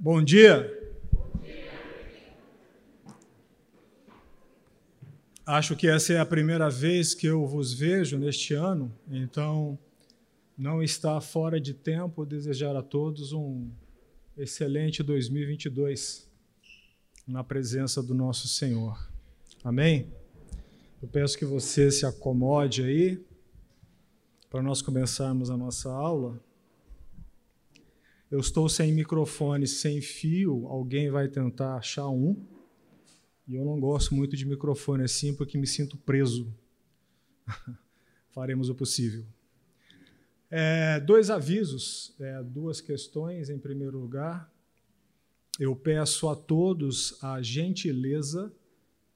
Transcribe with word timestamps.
Bom 0.00 0.22
dia. 0.22 0.72
Acho 5.44 5.74
que 5.74 5.88
essa 5.88 6.12
é 6.12 6.20
a 6.20 6.24
primeira 6.24 6.70
vez 6.70 7.14
que 7.14 7.26
eu 7.26 7.44
vos 7.44 7.72
vejo 7.74 8.16
neste 8.16 8.54
ano, 8.54 8.94
então 9.10 9.76
não 10.56 10.80
está 10.80 11.20
fora 11.20 11.60
de 11.60 11.74
tempo 11.74 12.24
desejar 12.24 12.76
a 12.76 12.82
todos 12.82 13.32
um 13.32 13.68
excelente 14.36 15.02
2022 15.02 16.30
na 17.26 17.42
presença 17.42 18.00
do 18.00 18.14
nosso 18.14 18.46
Senhor. 18.46 19.10
Amém? 19.64 20.12
Eu 21.02 21.08
peço 21.08 21.36
que 21.36 21.44
você 21.44 21.90
se 21.90 22.06
acomode 22.06 22.84
aí 22.84 23.20
para 24.48 24.62
nós 24.62 24.80
começarmos 24.80 25.50
a 25.50 25.56
nossa 25.56 25.90
aula. 25.90 26.40
Eu 28.30 28.40
estou 28.40 28.68
sem 28.68 28.92
microfone, 28.92 29.66
sem 29.66 30.02
fio, 30.02 30.66
alguém 30.66 31.10
vai 31.10 31.28
tentar 31.28 31.76
achar 31.76 32.08
um. 32.08 32.36
E 33.46 33.54
eu 33.54 33.64
não 33.64 33.80
gosto 33.80 34.14
muito 34.14 34.36
de 34.36 34.44
microfone 34.44 35.02
assim 35.04 35.34
porque 35.34 35.56
me 35.56 35.66
sinto 35.66 35.96
preso. 35.96 36.52
Faremos 38.28 38.68
o 38.68 38.74
possível. 38.74 39.24
É, 40.50 41.00
dois 41.00 41.30
avisos, 41.30 42.14
é, 42.20 42.42
duas 42.42 42.82
questões. 42.82 43.48
Em 43.48 43.58
primeiro 43.58 43.98
lugar, 43.98 44.52
eu 45.58 45.74
peço 45.74 46.28
a 46.28 46.36
todos 46.36 47.16
a 47.22 47.40
gentileza 47.40 48.52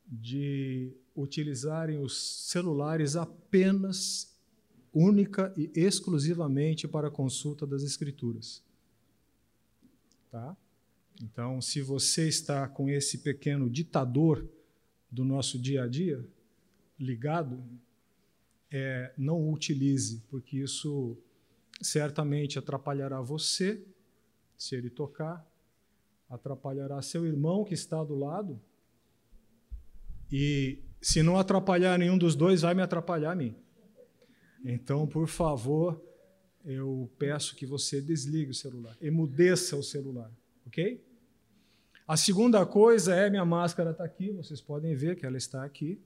de 0.07 0.91
utilizarem 1.15 1.99
os 1.99 2.49
celulares 2.49 3.15
apenas, 3.15 4.35
única 4.91 5.53
e 5.55 5.71
exclusivamente 5.75 6.89
para 6.89 7.11
consulta 7.11 7.67
das 7.67 7.83
Escrituras. 7.83 8.63
Tá? 10.33 10.57
Então, 11.23 11.61
se 11.61 11.83
você 11.83 12.27
está 12.27 12.67
com 12.67 12.89
esse 12.89 13.19
pequeno 13.19 13.69
ditador 13.69 14.49
do 15.11 15.27
nosso 15.27 15.59
dia 15.59 15.85
a 15.85 15.87
dia 15.87 16.27
ligado, 16.99 17.63
é, 18.71 19.13
não 19.19 19.39
o 19.39 19.53
utilize, 19.53 20.23
porque 20.31 20.57
isso 20.57 21.19
certamente 21.83 22.59
atrapalhará 22.59 23.21
você, 23.21 23.85
se 24.57 24.75
ele 24.75 24.89
tocar, 24.89 25.47
atrapalhará 26.31 27.03
seu 27.03 27.27
irmão 27.27 27.63
que 27.63 27.75
está 27.75 28.03
do 28.03 28.15
lado, 28.15 28.59
e 30.31 30.83
se 30.99 31.23
não 31.23 31.37
atrapalhar 31.37 31.99
nenhum 31.99 32.17
dos 32.17 32.35
dois, 32.35 32.63
vai 32.63 32.73
me 32.73 32.81
atrapalhar 32.81 33.33
a 33.33 33.37
mim. 33.37 33.55
Então, 34.65 35.07
por 35.07 35.29
favor, 35.29 36.03
eu 36.65 37.11
peço 37.19 37.57
que 37.57 37.67
você 37.67 38.01
desligue 38.01 38.51
o 38.51 38.55
celular, 38.55 38.97
emudeça 39.01 39.77
o 39.77 39.83
celular, 39.83 40.31
ok? 40.67 41.03
A 42.07 42.17
segunda 42.17 42.65
coisa 42.67 43.15
é 43.15 43.31
minha 43.31 43.45
máscara 43.45 43.91
está 43.91 44.05
aqui, 44.05 44.31
vocês 44.31 44.61
podem 44.61 44.95
ver 44.95 45.17
que 45.17 45.25
ela 45.25 45.37
está 45.37 45.65
aqui. 45.65 46.01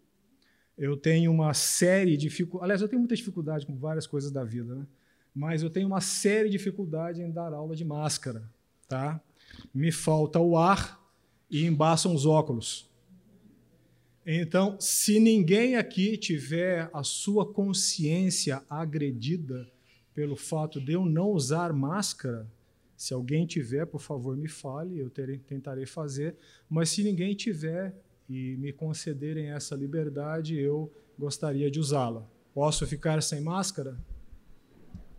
Eu 0.77 0.97
tenho 0.97 1.33
uma 1.33 1.55
série 1.55 2.13
de 2.13 2.29
dificuldades, 2.29 2.65
aliás, 2.65 2.83
eu 2.83 2.89
tenho 2.89 3.01
muita 3.01 3.17
dificuldade 3.17 3.67
com 3.67 3.77
várias 3.77 4.07
coisas 4.07 4.31
da 4.31 4.45
vida, 4.45 4.75
né? 4.75 4.87
mas 5.35 5.63
eu 5.63 5.71
tenho 5.71 5.87
uma 5.87 6.01
série 6.01 6.49
de 6.49 6.57
dificuldades 6.57 7.21
em 7.21 7.31
dar 7.31 7.53
aula 7.53 7.75
de 7.75 7.85
máscara, 7.85 8.51
tá? 8.89 9.21
Me 9.73 9.91
falta 9.91 10.39
o 10.39 10.57
ar 10.57 11.01
e 11.51 11.65
embaçam 11.65 12.15
os 12.15 12.27
óculos. 12.27 12.91
Então, 14.25 14.77
se 14.81 15.21
ninguém 15.21 15.77
aqui 15.77 16.17
tiver 16.17 16.91
a 16.93 17.03
sua 17.03 17.51
consciência 17.51 18.63
agredida 18.69 19.71
pelo 20.17 20.35
fato 20.35 20.81
de 20.81 20.95
eu 20.95 21.05
não 21.05 21.29
usar 21.29 21.75
máscara. 21.75 22.51
Se 22.97 23.13
alguém 23.13 23.45
tiver, 23.47 23.85
por 23.85 24.01
favor, 24.01 24.35
me 24.35 24.49
fale, 24.49 24.99
eu 24.99 25.11
terei, 25.11 25.37
tentarei 25.37 25.85
fazer. 25.85 26.35
Mas 26.71 26.89
se 26.89 27.05
ninguém 27.05 27.35
tiver 27.35 27.95
e 28.27 28.57
me 28.57 28.73
concederem 28.73 29.51
essa 29.51 29.77
liberdade, 29.77 30.59
eu 30.59 30.91
gostaria 31.19 31.71
de 31.71 31.79
usá-la. 31.79 32.27
Posso 32.55 32.87
ficar 32.87 33.23
sem 33.23 33.43
máscara? 33.43 33.95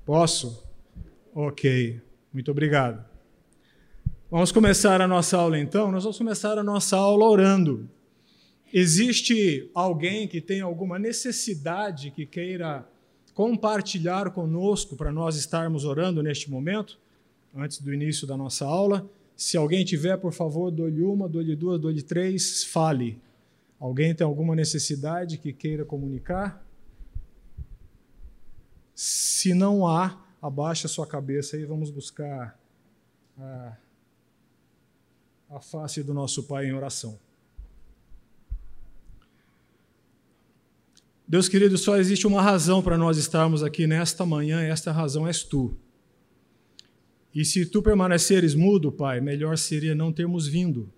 Posso? 0.04 0.68
Ok, 1.32 2.02
muito 2.34 2.50
obrigado. 2.50 3.06
Vamos 4.32 4.52
começar 4.52 5.00
a 5.00 5.08
nossa 5.08 5.38
aula 5.38 5.60
então? 5.60 5.92
Nós 5.92 6.06
vamos 6.06 6.18
começar 6.18 6.58
a 6.58 6.64
nossa 6.64 6.98
aula 6.98 7.26
orando. 7.26 7.88
Existe 8.74 9.70
alguém 9.76 10.28
que 10.28 10.42
tem 10.42 10.62
alguma 10.62 10.98
necessidade 10.98 12.10
que 12.10 12.26
queira 12.26 12.90
compartilhar 13.38 14.32
conosco 14.32 14.96
para 14.96 15.12
nós 15.12 15.36
estarmos 15.36 15.86
orando 15.86 16.24
neste 16.24 16.50
momento, 16.50 17.00
antes 17.56 17.80
do 17.80 17.94
início 17.94 18.26
da 18.26 18.36
nossa 18.36 18.66
aula. 18.66 19.08
Se 19.36 19.56
alguém 19.56 19.86
tiver, 19.86 20.18
por 20.18 20.34
favor, 20.34 20.72
dou-lhe 20.72 21.04
uma, 21.04 21.30
dou-lhe 21.30 21.56
duas, 21.56 21.80
dou-lhe 21.80 22.02
três, 22.02 22.64
fale. 22.64 23.22
Alguém 23.80 24.16
tem 24.16 24.26
alguma 24.26 24.56
necessidade 24.56 25.38
que 25.38 25.54
queira 25.54 25.86
comunicar? 25.86 26.66
Se 28.96 29.54
não 29.54 29.86
há, 29.86 30.20
abaixa 30.42 30.88
sua 30.88 31.06
cabeça 31.06 31.58
e 31.58 31.64
vamos 31.64 31.92
buscar 31.92 32.60
a, 33.38 33.78
a 35.52 35.62
face 35.62 36.02
do 36.02 36.12
nosso 36.12 36.42
Pai 36.46 36.66
em 36.66 36.74
oração. 36.74 37.20
Deus 41.28 41.50
querido, 41.50 41.78
só 41.78 41.98
existe 41.98 42.26
uma 42.26 42.42
razão 42.42 42.82
para 42.82 42.98
nós 42.98 43.18
estarmos 43.18 43.62
aqui 43.62 43.86
nesta 43.86 44.26
manhã, 44.26 44.64
e 44.64 44.70
esta 44.70 44.94
razão 44.94 45.28
és 45.28 45.44
tu. 45.44 45.78
E 47.36 47.44
se 47.44 47.66
tu 47.66 47.82
permaneceres 47.82 48.56
mudo, 48.56 48.94
Pai, 48.94 49.20
melhor 49.20 49.58
seria 49.58 49.94
não 49.94 50.14
termos 50.14 50.48
vindo 50.48 50.90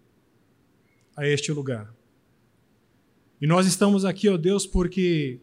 a 1.17 1.28
este 1.28 1.51
lugar. 1.51 1.91
E 3.41 3.47
nós 3.47 3.66
estamos 3.66 4.06
aqui, 4.06 4.29
ó 4.29 4.38
Deus, 4.38 4.67
porque 4.67 5.40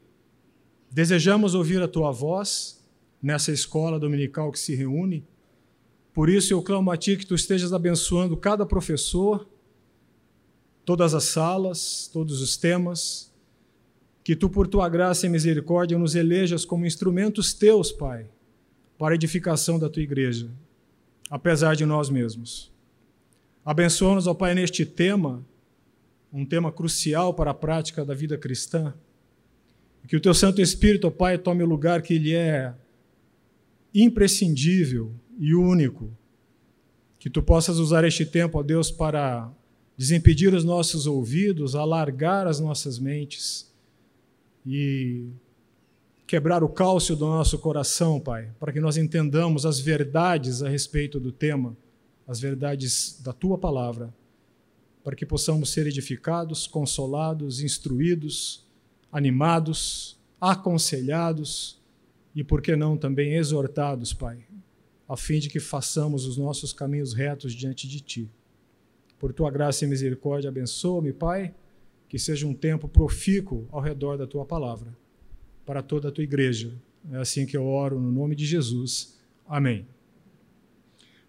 desejamos 0.89 1.57
ouvir 1.57 1.83
a 1.83 1.89
tua 1.89 2.13
voz 2.13 2.81
nessa 3.21 3.51
escola 3.51 3.99
dominical 3.99 4.53
que 4.53 4.59
se 4.59 4.77
reúne. 4.77 5.27
Por 6.15 6.31
isso 6.31 6.53
eu 6.53 6.63
clamo 6.63 6.93
a 6.93 6.97
ti 6.97 7.17
que 7.17 7.27
tu 7.27 7.35
estejas 7.35 7.73
abençoando 7.73 8.37
cada 8.37 8.65
professor, 8.65 9.49
todas 10.85 11.13
as 11.13 11.25
salas, 11.25 12.09
todos 12.13 12.41
os 12.41 12.57
temas 12.57 13.35
que 14.27 14.35
tu, 14.35 14.51
por 14.51 14.67
tua 14.67 14.89
graça 14.89 15.25
e 15.25 15.29
misericórdia, 15.29 15.97
nos 15.97 16.17
elejas 16.17 16.65
como 16.65 16.85
instrumentos 16.85 17.55
teus, 17.55 17.93
Pai, 17.93 18.27
para 18.99 19.15
a 19.15 19.15
edificação 19.15 19.79
da 19.79 19.89
tua 19.89 20.03
igreja, 20.03 20.51
apesar 21.31 21.77
de 21.77 21.87
nós 21.87 22.11
mesmos. 22.11 22.73
Abençoa-nos, 23.65 24.27
ó 24.27 24.35
Pai, 24.35 24.53
neste 24.53 24.85
tema, 24.85 25.47
um 26.33 26.45
tema 26.45 26.73
crucial 26.73 27.35
para 27.35 27.53
a 27.53 27.55
prática 27.55 28.05
da 28.05 28.15
vida 28.15 28.37
cristã. 28.37 28.93
Que 30.09 30.17
o 30.17 30.21
teu 30.21 30.35
Santo 30.35 30.61
Espírito, 30.61 31.07
ó 31.07 31.11
Pai, 31.13 31.39
tome 31.39 31.63
o 31.63 31.67
lugar 31.67 32.03
que 32.03 32.19
lhe 32.19 32.35
é 32.35 32.75
imprescindível 33.95 35.13
e 35.39 35.55
único. 35.55 36.11
Que 37.21 37.31
tu 37.31 37.45
possas 37.45 37.79
usar 37.79 38.03
este 38.03 38.27
tempo, 38.27 38.59
ó 38.59 38.63
Deus, 38.65 38.91
para 38.91 39.49
desimpedir 39.97 40.53
os 40.53 40.65
nossos 40.65 41.07
ouvidos, 41.07 41.77
alargar 41.77 42.49
as 42.49 42.59
nossas 42.59 42.99
mentes 42.99 43.67
e 44.67 45.31
quebrar 46.27 46.65
o 46.65 46.69
cálcio 46.69 47.15
do 47.15 47.25
nosso 47.25 47.57
coração, 47.59 48.19
Pai, 48.19 48.51
para 48.59 48.73
que 48.73 48.81
nós 48.81 48.97
entendamos 48.97 49.65
as 49.65 49.79
verdades 49.79 50.61
a 50.61 50.69
respeito 50.69 51.21
do 51.21 51.31
tema, 51.31 51.77
as 52.27 52.41
verdades 52.41 53.21
da 53.23 53.33
tua 53.33 53.57
palavra, 53.57 54.13
para 55.05 55.15
que 55.15 55.25
possamos 55.25 55.71
ser 55.71 55.87
edificados, 55.87 56.67
consolados, 56.67 57.61
instruídos, 57.61 58.67
animados, 59.13 60.19
aconselhados 60.41 61.81
e, 62.35 62.43
por 62.43 62.61
que 62.61 62.75
não, 62.75 62.97
também 62.97 63.35
exortados, 63.35 64.13
Pai, 64.13 64.45
a 65.09 65.17
fim 65.17 65.39
de 65.39 65.49
que 65.49 65.61
façamos 65.61 66.27
os 66.27 66.37
nossos 66.37 66.73
caminhos 66.73 67.15
retos 67.15 67.55
diante 67.55 67.87
de 67.87 68.01
Ti. 68.01 68.31
Por 69.17 69.33
Tua 69.33 69.49
graça 69.49 69.85
e 69.85 69.89
misericórdia, 69.89 70.49
abençoa-me, 70.49 71.13
Pai 71.13 71.55
que 72.09 72.19
seja 72.19 72.47
um 72.47 72.55
tempo 72.55 72.89
profícuo 72.89 73.67
ao 73.71 73.81
redor 73.81 74.17
da 74.17 74.27
tua 74.27 74.45
palavra, 74.45 74.97
para 75.65 75.83
toda 75.83 76.09
a 76.09 76.13
tua 76.13 76.25
igreja. 76.25 76.73
É 77.11 77.19
assim 77.19 77.47
que 77.47 77.57
eu 77.57 77.67
oro 77.67 78.01
no 78.01 78.11
nome 78.11 78.35
de 78.35 78.45
Jesus. 78.45 79.19
Amém. 79.47 79.87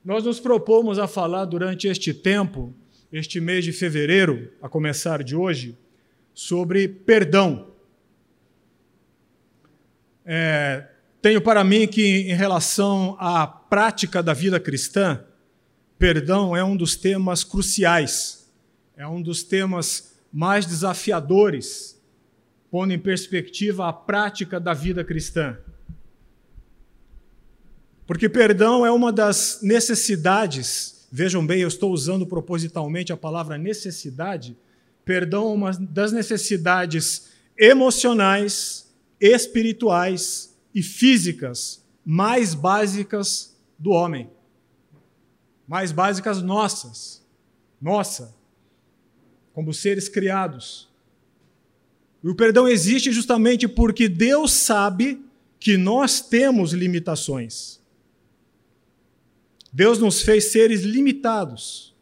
Nós 0.04 0.24
nos 0.24 0.40
propomos 0.40 1.00
a 1.00 1.08
falar 1.08 1.46
durante 1.46 1.88
este 1.88 2.14
tempo, 2.14 2.74
este 3.12 3.40
mês 3.40 3.66
de 3.66 3.74
fevereiro, 3.74 4.52
a 4.62 4.70
começar 4.70 5.24
de 5.24 5.36
hoje, 5.36 5.78
sobre 6.34 6.88
perdão. 6.88 7.72
É, 10.26 10.88
tenho 11.22 11.42
para 11.42 11.64
mim 11.64 11.88
que, 11.88 12.30
em 12.30 12.36
relação 12.36 13.18
à 13.20 13.46
prática 13.48 14.22
da 14.22 14.34
vida 14.34 14.60
cristã, 14.60 15.24
perdão 15.98 16.56
é 16.56 16.64
um 16.64 16.78
dos 16.78 16.96
temas 16.96 17.44
cruciais, 17.44 18.50
é 18.96 19.08
um 19.08 19.22
dos 19.22 19.44
temas 19.44 20.17
mais 20.32 20.66
desafiadores, 20.66 22.02
pondo 22.70 22.94
em 22.94 23.00
perspectiva 23.00 23.88
a 23.88 23.94
prática 23.94 24.60
da 24.60 24.74
vida 24.74 25.04
cristã. 25.04 25.58
Porque 28.06 28.30
perdão 28.30 28.86
é 28.86 28.92
uma 28.92 29.12
das 29.12 29.60
necessidades 29.62 30.98
vejam 31.12 31.46
bem, 31.46 31.62
eu 31.62 31.68
estou 31.68 31.92
usando 31.92 32.26
propositalmente 32.26 33.14
a 33.14 33.18
palavra 33.18 33.58
necessidade. 33.58 34.58
Perdão 35.06 35.50
é 35.50 35.54
uma 35.54 35.72
das 35.72 36.12
necessidades 36.12 37.30
emocionais, 37.58 38.94
espirituais 39.20 40.56
e 40.74 40.84
físicas 40.84 41.84
mais 42.06 42.54
básicas 42.54 43.58
do 43.78 43.92
homem. 43.92 44.30
Mais 45.68 45.92
básicas 45.92 46.42
nossas. 46.42 47.26
Nossa. 47.82 48.36
Como 49.58 49.74
seres 49.74 50.08
criados. 50.08 50.88
E 52.24 52.30
o 52.30 52.36
perdão 52.36 52.68
existe 52.68 53.12
justamente 53.12 53.68
porque 53.68 54.08
Deus 54.08 54.52
sabe 54.52 55.20
que 55.60 55.78
nós 55.78 56.22
temos 56.22 56.74
limitações. 56.74 57.80
Deus 59.74 59.98
nos 59.98 60.22
fez 60.22 60.52
seres 60.52 60.82
limitados. 60.82 61.96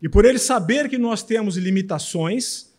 E 0.00 0.08
por 0.08 0.24
ele 0.24 0.38
saber 0.38 0.88
que 0.88 0.96
nós 0.96 1.22
temos 1.22 1.58
limitações 1.58 2.72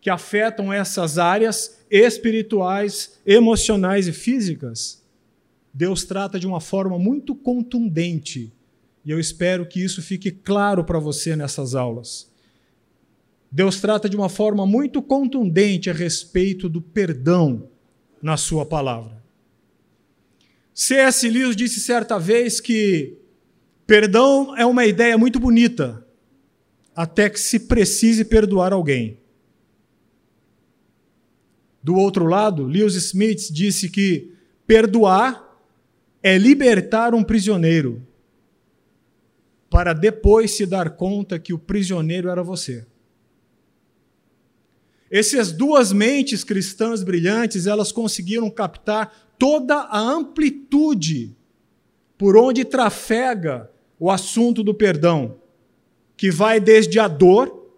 que 0.00 0.10
afetam 0.10 0.72
essas 0.72 1.16
áreas 1.16 1.78
espirituais, 1.88 3.20
emocionais 3.24 4.08
e 4.08 4.12
físicas, 4.12 5.00
Deus 5.72 6.04
trata 6.04 6.40
de 6.40 6.46
uma 6.48 6.60
forma 6.60 6.98
muito 6.98 7.36
contundente. 7.36 8.52
E 9.04 9.12
eu 9.12 9.20
espero 9.20 9.64
que 9.64 9.80
isso 9.80 10.02
fique 10.02 10.32
claro 10.32 10.82
para 10.82 10.98
você 10.98 11.36
nessas 11.36 11.76
aulas. 11.76 12.31
Deus 13.54 13.82
trata 13.82 14.08
de 14.08 14.16
uma 14.16 14.30
forma 14.30 14.64
muito 14.64 15.02
contundente 15.02 15.90
a 15.90 15.92
respeito 15.92 16.70
do 16.70 16.80
perdão 16.80 17.68
na 18.22 18.38
sua 18.38 18.64
palavra. 18.64 19.22
C.S. 20.72 21.28
Lewis 21.28 21.54
disse 21.54 21.78
certa 21.78 22.18
vez 22.18 22.60
que 22.60 23.18
perdão 23.86 24.56
é 24.56 24.64
uma 24.64 24.86
ideia 24.86 25.18
muito 25.18 25.38
bonita, 25.38 26.02
até 26.96 27.28
que 27.28 27.38
se 27.38 27.60
precise 27.60 28.24
perdoar 28.24 28.72
alguém. 28.72 29.18
Do 31.82 31.94
outro 31.94 32.24
lado, 32.24 32.64
Lewis 32.64 32.94
Smith 32.94 33.52
disse 33.52 33.90
que 33.90 34.32
perdoar 34.66 35.60
é 36.22 36.38
libertar 36.38 37.14
um 37.14 37.22
prisioneiro, 37.22 38.02
para 39.68 39.92
depois 39.92 40.52
se 40.52 40.64
dar 40.64 40.96
conta 40.96 41.38
que 41.38 41.52
o 41.52 41.58
prisioneiro 41.58 42.30
era 42.30 42.42
você. 42.42 42.86
Essas 45.12 45.52
duas 45.52 45.92
mentes 45.92 46.42
cristãs 46.42 47.04
brilhantes, 47.04 47.66
elas 47.66 47.92
conseguiram 47.92 48.48
captar 48.48 49.34
toda 49.38 49.76
a 49.76 49.98
amplitude 49.98 51.36
por 52.16 52.34
onde 52.34 52.64
trafega 52.64 53.70
o 54.00 54.10
assunto 54.10 54.64
do 54.64 54.72
perdão, 54.72 55.36
que 56.16 56.30
vai 56.30 56.58
desde 56.58 56.98
a 56.98 57.08
dor. 57.08 57.68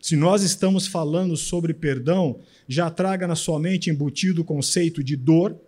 Se 0.00 0.16
nós 0.16 0.42
estamos 0.42 0.86
falando 0.86 1.36
sobre 1.36 1.74
perdão, 1.74 2.40
já 2.66 2.88
traga 2.88 3.28
na 3.28 3.36
sua 3.36 3.58
mente 3.58 3.90
embutido 3.90 4.40
o 4.40 4.46
conceito 4.46 5.04
de 5.04 5.16
dor, 5.16 5.60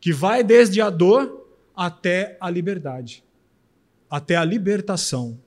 que 0.00 0.12
vai 0.12 0.44
desde 0.44 0.80
a 0.80 0.90
dor 0.90 1.44
até 1.74 2.36
a 2.40 2.48
liberdade, 2.48 3.24
até 4.08 4.36
a 4.36 4.44
libertação. 4.44 5.40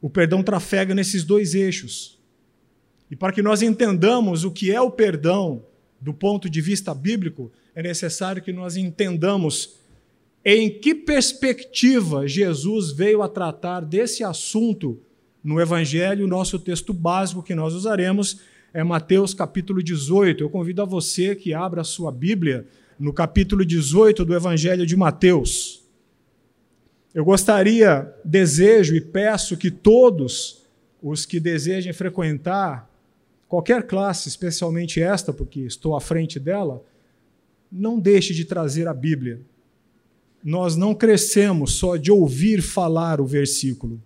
O 0.00 0.08
perdão 0.08 0.42
trafega 0.42 0.94
nesses 0.94 1.24
dois 1.24 1.54
eixos. 1.54 2.18
E 3.10 3.16
para 3.16 3.32
que 3.32 3.42
nós 3.42 3.62
entendamos 3.62 4.44
o 4.44 4.50
que 4.50 4.70
é 4.70 4.80
o 4.80 4.90
perdão 4.90 5.64
do 6.00 6.14
ponto 6.14 6.48
de 6.48 6.60
vista 6.60 6.94
bíblico, 6.94 7.50
é 7.74 7.82
necessário 7.82 8.42
que 8.42 8.52
nós 8.52 8.76
entendamos 8.76 9.76
em 10.44 10.70
que 10.70 10.94
perspectiva 10.94 12.26
Jesus 12.28 12.92
veio 12.92 13.22
a 13.22 13.28
tratar 13.28 13.80
desse 13.80 14.22
assunto 14.22 15.00
no 15.42 15.60
Evangelho. 15.60 16.24
O 16.24 16.28
nosso 16.28 16.58
texto 16.58 16.92
básico 16.92 17.42
que 17.42 17.54
nós 17.54 17.74
usaremos 17.74 18.40
é 18.72 18.84
Mateus 18.84 19.34
capítulo 19.34 19.82
18. 19.82 20.42
Eu 20.42 20.50
convido 20.50 20.82
a 20.82 20.84
você 20.84 21.34
que 21.34 21.52
abra 21.52 21.80
a 21.80 21.84
sua 21.84 22.12
Bíblia 22.12 22.66
no 22.98 23.12
capítulo 23.12 23.64
18 23.64 24.24
do 24.24 24.34
Evangelho 24.34 24.86
de 24.86 24.96
Mateus. 24.96 25.87
Eu 27.14 27.24
gostaria, 27.24 28.14
desejo 28.24 28.94
e 28.94 29.00
peço 29.00 29.56
que 29.56 29.70
todos 29.70 30.64
os 31.02 31.24
que 31.24 31.40
desejem 31.40 31.92
frequentar 31.92 32.88
qualquer 33.48 33.86
classe, 33.86 34.28
especialmente 34.28 35.00
esta, 35.00 35.32
porque 35.32 35.60
estou 35.60 35.96
à 35.96 36.00
frente 36.00 36.38
dela, 36.38 36.84
não 37.72 37.98
deixe 37.98 38.34
de 38.34 38.44
trazer 38.44 38.86
a 38.86 38.94
Bíblia. 38.94 39.40
Nós 40.44 40.76
não 40.76 40.94
crescemos 40.94 41.74
só 41.74 41.96
de 41.96 42.12
ouvir 42.12 42.62
falar 42.62 43.20
o 43.20 43.26
versículo, 43.26 44.00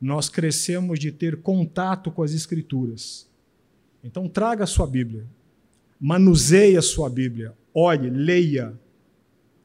nós 0.00 0.28
crescemos 0.28 0.98
de 0.98 1.12
ter 1.12 1.36
contato 1.36 2.10
com 2.10 2.22
as 2.22 2.32
Escrituras. 2.32 3.28
Então, 4.02 4.28
traga 4.28 4.64
a 4.64 4.66
sua 4.66 4.86
Bíblia, 4.86 5.26
manuseie 6.00 6.76
a 6.76 6.82
sua 6.82 7.08
Bíblia, 7.08 7.54
olhe, 7.72 8.08
leia, 8.08 8.72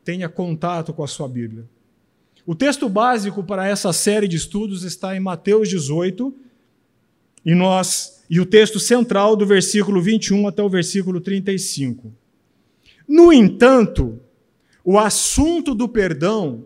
tenha 0.03 0.27
contato 0.27 0.93
com 0.93 1.03
a 1.03 1.07
sua 1.07 1.27
Bíblia. 1.27 1.65
O 2.45 2.53
texto 2.53 2.87
básico 2.87 3.43
para 3.43 3.67
essa 3.67 3.91
série 3.91 4.27
de 4.27 4.37
estudos 4.37 4.83
está 4.83 5.15
em 5.15 5.19
Mateus 5.19 5.67
18, 5.67 6.33
e 7.43 7.55
nós 7.55 8.23
e 8.29 8.39
o 8.39 8.45
texto 8.45 8.79
central 8.79 9.35
do 9.35 9.45
versículo 9.45 10.01
21 10.01 10.47
até 10.47 10.61
o 10.61 10.69
versículo 10.69 11.19
35. 11.19 12.13
No 13.07 13.31
entanto, 13.31 14.19
o 14.83 14.99
assunto 14.99 15.73
do 15.73 15.87
perdão, 15.87 16.65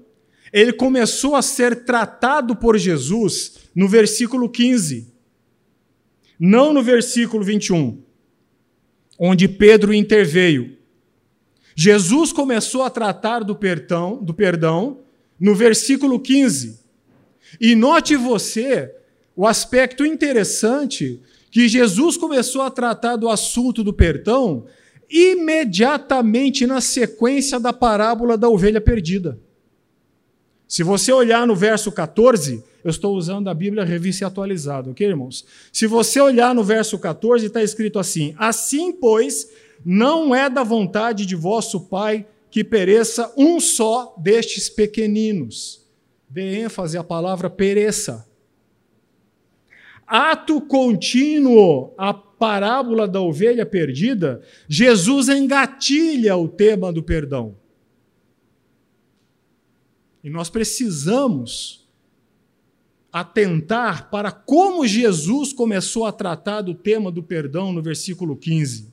ele 0.51 0.73
começou 0.73 1.35
a 1.35 1.41
ser 1.41 1.85
tratado 1.85 2.55
por 2.55 2.77
Jesus 2.77 3.69
no 3.73 3.87
versículo 3.87 4.49
15, 4.49 5.13
não 6.37 6.73
no 6.73 6.81
versículo 6.81 7.43
21, 7.43 8.01
onde 9.17 9.47
Pedro 9.47 9.93
interveio. 9.93 10.77
Jesus 11.75 12.33
começou 12.33 12.83
a 12.83 12.89
tratar 12.89 13.43
do 13.43 13.55
perdão, 13.55 14.21
do 14.21 14.33
perdão 14.33 14.99
no 15.39 15.55
versículo 15.55 16.19
15. 16.19 16.79
E 17.59 17.75
note 17.75 18.15
você 18.15 18.93
o 19.35 19.47
aspecto 19.47 20.05
interessante 20.05 21.21
que 21.49 21.67
Jesus 21.67 22.17
começou 22.17 22.61
a 22.61 22.69
tratar 22.69 23.15
do 23.15 23.29
assunto 23.29 23.83
do 23.83 23.93
perdão 23.93 24.65
imediatamente 25.09 26.67
na 26.67 26.81
sequência 26.81 27.59
da 27.59 27.73
parábola 27.73 28.37
da 28.37 28.47
ovelha 28.47 28.79
perdida. 28.79 29.39
Se 30.67 30.83
você 30.83 31.11
olhar 31.11 31.47
no 31.47 31.55
verso 31.55 31.91
14, 31.91 32.63
eu 32.83 32.89
estou 32.91 33.15
usando 33.15 33.49
a 33.49 33.53
Bíblia 33.53 33.83
revista 33.83 34.27
atualizada, 34.27 34.91
ok, 34.91 35.07
irmãos? 35.07 35.43
Se 35.73 35.87
você 35.87 36.21
olhar 36.21 36.53
no 36.53 36.63
verso 36.63 36.99
14, 36.99 37.47
está 37.47 37.63
escrito 37.63 37.97
assim: 37.97 38.35
Assim, 38.37 38.91
pois, 38.91 39.49
não 39.83 40.35
é 40.35 40.47
da 40.47 40.63
vontade 40.63 41.25
de 41.25 41.35
vosso 41.35 41.81
Pai 41.81 42.27
que 42.49 42.63
pereça 42.63 43.33
um 43.37 43.59
só 43.59 44.15
destes 44.17 44.69
pequeninos. 44.69 45.87
Dê 46.29 46.61
ênfase 46.61 46.97
à 46.97 47.03
palavra 47.03 47.49
pereça. 47.49 48.27
Ato 50.05 50.59
contínuo, 50.61 51.93
a 51.97 52.13
parábola 52.13 53.07
da 53.07 53.21
ovelha 53.21 53.65
perdida, 53.65 54.41
Jesus 54.67 55.29
engatilha 55.29 56.35
o 56.35 56.47
tema 56.47 56.91
do 56.91 57.03
perdão. 57.03 57.57
E 60.23 60.29
nós 60.29 60.49
precisamos 60.49 61.87
atentar 63.11 64.09
para 64.09 64.31
como 64.31 64.85
Jesus 64.85 65.51
começou 65.53 66.05
a 66.05 66.11
tratar 66.11 66.61
do 66.61 66.73
tema 66.73 67.11
do 67.11 67.23
perdão 67.23 67.73
no 67.73 67.81
versículo 67.81 68.35
15. 68.35 68.88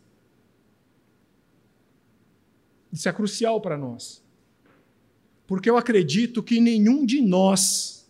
Isso 2.97 3.11
é 3.11 3.13
crucial 3.13 3.61
para 3.61 3.77
nós. 3.77 4.25
Porque 5.47 5.69
eu 5.69 5.77
acredito 5.77 6.43
que 6.43 6.59
nenhum 6.59 7.05
de 7.05 7.21
nós, 7.21 8.09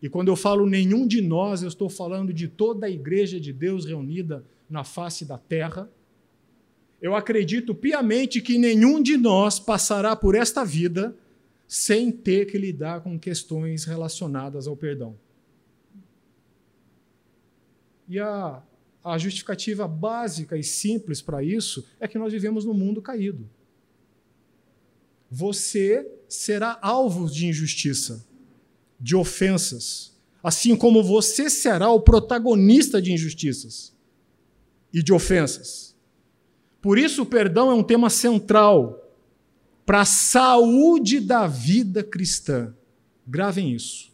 e 0.00 0.08
quando 0.08 0.28
eu 0.28 0.34
falo 0.34 0.64
nenhum 0.64 1.06
de 1.06 1.20
nós, 1.20 1.60
eu 1.60 1.68
estou 1.68 1.90
falando 1.90 2.32
de 2.32 2.48
toda 2.48 2.86
a 2.86 2.90
igreja 2.90 3.38
de 3.38 3.52
Deus 3.52 3.84
reunida 3.84 4.42
na 4.68 4.82
face 4.82 5.26
da 5.26 5.36
terra, 5.36 5.90
eu 7.02 7.14
acredito 7.14 7.74
piamente 7.74 8.40
que 8.40 8.56
nenhum 8.56 9.02
de 9.02 9.18
nós 9.18 9.60
passará 9.60 10.16
por 10.16 10.34
esta 10.34 10.64
vida 10.64 11.14
sem 11.68 12.10
ter 12.10 12.46
que 12.46 12.56
lidar 12.56 13.02
com 13.02 13.18
questões 13.18 13.84
relacionadas 13.84 14.66
ao 14.66 14.74
perdão. 14.74 15.14
E 18.08 18.18
a 18.18 18.62
a 19.02 19.16
justificativa 19.16 19.88
básica 19.88 20.56
e 20.56 20.62
simples 20.62 21.22
para 21.22 21.42
isso 21.42 21.86
é 21.98 22.06
que 22.06 22.18
nós 22.18 22.32
vivemos 22.32 22.64
num 22.64 22.74
mundo 22.74 23.00
caído. 23.00 23.48
Você 25.30 26.10
será 26.28 26.78
alvo 26.82 27.30
de 27.30 27.46
injustiça, 27.46 28.26
de 28.98 29.16
ofensas, 29.16 30.12
assim 30.42 30.76
como 30.76 31.02
você 31.02 31.48
será 31.48 31.90
o 31.90 32.00
protagonista 32.00 33.00
de 33.00 33.12
injustiças 33.12 33.94
e 34.92 35.02
de 35.02 35.12
ofensas. 35.12 35.94
Por 36.80 36.98
isso, 36.98 37.22
o 37.22 37.26
perdão 37.26 37.70
é 37.70 37.74
um 37.74 37.82
tema 37.82 38.10
central 38.10 38.96
para 39.86 40.02
a 40.02 40.06
saúde 40.06 41.20
da 41.20 41.46
vida 41.46 42.02
cristã. 42.02 42.74
Gravem 43.26 43.72
isso. 43.72 44.10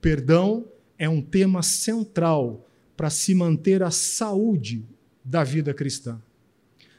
Perdão 0.00 0.66
é 0.98 1.08
um 1.08 1.22
tema 1.22 1.62
central 1.62 2.67
para 2.98 3.10
se 3.10 3.32
manter 3.32 3.80
a 3.80 3.92
saúde 3.92 4.84
da 5.24 5.44
vida 5.44 5.72
cristã. 5.72 6.20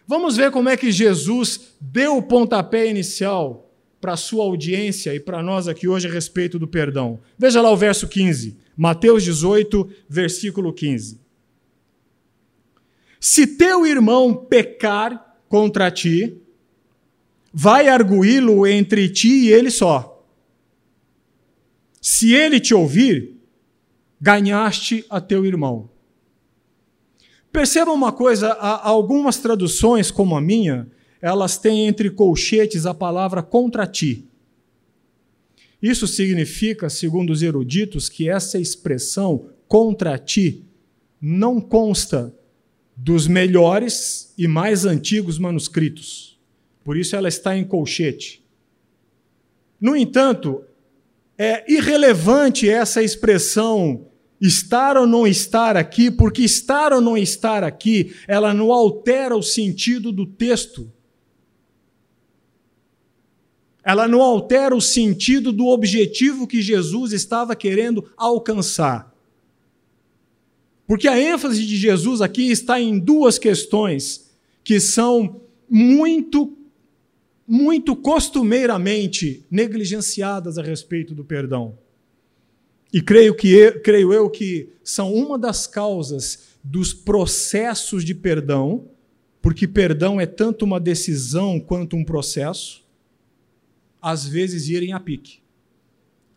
Vamos 0.08 0.38
ver 0.38 0.50
como 0.50 0.70
é 0.70 0.77
que 0.77 0.94
Jesus 0.94 1.75
deu 1.79 2.15
o 2.15 2.24
pontapé 2.24 2.88
inicial 2.88 3.70
para 4.00 4.13
a 4.13 4.18
sua 4.18 4.46
audiência 4.46 5.13
e 5.13 5.20
para 5.20 5.44
nós 5.44 5.68
aqui 5.68 5.89
hoje 5.89 6.08
a 6.08 6.12
respeito 6.12 6.58
do 6.58 6.65
perdão. 6.65 7.20
Veja 7.38 7.62
lá 7.62 7.70
o 7.70 7.75
verso 7.75 8.08
15, 8.08 8.58
Mateus 8.77 9.24
18, 9.24 9.89
versículo 10.08 10.72
15. 10.72 11.20
Se 13.20 13.46
teu 13.46 13.86
irmão 13.86 14.34
pecar 14.34 15.36
contra 15.50 15.91
ti, 15.91 16.38
vai 17.51 17.89
arguí-lo 17.89 18.65
entre 18.65 19.10
ti 19.10 19.48
e 19.48 19.51
ele 19.51 19.70
só. 19.70 20.25
Se 22.01 22.34
ele 22.34 22.58
te 22.58 22.74
ouvir, 22.74 23.36
ganhaste 24.22 25.06
a 25.10 25.20
teu 25.20 25.46
irmão. 25.46 25.88
Perceba 27.51 27.91
uma 27.91 28.12
coisa, 28.12 28.51
algumas 28.53 29.38
traduções, 29.38 30.12
como 30.12 30.36
a 30.36 30.41
minha, 30.41 30.88
elas 31.22 31.58
têm 31.58 31.88
entre 31.88 32.10
colchetes 32.10 32.86
a 32.86 32.94
palavra 32.94 33.41
contra 33.41 33.88
ti. 33.88 34.25
Isso 35.82 36.08
significa, 36.08 36.89
segundo 36.89 37.32
os 37.32 37.41
eruditos, 37.41 38.10
que 38.10 38.29
essa 38.29 38.60
expressão 38.60 39.50
contra 39.68 40.18
ti 40.18 40.65
não 41.22 41.60
consta 41.60 42.34
dos 42.96 43.27
melhores 43.27 44.34
e 44.38 44.48
mais 44.48 44.86
antigos 44.86 45.39
manuscritos. 45.39 46.38
Por 46.84 46.98
isso 46.98 47.15
ela 47.15 47.29
está 47.29 47.58
em 47.58 47.63
colchete. 47.63 48.44
No 49.79 49.96
entanto, 49.96 50.63
é 51.38 51.63
irrelevante 51.72 52.70
essa 52.70 53.01
expressão 53.01 54.09
estar 54.39 54.98
ou 54.98 55.05
não 55.05 55.27
estar 55.27 55.75
aqui, 55.75 56.10
porque 56.10 56.43
estar 56.43 56.93
ou 56.93 57.01
não 57.01 57.17
estar 57.17 57.63
aqui, 57.63 58.15
ela 58.27 58.53
não 58.53 58.72
altera 58.72 59.36
o 59.36 59.43
sentido 59.43 60.12
do 60.12 60.25
texto. 60.25 60.91
Ela 63.84 64.08
não 64.08 64.22
altera 64.22 64.75
o 64.75 64.81
sentido 64.81 65.51
do 65.51 65.67
objetivo 65.67 66.48
que 66.48 66.62
Jesus 66.62 67.12
estava 67.12 67.55
querendo 67.55 68.10
alcançar. 68.15 69.13
Porque 70.86 71.08
a 71.08 71.19
ênfase 71.19 71.65
de 71.65 71.75
Jesus 71.75 72.22
aqui 72.22 72.50
está 72.50 72.79
em 72.79 72.98
duas 72.98 73.38
questões 73.38 74.31
que 74.63 74.79
são 74.79 75.41
muito 75.69 76.55
muito 77.51 77.96
costumeiramente 77.96 79.43
negligenciadas 79.50 80.60
a 80.60 80.62
respeito 80.62 81.15
do 81.15 81.25
perdão. 81.25 81.75
E 82.91 83.01
creio 83.01 83.36
que 83.36 83.72
creio 83.81 84.12
eu 84.12 84.29
que 84.29 84.74
são 84.84 85.13
uma 85.13 85.38
das 85.38 85.67
causas 85.67 86.58
dos 86.63 86.93
processos 86.93 88.03
de 88.03 88.15
perdão, 88.15 88.89
porque 89.41 89.67
perdão 89.67 90.19
é 90.19 90.25
tanto 90.25 90.65
uma 90.65 90.79
decisão 90.79 91.60
quanto 91.60 91.96
um 91.96 92.03
processo, 92.03 92.84
às 94.01 94.25
vezes 94.25 94.67
irem 94.67 94.93
a 94.93 95.00
pique, 95.00 95.39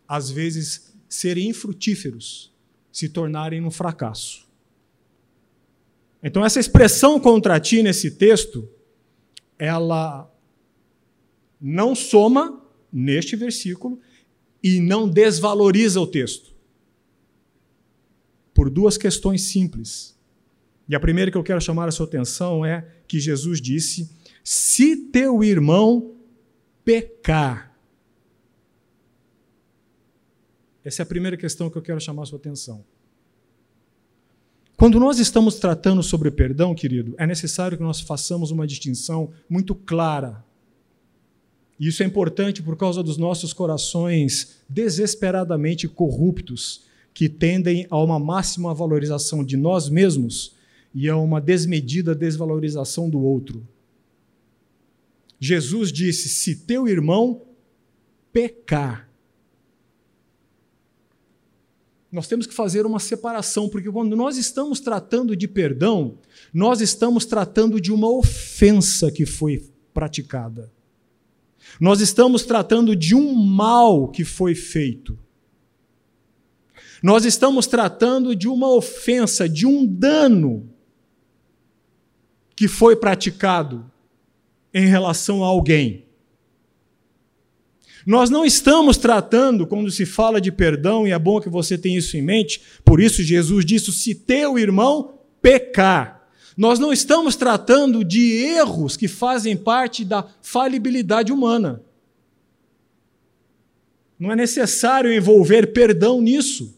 às 0.07 0.29
vezes 0.29 0.93
serem 1.09 1.49
infrutíferos, 1.49 2.53
se 2.91 3.09
tornarem 3.09 3.63
um 3.63 3.71
fracasso. 3.71 4.47
Então 6.21 6.45
essa 6.45 6.59
expressão 6.59 7.19
contra 7.19 7.59
ti 7.59 7.81
nesse 7.81 8.11
texto, 8.11 8.69
ela 9.57 10.31
não 11.59 11.95
soma 11.95 12.61
neste 12.91 13.35
versículo 13.35 13.99
e 14.63 14.79
não 14.79 15.09
desvaloriza 15.09 15.99
o 15.99 16.07
texto. 16.07 16.53
Por 18.53 18.69
duas 18.69 18.97
questões 18.97 19.41
simples. 19.41 20.17
E 20.87 20.95
a 20.95 20.99
primeira 20.99 21.29
que 21.29 21.37
eu 21.37 21.43
quero 21.43 21.59
chamar 21.59 21.87
a 21.87 21.91
sua 21.91 22.05
atenção 22.05 22.65
é 22.65 22.87
que 23.07 23.19
Jesus 23.19 23.59
disse: 23.59 24.09
se 24.43 24.95
teu 24.95 25.43
irmão 25.43 26.15
pecar. 26.85 27.73
Essa 30.83 31.01
é 31.01 31.03
a 31.03 31.07
primeira 31.07 31.37
questão 31.37 31.69
que 31.69 31.77
eu 31.77 31.81
quero 31.81 31.99
chamar 31.99 32.23
a 32.23 32.25
sua 32.25 32.37
atenção. 32.37 32.83
Quando 34.75 34.99
nós 34.99 35.17
estamos 35.17 35.55
tratando 35.55 36.03
sobre 36.03 36.29
perdão, 36.29 36.75
querido, 36.75 37.15
é 37.17 37.25
necessário 37.25 37.77
que 37.77 37.83
nós 37.83 38.01
façamos 38.01 38.51
uma 38.51 38.67
distinção 38.67 39.31
muito 39.49 39.73
clara 39.73 40.43
isso 41.79 42.03
é 42.03 42.05
importante 42.05 42.61
por 42.61 42.77
causa 42.77 43.01
dos 43.01 43.17
nossos 43.17 43.53
corações 43.53 44.59
desesperadamente 44.69 45.87
corruptos, 45.87 46.83
que 47.13 47.29
tendem 47.29 47.85
a 47.89 48.01
uma 48.01 48.19
máxima 48.19 48.73
valorização 48.73 49.43
de 49.43 49.55
nós 49.55 49.89
mesmos 49.89 50.55
e 50.93 51.09
a 51.09 51.17
uma 51.17 51.39
desmedida 51.39 52.15
desvalorização 52.15 53.09
do 53.09 53.19
outro. 53.19 53.67
Jesus 55.39 55.91
disse: 55.91 56.29
se 56.29 56.55
teu 56.55 56.87
irmão 56.87 57.41
pecar, 58.31 59.09
nós 62.11 62.27
temos 62.27 62.45
que 62.45 62.53
fazer 62.53 62.85
uma 62.85 62.99
separação, 62.99 63.67
porque 63.67 63.91
quando 63.91 64.15
nós 64.15 64.37
estamos 64.37 64.79
tratando 64.79 65.35
de 65.35 65.47
perdão, 65.47 66.19
nós 66.53 66.79
estamos 66.79 67.25
tratando 67.25 67.81
de 67.81 67.91
uma 67.91 68.07
ofensa 68.07 69.11
que 69.11 69.25
foi 69.25 69.67
praticada. 69.93 70.71
Nós 71.79 72.01
estamos 72.01 72.43
tratando 72.43 72.95
de 72.95 73.15
um 73.15 73.33
mal 73.33 74.07
que 74.07 74.23
foi 74.23 74.55
feito. 74.55 75.17
Nós 77.01 77.25
estamos 77.25 77.67
tratando 77.67 78.35
de 78.35 78.47
uma 78.47 78.69
ofensa, 78.69 79.49
de 79.49 79.65
um 79.65 79.85
dano 79.85 80.69
que 82.55 82.67
foi 82.67 82.95
praticado 82.95 83.91
em 84.73 84.85
relação 84.85 85.43
a 85.43 85.47
alguém. 85.47 86.05
Nós 88.05 88.29
não 88.29 88.45
estamos 88.45 88.97
tratando, 88.97 89.65
quando 89.65 89.89
se 89.89 90.05
fala 90.05 90.41
de 90.41 90.51
perdão, 90.51 91.07
e 91.07 91.11
é 91.11 91.19
bom 91.19 91.39
que 91.39 91.49
você 91.49 91.77
tenha 91.77 91.97
isso 91.97 92.17
em 92.17 92.21
mente, 92.21 92.61
por 92.83 92.99
isso 92.99 93.23
Jesus 93.23 93.65
disse: 93.65 93.91
se 93.91 94.15
teu 94.15 94.57
irmão 94.57 95.19
pecar. 95.41 96.22
Nós 96.55 96.79
não 96.79 96.93
estamos 96.93 97.35
tratando 97.35 98.03
de 98.03 98.33
erros 98.43 98.95
que 98.95 99.07
fazem 99.07 99.57
parte 99.57 100.05
da 100.05 100.27
falibilidade 100.41 101.31
humana. 101.31 101.81
Não 104.19 104.31
é 104.31 104.35
necessário 104.35 105.11
envolver 105.11 105.73
perdão 105.73 106.21
nisso. 106.21 106.77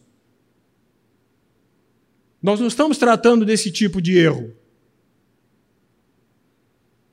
Nós 2.41 2.59
não 2.59 2.67
estamos 2.67 2.97
tratando 2.97 3.45
desse 3.45 3.71
tipo 3.71 4.01
de 4.01 4.17
erro. 4.17 4.55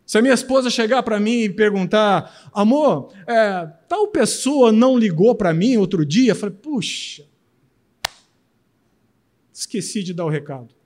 Se 0.06 0.18
a 0.18 0.22
minha 0.22 0.34
esposa 0.34 0.68
chegar 0.68 1.02
para 1.02 1.18
mim 1.18 1.40
e 1.40 1.48
perguntar, 1.48 2.50
amor, 2.52 3.12
é, 3.26 3.66
tal 3.88 4.08
pessoa 4.08 4.70
não 4.70 4.96
ligou 4.98 5.34
para 5.34 5.54
mim 5.54 5.78
outro 5.78 6.04
dia, 6.04 6.32
eu 6.32 6.36
falei, 6.36 6.54
puxa, 6.54 7.24
esqueci 9.52 10.02
de 10.02 10.12
dar 10.12 10.26
o 10.26 10.28
recado 10.28 10.81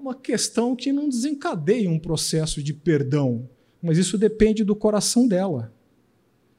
uma 0.00 0.14
questão 0.14 0.74
que 0.74 0.92
não 0.92 1.08
desencadeia 1.08 1.90
um 1.90 1.98
processo 1.98 2.62
de 2.62 2.72
perdão, 2.72 3.48
mas 3.82 3.98
isso 3.98 4.16
depende 4.16 4.64
do 4.64 4.74
coração 4.74 5.28
dela, 5.28 5.72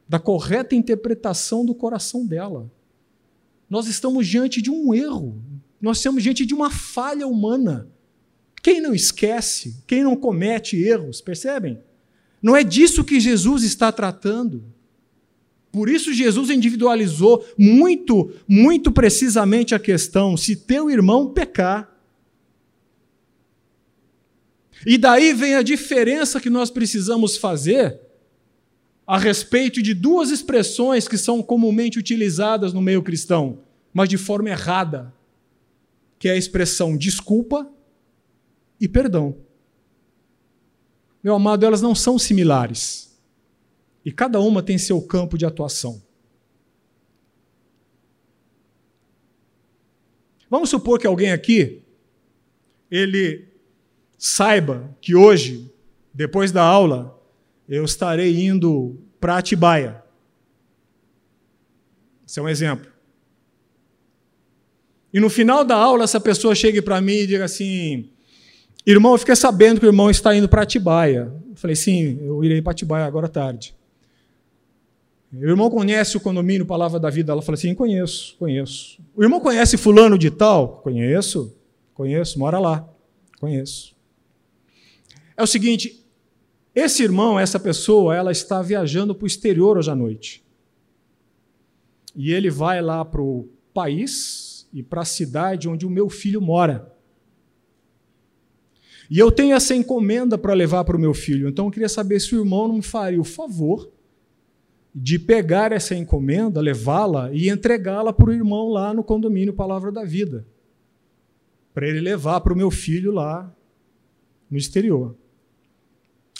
da 0.07 0.19
correta 0.19 0.75
interpretação 0.75 1.65
do 1.65 1.73
coração 1.73 2.25
dela. 2.25 2.71
Nós 3.69 3.87
estamos 3.87 4.27
diante 4.27 4.61
de 4.61 4.69
um 4.69 4.93
erro, 4.93 5.41
nós 5.81 5.97
estamos 5.97 6.21
diante 6.21 6.45
de 6.45 6.53
uma 6.53 6.69
falha 6.69 7.27
humana. 7.27 7.87
Quem 8.61 8.79
não 8.79 8.93
esquece, 8.93 9.81
quem 9.87 10.03
não 10.03 10.15
comete 10.15 10.77
erros, 10.77 11.19
percebem? 11.19 11.79
Não 12.41 12.55
é 12.55 12.63
disso 12.63 13.03
que 13.03 13.19
Jesus 13.19 13.63
está 13.63 13.91
tratando. 13.91 14.63
Por 15.71 15.89
isso 15.89 16.13
Jesus 16.13 16.49
individualizou 16.49 17.45
muito, 17.57 18.31
muito 18.47 18.91
precisamente 18.91 19.73
a 19.73 19.79
questão: 19.79 20.35
se 20.35 20.55
teu 20.55 20.89
irmão 20.91 21.31
pecar, 21.31 21.91
e 24.85 24.97
daí 24.97 25.33
vem 25.33 25.55
a 25.55 25.61
diferença 25.61 26.39
que 26.39 26.49
nós 26.49 26.71
precisamos 26.71 27.37
fazer 27.37 27.99
a 29.05 29.17
respeito 29.17 29.81
de 29.81 29.93
duas 29.93 30.29
expressões 30.29 31.07
que 31.07 31.17
são 31.17 31.43
comumente 31.43 31.99
utilizadas 31.99 32.73
no 32.73 32.81
meio 32.81 33.03
cristão, 33.03 33.59
mas 33.93 34.07
de 34.07 34.17
forma 34.17 34.49
errada, 34.49 35.13
que 36.17 36.29
é 36.29 36.31
a 36.31 36.37
expressão 36.37 36.95
desculpa 36.95 37.69
e 38.79 38.87
perdão. 38.87 39.35
Meu 41.23 41.35
amado, 41.35 41.65
elas 41.65 41.81
não 41.81 41.93
são 41.93 42.17
similares. 42.17 43.19
E 44.03 44.11
cada 44.11 44.39
uma 44.39 44.63
tem 44.63 44.77
seu 44.77 44.99
campo 45.01 45.37
de 45.37 45.45
atuação. 45.45 46.01
Vamos 50.49 50.69
supor 50.69 50.99
que 50.99 51.07
alguém 51.07 51.31
aqui 51.31 51.83
ele 52.89 53.50
saiba 54.23 54.95
que 55.01 55.15
hoje, 55.15 55.73
depois 56.13 56.51
da 56.51 56.61
aula, 56.61 57.19
eu 57.67 57.83
estarei 57.83 58.45
indo 58.45 59.01
para 59.19 59.35
Atibaia. 59.35 60.03
Esse 62.27 62.39
é 62.39 62.43
um 62.43 62.47
exemplo. 62.47 62.85
E 65.11 65.19
no 65.19 65.27
final 65.27 65.65
da 65.65 65.75
aula, 65.75 66.03
essa 66.03 66.19
pessoa 66.19 66.53
chega 66.53 66.79
para 66.83 67.01
mim 67.01 67.13
e 67.15 67.27
diga 67.27 67.45
assim: 67.45 68.11
Irmão, 68.85 69.13
eu 69.13 69.17
fiquei 69.17 69.35
sabendo 69.35 69.79
que 69.79 69.87
o 69.87 69.89
irmão 69.89 70.11
está 70.11 70.35
indo 70.35 70.47
para 70.47 70.61
Atibaia. 70.61 71.33
Eu 71.49 71.55
falei: 71.55 71.75
Sim, 71.75 72.19
eu 72.21 72.43
irei 72.43 72.61
para 72.61 72.73
Atibaia 72.73 73.05
agora 73.05 73.25
à 73.25 73.29
tarde. 73.29 73.75
O 75.33 75.43
irmão 75.43 75.69
conhece 75.71 76.15
o 76.15 76.19
condomínio 76.19 76.65
Palavra 76.65 76.99
da 76.99 77.09
Vida? 77.09 77.31
Ela 77.31 77.41
falou 77.41 77.55
assim: 77.55 77.73
Conheço, 77.73 78.35
conheço. 78.37 79.01
O 79.15 79.23
irmão 79.23 79.39
conhece 79.39 79.77
Fulano 79.77 80.15
de 80.15 80.29
Tal? 80.29 80.79
Conheço, 80.83 81.57
conheço, 81.95 82.37
mora 82.37 82.59
lá. 82.59 82.87
Conheço. 83.39 83.99
É 85.35 85.43
o 85.43 85.47
seguinte: 85.47 86.05
esse 86.73 87.03
irmão, 87.03 87.39
essa 87.39 87.59
pessoa, 87.59 88.15
ela 88.15 88.31
está 88.31 88.61
viajando 88.61 89.13
para 89.13 89.25
o 89.25 89.27
exterior 89.27 89.77
hoje 89.77 89.91
à 89.91 89.95
noite. 89.95 90.43
E 92.15 92.31
ele 92.31 92.49
vai 92.49 92.81
lá 92.81 93.03
para 93.03 93.21
o 93.21 93.49
país 93.73 94.67
e 94.73 94.81
para 94.81 95.01
a 95.01 95.05
cidade 95.05 95.67
onde 95.67 95.85
o 95.85 95.89
meu 95.89 96.09
filho 96.09 96.41
mora. 96.41 96.93
E 99.09 99.19
eu 99.19 99.29
tenho 99.29 99.55
essa 99.55 99.75
encomenda 99.75 100.37
para 100.37 100.53
levar 100.53 100.85
para 100.85 100.95
o 100.95 100.99
meu 100.99 101.13
filho. 101.13 101.49
Então 101.49 101.65
eu 101.65 101.71
queria 101.71 101.89
saber 101.89 102.19
se 102.21 102.33
o 102.33 102.39
irmão 102.39 102.69
não 102.69 102.75
me 102.75 102.81
faria 102.81 103.19
o 103.19 103.25
favor 103.25 103.91
de 104.95 105.19
pegar 105.19 105.73
essa 105.73 105.95
encomenda, 105.95 106.61
levá-la 106.61 107.29
e 107.33 107.49
entregá-la 107.49 108.13
para 108.13 108.29
o 108.29 108.33
irmão 108.33 108.69
lá 108.69 108.93
no 108.93 109.03
condomínio 109.03 109.53
Palavra 109.53 109.91
da 109.91 110.03
Vida. 110.05 110.45
Para 111.73 111.87
ele 111.87 111.99
levar 111.99 112.39
para 112.39 112.53
o 112.53 112.57
meu 112.57 112.71
filho 112.71 113.11
lá 113.11 113.53
no 114.49 114.57
exterior. 114.57 115.15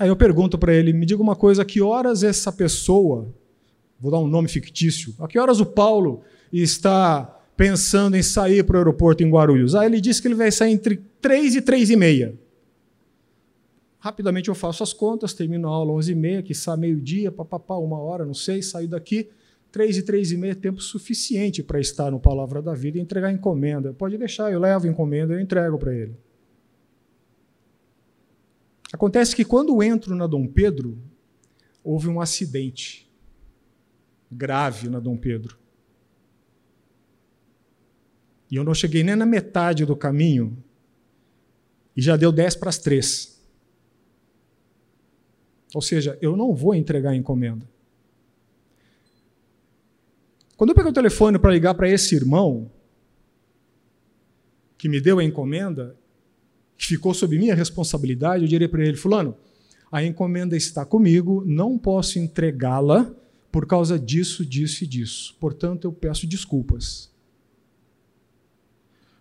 Aí 0.02 0.08
eu 0.08 0.16
pergunto 0.16 0.58
para 0.58 0.74
ele: 0.74 0.92
me 0.94 1.06
diga 1.06 1.22
uma 1.22 1.36
coisa, 1.36 1.62
a 1.62 1.66
que 1.66 1.80
horas 1.80 2.24
essa 2.24 2.52
pessoa, 2.52 3.32
vou 4.00 4.12
dar 4.12 4.18
um 4.18 4.26
nome 4.26 4.48
fictício, 4.48 5.14
a 5.20 5.28
que 5.28 5.38
horas 5.38 5.60
o 5.60 5.66
Paulo 5.66 6.22
está 6.52 7.40
pensando 7.56 8.18
em 8.18 8.24
sair 8.24 8.64
para 8.64 8.78
o 8.78 8.80
aeroporto 8.80 9.22
em 9.22 9.30
Guarulhos? 9.30 9.76
Ah, 9.76 9.86
ele 9.86 10.02
disse 10.02 10.20
que 10.20 10.28
ele 10.28 10.34
vai 10.34 10.52
sair 10.52 10.72
entre 10.72 11.00
3 11.22 11.58
e 11.58 11.62
3 11.62 11.92
e 11.92 11.96
meia. 11.96 12.34
Rapidamente 14.00 14.50
eu 14.50 14.56
faço 14.56 14.82
as 14.82 14.92
contas, 14.92 15.36
termino 15.36 15.68
a 15.68 15.72
aula 15.72 15.94
11h30, 15.94 16.42
que 16.42 16.56
sai 16.56 16.78
meio-dia, 16.78 17.32
papapá, 17.32 17.76
uma 17.76 18.00
hora, 18.00 18.26
não 18.26 18.34
sei, 18.34 18.64
saio 18.64 18.88
daqui. 18.88 19.30
Três 19.72 20.00
e 20.00 20.02
três 20.02 20.32
e 20.32 20.38
meia 20.38 20.54
é 20.54 20.56
tempo 20.56 20.82
suficiente 20.82 21.62
para 21.62 21.80
estar 21.80 22.10
no 22.10 22.20
Palavra 22.20 22.60
da 22.60 22.74
Vida 22.74 22.98
e 22.98 23.02
entregar 23.02 23.32
encomenda. 23.32 23.94
Pode 23.94 24.18
deixar, 24.18 24.52
eu 24.52 24.60
levo 24.60 24.88
encomenda, 24.88 25.36
eu 25.36 25.40
entrego 25.40 25.78
para 25.78 25.94
ele. 25.94 26.16
Acontece 28.94 29.36
que 29.36 29.46
quando 29.46 29.82
entro 29.82 30.16
na 30.16 30.28
Dom 30.28 30.46
Pedro, 30.48 31.02
houve 31.84 32.08
um 32.08 32.20
acidente 32.20 33.10
grave 34.30 34.90
na 34.90 35.00
Dom 35.00 35.18
Pedro. 35.18 35.58
E 38.50 38.56
eu 38.56 38.64
não 38.64 38.74
cheguei 38.74 39.04
nem 39.04 39.16
na 39.16 39.26
metade 39.26 39.86
do 39.86 39.96
caminho 39.96 40.62
e 41.96 42.02
já 42.02 42.18
deu 42.18 42.32
10 42.32 42.56
para 42.56 42.70
as 42.70 42.78
três. 42.78 43.42
Ou 45.74 45.82
seja, 45.82 46.18
eu 46.22 46.36
não 46.36 46.54
vou 46.54 46.76
entregar 46.76 47.12
a 47.12 47.16
encomenda. 47.16 47.70
Quando 50.58 50.72
eu 50.72 50.76
peguei 50.76 50.92
o 50.92 50.94
telefone 50.94 51.40
para 51.40 51.52
ligar 51.52 51.74
para 51.74 51.90
esse 51.90 52.14
irmão, 52.14 52.70
que 54.78 54.90
me 54.90 55.00
deu 55.00 55.20
a 55.20 55.24
encomenda, 55.24 55.98
que 56.82 56.88
ficou 56.88 57.14
sob 57.14 57.38
minha 57.38 57.54
responsabilidade, 57.54 58.44
eu 58.44 58.50
direi 58.50 58.68
para 58.68 58.84
ele: 58.84 58.98
Fulano, 58.98 59.38
a 59.92 60.04
encomenda 60.04 60.58
está 60.58 60.84
comigo, 60.84 61.44
não 61.46 61.78
posso 61.78 62.18
entregá-la 62.18 63.14
por 63.52 63.68
causa 63.68 64.00
disso, 64.00 64.44
disso 64.44 64.84
e 64.84 64.88
disso. 64.88 65.38
Portanto, 65.40 65.86
eu 65.86 65.94
peço 65.94 66.26
desculpas. 66.26 67.12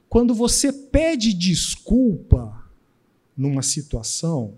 Quando 0.09 0.35
você 0.35 0.73
pede 0.73 1.35
desculpa 1.35 2.65
numa 3.37 3.63
situação, 3.63 4.55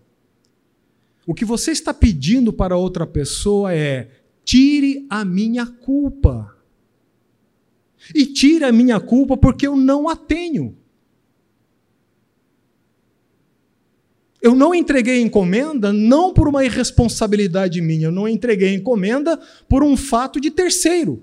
o 1.26 1.34
que 1.34 1.44
você 1.44 1.72
está 1.72 1.92
pedindo 1.92 2.52
para 2.52 2.76
outra 2.76 3.04
pessoa 3.04 3.74
é: 3.74 4.10
tire 4.44 5.04
a 5.10 5.24
minha 5.24 5.66
culpa. 5.66 6.56
E 8.14 8.26
tire 8.26 8.64
a 8.64 8.72
minha 8.72 9.00
culpa 9.00 9.36
porque 9.36 9.66
eu 9.66 9.76
não 9.76 10.08
a 10.08 10.14
tenho. 10.14 10.76
Eu 14.42 14.56
não 14.56 14.74
entreguei 14.74 15.20
encomenda 15.20 15.92
não 15.92 16.34
por 16.34 16.48
uma 16.48 16.64
irresponsabilidade 16.64 17.80
minha, 17.80 18.08
eu 18.08 18.12
não 18.12 18.26
entreguei 18.26 18.74
encomenda 18.74 19.38
por 19.68 19.84
um 19.84 19.96
fato 19.96 20.40
de 20.40 20.50
terceiro, 20.50 21.22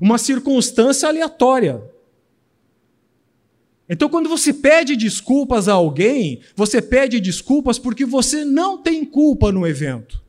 uma 0.00 0.16
circunstância 0.16 1.08
aleatória. 1.08 1.82
Então, 3.88 4.08
quando 4.08 4.28
você 4.28 4.52
pede 4.52 4.94
desculpas 4.94 5.68
a 5.68 5.72
alguém, 5.72 6.40
você 6.54 6.80
pede 6.80 7.18
desculpas 7.18 7.76
porque 7.76 8.04
você 8.04 8.44
não 8.44 8.78
tem 8.78 9.04
culpa 9.04 9.50
no 9.50 9.66
evento. 9.66 10.24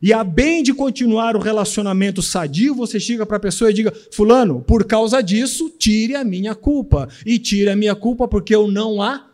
E 0.00 0.12
a 0.12 0.22
bem 0.22 0.62
de 0.62 0.72
continuar 0.72 1.34
o 1.34 1.40
relacionamento 1.40 2.22
sadio, 2.22 2.74
você 2.74 3.00
chega 3.00 3.26
para 3.26 3.36
a 3.36 3.40
pessoa 3.40 3.70
e 3.70 3.74
diga: 3.74 3.92
Fulano, 4.12 4.60
por 4.60 4.84
causa 4.84 5.20
disso, 5.20 5.70
tire 5.76 6.14
a 6.14 6.22
minha 6.22 6.54
culpa. 6.54 7.08
E 7.26 7.38
tire 7.38 7.70
a 7.70 7.76
minha 7.76 7.96
culpa 7.96 8.28
porque 8.28 8.54
eu 8.54 8.68
não 8.68 9.02
a 9.02 9.27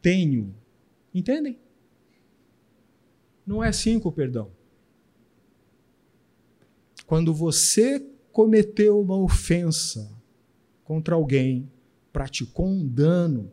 tenho. 0.00 0.54
Entendem? 1.14 1.58
Não 3.46 3.62
é 3.62 3.68
assim 3.68 3.98
com 3.98 4.08
o 4.08 4.12
perdão. 4.12 4.50
Quando 7.06 7.32
você 7.32 8.00
cometeu 8.32 9.00
uma 9.00 9.16
ofensa 9.16 10.12
contra 10.84 11.14
alguém, 11.14 11.70
praticou 12.12 12.66
um 12.66 12.86
dano, 12.86 13.52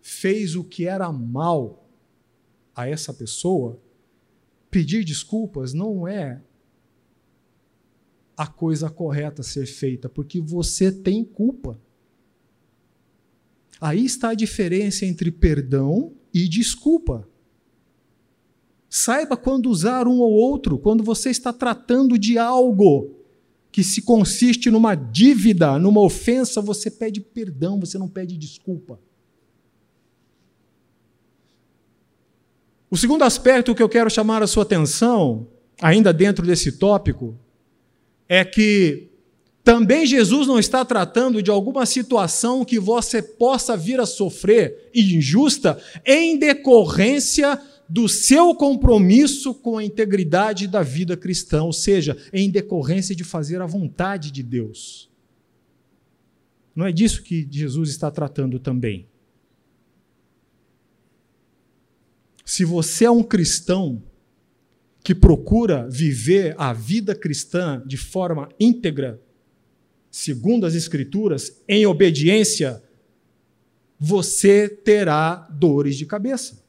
fez 0.00 0.56
o 0.56 0.64
que 0.64 0.86
era 0.86 1.12
mal 1.12 1.88
a 2.74 2.88
essa 2.88 3.12
pessoa, 3.12 3.78
pedir 4.70 5.04
desculpas 5.04 5.74
não 5.74 6.08
é 6.08 6.42
a 8.36 8.46
coisa 8.46 8.88
correta 8.88 9.42
a 9.42 9.44
ser 9.44 9.66
feita, 9.66 10.08
porque 10.08 10.40
você 10.40 10.92
tem 10.92 11.24
culpa. 11.24 11.78
Aí 13.80 14.04
está 14.04 14.30
a 14.30 14.34
diferença 14.34 15.06
entre 15.06 15.30
perdão 15.30 16.12
e 16.32 16.48
desculpa. 16.48 17.28
Saiba 18.88 19.36
quando 19.36 19.70
usar 19.70 20.08
um 20.08 20.18
ou 20.18 20.32
outro, 20.32 20.78
quando 20.78 21.04
você 21.04 21.30
está 21.30 21.52
tratando 21.52 22.18
de 22.18 22.38
algo 22.38 23.14
que 23.70 23.84
se 23.84 24.02
consiste 24.02 24.70
numa 24.70 24.94
dívida, 24.94 25.78
numa 25.78 26.00
ofensa, 26.00 26.60
você 26.60 26.90
pede 26.90 27.20
perdão, 27.20 27.78
você 27.78 27.98
não 27.98 28.08
pede 28.08 28.36
desculpa. 28.36 28.98
O 32.90 32.96
segundo 32.96 33.22
aspecto 33.22 33.74
que 33.74 33.82
eu 33.82 33.88
quero 33.88 34.08
chamar 34.08 34.42
a 34.42 34.46
sua 34.46 34.62
atenção, 34.62 35.46
ainda 35.80 36.12
dentro 36.12 36.46
desse 36.46 36.72
tópico, 36.72 37.38
é 38.26 38.44
que 38.44 39.07
também 39.68 40.06
Jesus 40.06 40.46
não 40.46 40.58
está 40.58 40.82
tratando 40.82 41.42
de 41.42 41.50
alguma 41.50 41.84
situação 41.84 42.64
que 42.64 42.78
você 42.78 43.20
possa 43.20 43.76
vir 43.76 44.00
a 44.00 44.06
sofrer 44.06 44.88
injusta 44.94 45.78
em 46.06 46.38
decorrência 46.38 47.60
do 47.86 48.08
seu 48.08 48.54
compromisso 48.54 49.52
com 49.52 49.76
a 49.76 49.84
integridade 49.84 50.66
da 50.66 50.82
vida 50.82 51.18
cristã, 51.18 51.64
ou 51.64 51.72
seja, 51.74 52.16
em 52.32 52.48
decorrência 52.48 53.14
de 53.14 53.22
fazer 53.22 53.60
a 53.60 53.66
vontade 53.66 54.30
de 54.30 54.42
Deus. 54.42 55.10
Não 56.74 56.86
é 56.86 56.90
disso 56.90 57.22
que 57.22 57.46
Jesus 57.50 57.90
está 57.90 58.10
tratando 58.10 58.58
também. 58.58 59.06
Se 62.42 62.64
você 62.64 63.04
é 63.04 63.10
um 63.10 63.22
cristão 63.22 64.02
que 65.04 65.14
procura 65.14 65.86
viver 65.90 66.54
a 66.56 66.72
vida 66.72 67.14
cristã 67.14 67.82
de 67.84 67.98
forma 67.98 68.48
íntegra, 68.58 69.20
segundo 70.20 70.66
as 70.66 70.74
Escrituras, 70.74 71.62
em 71.68 71.86
obediência, 71.86 72.82
você 73.98 74.68
terá 74.68 75.34
dores 75.50 75.96
de 75.96 76.06
cabeça 76.06 76.68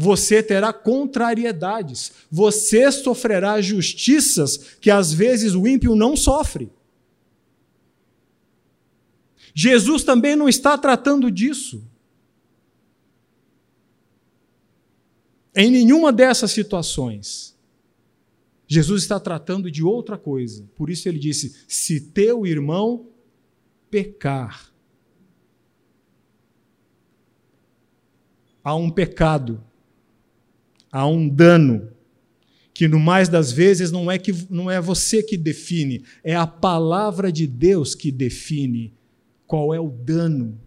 você 0.00 0.40
terá 0.44 0.72
contrariedades, 0.72 2.12
você 2.30 2.92
sofrerá 2.92 3.60
justiças 3.60 4.56
que 4.80 4.92
às 4.92 5.12
vezes 5.12 5.56
o 5.56 5.66
ímpio 5.66 5.96
não 5.96 6.16
sofre. 6.16 6.70
Jesus 9.52 10.04
também 10.04 10.36
não 10.36 10.48
está 10.48 10.78
tratando 10.78 11.28
disso. 11.32 11.82
Em 15.52 15.68
nenhuma 15.68 16.12
dessas 16.12 16.52
situações. 16.52 17.57
Jesus 18.68 19.02
está 19.02 19.18
tratando 19.18 19.68
de 19.70 19.82
outra 19.82 20.16
coisa. 20.16 20.68
Por 20.76 20.90
isso 20.90 21.08
ele 21.08 21.18
disse: 21.18 21.64
se 21.66 22.00
teu 22.00 22.46
irmão 22.46 23.08
pecar, 23.90 24.72
há 28.62 28.76
um 28.76 28.90
pecado 28.90 29.64
há 30.90 31.06
um 31.06 31.28
dano 31.28 31.90
que 32.72 32.86
no 32.86 32.98
mais 32.98 33.28
das 33.28 33.50
vezes 33.50 33.90
não 33.90 34.10
é 34.10 34.18
que 34.18 34.32
não 34.48 34.70
é 34.70 34.80
você 34.80 35.22
que 35.22 35.36
define, 35.36 36.04
é 36.22 36.34
a 36.36 36.46
palavra 36.46 37.32
de 37.32 37.46
Deus 37.46 37.94
que 37.94 38.12
define 38.12 38.94
qual 39.46 39.74
é 39.74 39.80
o 39.80 39.90
dano, 39.90 40.60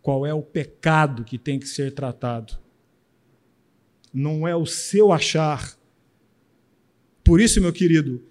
qual 0.00 0.24
é 0.24 0.32
o 0.32 0.42
pecado 0.42 1.24
que 1.24 1.36
tem 1.36 1.58
que 1.58 1.68
ser 1.68 1.92
tratado. 1.92 2.56
Não 4.12 4.48
é 4.48 4.56
o 4.56 4.64
seu 4.64 5.12
achar. 5.12 5.75
Por 7.26 7.40
isso, 7.40 7.60
meu 7.60 7.72
querido, 7.72 8.22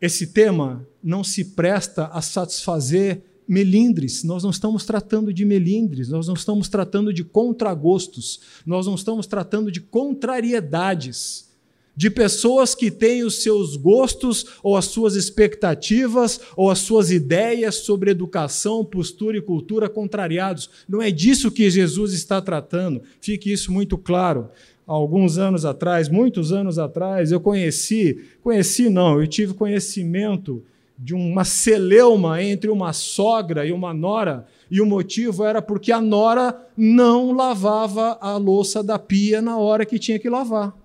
esse 0.00 0.26
tema 0.26 0.84
não 1.00 1.22
se 1.22 1.44
presta 1.44 2.06
a 2.06 2.20
satisfazer 2.20 3.22
melindres. 3.46 4.24
Nós 4.24 4.42
não 4.42 4.50
estamos 4.50 4.84
tratando 4.84 5.32
de 5.32 5.44
melindres, 5.44 6.08
nós 6.08 6.26
não 6.26 6.34
estamos 6.34 6.68
tratando 6.68 7.12
de 7.12 7.22
contragostos, 7.22 8.40
nós 8.66 8.86
não 8.88 8.96
estamos 8.96 9.28
tratando 9.28 9.70
de 9.70 9.80
contrariedades 9.80 11.52
de 11.94 12.10
pessoas 12.10 12.74
que 12.74 12.90
têm 12.90 13.22
os 13.22 13.42
seus 13.42 13.76
gostos 13.76 14.46
ou 14.62 14.76
as 14.76 14.86
suas 14.86 15.14
expectativas 15.14 16.40
ou 16.56 16.70
as 16.70 16.78
suas 16.78 17.10
ideias 17.10 17.76
sobre 17.76 18.10
educação, 18.10 18.84
postura 18.84 19.36
e 19.36 19.42
cultura 19.42 19.88
contrariados. 19.88 20.70
Não 20.88 21.02
é 21.02 21.10
disso 21.10 21.50
que 21.50 21.70
Jesus 21.70 22.12
está 22.14 22.40
tratando. 22.40 23.02
Fique 23.20 23.52
isso 23.52 23.70
muito 23.70 23.98
claro. 23.98 24.48
Alguns 24.94 25.38
anos 25.38 25.64
atrás, 25.64 26.10
muitos 26.10 26.52
anos 26.52 26.78
atrás, 26.78 27.32
eu 27.32 27.40
conheci, 27.40 28.28
conheci 28.42 28.90
não, 28.90 29.18
eu 29.18 29.26
tive 29.26 29.54
conhecimento 29.54 30.62
de 30.98 31.14
uma 31.14 31.44
celeuma 31.44 32.42
entre 32.42 32.68
uma 32.68 32.92
sogra 32.92 33.64
e 33.64 33.72
uma 33.72 33.94
nora, 33.94 34.46
e 34.70 34.82
o 34.82 34.86
motivo 34.86 35.44
era 35.44 35.62
porque 35.62 35.90
a 35.90 35.98
nora 35.98 36.68
não 36.76 37.32
lavava 37.32 38.18
a 38.20 38.36
louça 38.36 38.82
da 38.82 38.98
pia 38.98 39.40
na 39.40 39.56
hora 39.56 39.86
que 39.86 39.98
tinha 39.98 40.18
que 40.18 40.28
lavar. 40.28 40.76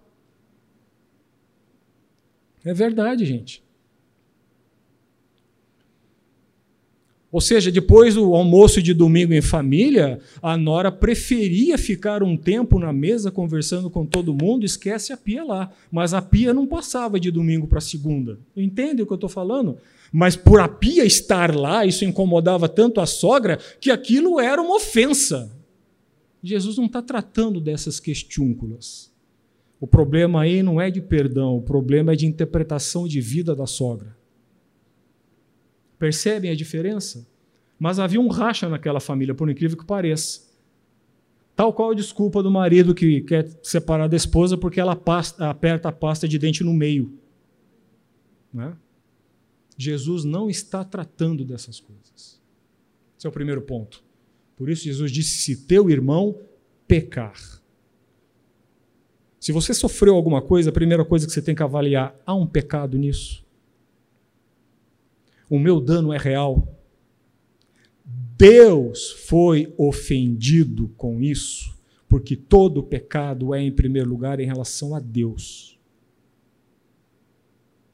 É 2.63 2.73
verdade, 2.73 3.25
gente. 3.25 3.61
Ou 7.37 7.41
seja, 7.41 7.71
depois 7.71 8.15
do 8.15 8.33
almoço 8.33 8.81
de 8.81 8.95
domingo 8.95 9.31
em 9.31 9.43
família, 9.43 10.19
a 10.41 10.57
Nora 10.57 10.91
preferia 10.91 11.77
ficar 11.77 12.23
um 12.23 12.35
tempo 12.35 12.79
na 12.79 12.91
mesa 12.91 13.29
conversando 13.29 13.91
com 13.91 14.07
todo 14.07 14.33
mundo, 14.33 14.65
esquece 14.65 15.13
a 15.13 15.17
pia 15.17 15.43
lá. 15.43 15.69
Mas 15.91 16.15
a 16.15 16.19
pia 16.19 16.51
não 16.51 16.65
passava 16.65 17.19
de 17.19 17.29
domingo 17.29 17.67
para 17.67 17.79
segunda. 17.79 18.39
Entende 18.55 19.03
o 19.03 19.05
que 19.05 19.13
eu 19.13 19.17
estou 19.17 19.29
falando? 19.29 19.77
Mas 20.11 20.35
por 20.35 20.59
a 20.59 20.67
pia 20.67 21.05
estar 21.05 21.55
lá, 21.55 21.85
isso 21.85 22.03
incomodava 22.03 22.67
tanto 22.67 22.99
a 22.99 23.05
sogra 23.05 23.59
que 23.79 23.91
aquilo 23.91 24.39
era 24.39 24.59
uma 24.59 24.77
ofensa. 24.77 25.55
Jesus 26.41 26.75
não 26.75 26.87
está 26.87 27.03
tratando 27.03 27.61
dessas 27.61 27.99
questiúnculas. 27.99 29.11
O 29.79 29.85
problema 29.85 30.41
aí 30.41 30.63
não 30.63 30.81
é 30.81 30.89
de 30.89 31.01
perdão, 31.01 31.55
o 31.55 31.61
problema 31.61 32.13
é 32.13 32.15
de 32.15 32.25
interpretação 32.25 33.07
de 33.07 33.21
vida 33.21 33.55
da 33.55 33.67
sogra. 33.67 34.16
Percebem 35.99 36.51
a 36.51 36.55
diferença? 36.55 37.27
Mas 37.79 37.99
havia 37.99 38.19
um 38.19 38.27
racha 38.27 38.67
naquela 38.67 38.99
família, 38.99 39.35
por 39.35 39.49
incrível 39.49 39.77
que 39.77 39.85
pareça. 39.85 40.47
Tal 41.55 41.73
qual 41.73 41.91
a 41.91 41.95
desculpa 41.95 42.43
do 42.43 42.51
marido 42.51 42.93
que 42.93 43.21
quer 43.21 43.47
separar 43.63 44.07
da 44.07 44.15
esposa 44.15 44.57
porque 44.57 44.79
ela 44.79 44.95
pasta, 44.95 45.49
aperta 45.49 45.89
a 45.89 45.91
pasta 45.91 46.27
de 46.27 46.37
dente 46.37 46.63
no 46.63 46.73
meio. 46.73 47.17
Né? 48.53 48.75
Jesus 49.75 50.23
não 50.23 50.49
está 50.49 50.83
tratando 50.83 51.43
dessas 51.43 51.79
coisas. 51.79 52.39
Esse 53.17 53.25
é 53.25 53.29
o 53.29 53.33
primeiro 53.33 53.61
ponto. 53.61 54.03
Por 54.55 54.69
isso, 54.69 54.83
Jesus 54.83 55.11
disse: 55.11 55.37
se 55.37 55.65
teu 55.65 55.89
irmão 55.89 56.39
pecar, 56.87 57.39
se 59.39 59.51
você 59.51 59.73
sofreu 59.73 60.15
alguma 60.15 60.41
coisa, 60.41 60.69
a 60.69 60.73
primeira 60.73 61.05
coisa 61.05 61.25
que 61.25 61.31
você 61.31 61.41
tem 61.41 61.55
que 61.55 61.63
avaliar: 61.63 62.15
há 62.25 62.35
um 62.35 62.45
pecado 62.45 62.97
nisso? 62.97 63.46
O 65.49 65.57
meu 65.57 65.79
dano 65.79 66.11
é 66.11 66.17
real? 66.17 66.77
Deus 68.37 69.11
foi 69.11 69.73
ofendido 69.77 70.89
com 70.97 71.21
isso, 71.21 71.75
porque 72.07 72.35
todo 72.35 72.83
pecado 72.83 73.53
é, 73.53 73.61
em 73.61 73.71
primeiro 73.71 74.09
lugar, 74.09 74.39
em 74.39 74.45
relação 74.45 74.93
a 74.93 74.99
Deus. 74.99 75.79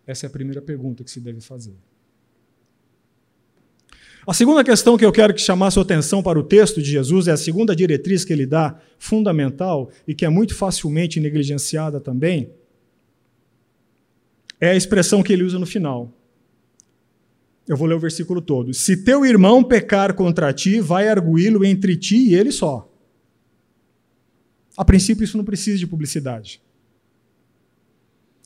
Essa 0.05 0.25
é 0.25 0.27
a 0.27 0.31
primeira 0.31 0.61
pergunta 0.61 1.03
que 1.03 1.11
se 1.11 1.21
deve 1.21 1.39
fazer. 1.39 1.75
A 4.25 4.33
segunda 4.33 4.63
questão 4.63 4.97
que 4.97 5.05
eu 5.05 5.11
quero 5.11 5.33
que 5.33 5.41
chamar 5.41 5.71
sua 5.71 5.83
atenção 5.83 6.23
para 6.23 6.39
o 6.39 6.43
texto 6.43 6.81
de 6.81 6.89
Jesus 6.89 7.27
é 7.27 7.31
a 7.31 7.37
segunda 7.37 7.75
diretriz 7.75 8.23
que 8.23 8.31
ele 8.31 8.45
dá, 8.45 8.79
fundamental 8.97 9.89
e 10.07 10.15
que 10.15 10.25
é 10.25 10.29
muito 10.29 10.55
facilmente 10.55 11.19
negligenciada 11.19 11.99
também, 11.99 12.49
é 14.61 14.69
a 14.69 14.75
expressão 14.75 15.21
que 15.21 15.33
ele 15.33 15.43
usa 15.43 15.59
no 15.59 15.65
final. 15.65 16.09
Eu 17.67 17.77
vou 17.77 17.87
ler 17.87 17.95
o 17.95 17.99
versículo 17.99 18.41
todo. 18.41 18.73
Se 18.73 18.97
teu 18.97 19.25
irmão 19.25 19.63
pecar 19.63 20.13
contra 20.13 20.53
ti, 20.53 20.79
vai 20.81 21.07
arguí-lo 21.07 21.63
entre 21.63 21.95
ti 21.95 22.17
e 22.17 22.35
ele 22.35 22.51
só. 22.51 22.89
A 24.75 24.83
princípio, 24.83 25.23
isso 25.23 25.37
não 25.37 25.45
precisa 25.45 25.77
de 25.77 25.87
publicidade. 25.87 26.61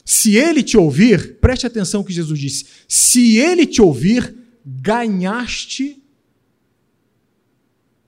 Se 0.05 0.35
ele 0.35 0.63
te 0.63 0.77
ouvir, 0.77 1.37
preste 1.39 1.65
atenção 1.65 2.03
que 2.03 2.13
Jesus 2.13 2.39
disse: 2.39 2.65
se 2.87 3.37
ele 3.37 3.65
te 3.65 3.81
ouvir, 3.81 4.35
ganhaste 4.65 6.01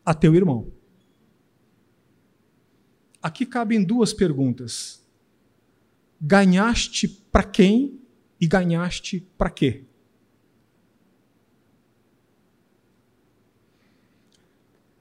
a 0.06 0.13
teu 0.13 0.36
irmão. 0.36 0.72
Aqui 3.22 3.45
cabem 3.45 3.84
duas 3.84 4.13
perguntas. 4.13 5.04
Ganhaste 6.22 7.08
para 7.08 7.43
quem 7.43 8.00
e 8.39 8.48
ganhaste 8.48 9.26
para 9.38 9.50
quê? 9.50 9.84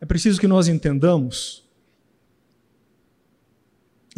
É 0.01 0.07
preciso 0.07 0.41
que 0.41 0.47
nós 0.47 0.69
entendamos, 0.69 1.69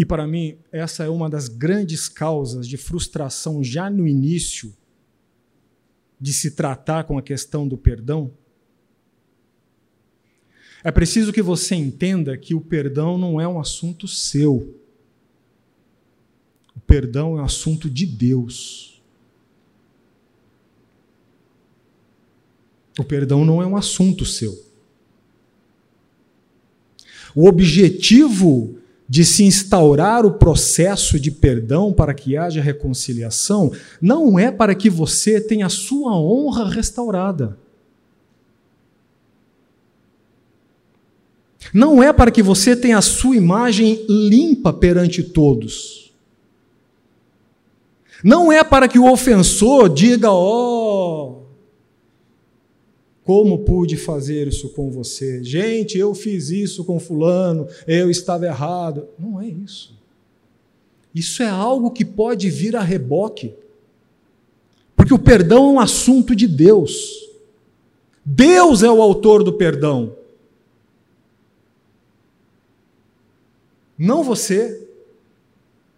e 0.01 0.05
para 0.05 0.27
mim, 0.27 0.59
essa 0.73 1.05
é 1.05 1.11
uma 1.11 1.29
das 1.29 1.47
grandes 1.47 2.09
causas 2.09 2.67
de 2.67 2.79
frustração 2.79 3.63
já 3.63 3.91
no 3.91 4.09
início 4.09 4.75
de 6.19 6.33
se 6.33 6.53
tratar 6.53 7.05
com 7.05 7.19
a 7.19 7.23
questão 7.23 7.69
do 7.69 7.77
perdão? 7.77 8.33
É 10.83 10.91
preciso 10.91 11.33
que 11.33 11.43
você 11.43 11.75
entenda 11.75 12.37
que 12.39 12.55
o 12.55 12.63
perdão 12.63 13.19
não 13.19 13.39
é 13.39 13.47
um 13.47 13.61
assunto 13.61 14.09
seu. 14.09 14.75
O 16.75 16.81
perdão 16.81 17.37
é 17.37 17.43
um 17.43 17.45
assunto 17.45 17.91
de 17.91 18.07
Deus. 18.07 19.03
O 22.99 23.05
perdão 23.05 23.45
não 23.45 23.61
é 23.61 23.67
um 23.67 23.77
assunto 23.77 24.25
seu. 24.25 24.70
O 27.35 27.47
objetivo 27.47 28.77
de 29.09 29.25
se 29.25 29.43
instaurar 29.43 30.25
o 30.25 30.35
processo 30.35 31.19
de 31.19 31.33
perdão 31.33 31.93
para 31.93 32.15
que 32.15 32.37
haja 32.37 32.61
reconciliação, 32.61 33.73
não 34.01 34.39
é 34.39 34.53
para 34.53 34.73
que 34.73 34.89
você 34.89 35.41
tenha 35.41 35.67
a 35.67 35.71
sua 35.71 36.17
honra 36.17 36.69
restaurada. 36.71 37.59
Não 41.75 42.01
é 42.01 42.13
para 42.13 42.31
que 42.31 42.43
você 42.43 42.77
tenha 42.77 42.99
a 42.99 43.03
sua 43.03 43.35
imagem 43.37 44.05
limpa 44.09 44.73
perante 44.73 45.25
todos. 45.25 46.13
Não 48.23 48.53
é 48.53 48.63
para 48.63 48.87
que 48.87 48.99
o 48.99 49.11
ofensor 49.11 49.89
diga, 49.89 50.31
oh, 50.31 50.80
como 53.31 53.61
pude 53.61 53.97
fazer 53.97 54.49
isso 54.49 54.71
com 54.71 54.91
você? 54.91 55.45
Gente, 55.45 55.97
eu 55.97 56.17
fiz 56.17 56.51
isso 56.51 56.85
com 56.85 56.99
Fulano, 56.99 57.69
eu 57.87 58.11
estava 58.11 58.45
errado. 58.45 59.07
Não 59.17 59.41
é 59.41 59.47
isso. 59.47 59.97
Isso 61.15 61.41
é 61.41 61.49
algo 61.49 61.93
que 61.93 62.05
pode 62.05 62.51
vir 62.51 62.75
a 62.75 62.81
reboque. 62.81 63.55
Porque 64.97 65.15
o 65.15 65.19
perdão 65.19 65.67
é 65.67 65.73
um 65.75 65.79
assunto 65.79 66.35
de 66.35 66.49
Deus. 66.49 67.31
Deus 68.27 68.83
é 68.83 68.91
o 68.91 69.01
autor 69.01 69.45
do 69.45 69.53
perdão. 69.53 70.17
Não 73.97 74.25
você, 74.25 74.89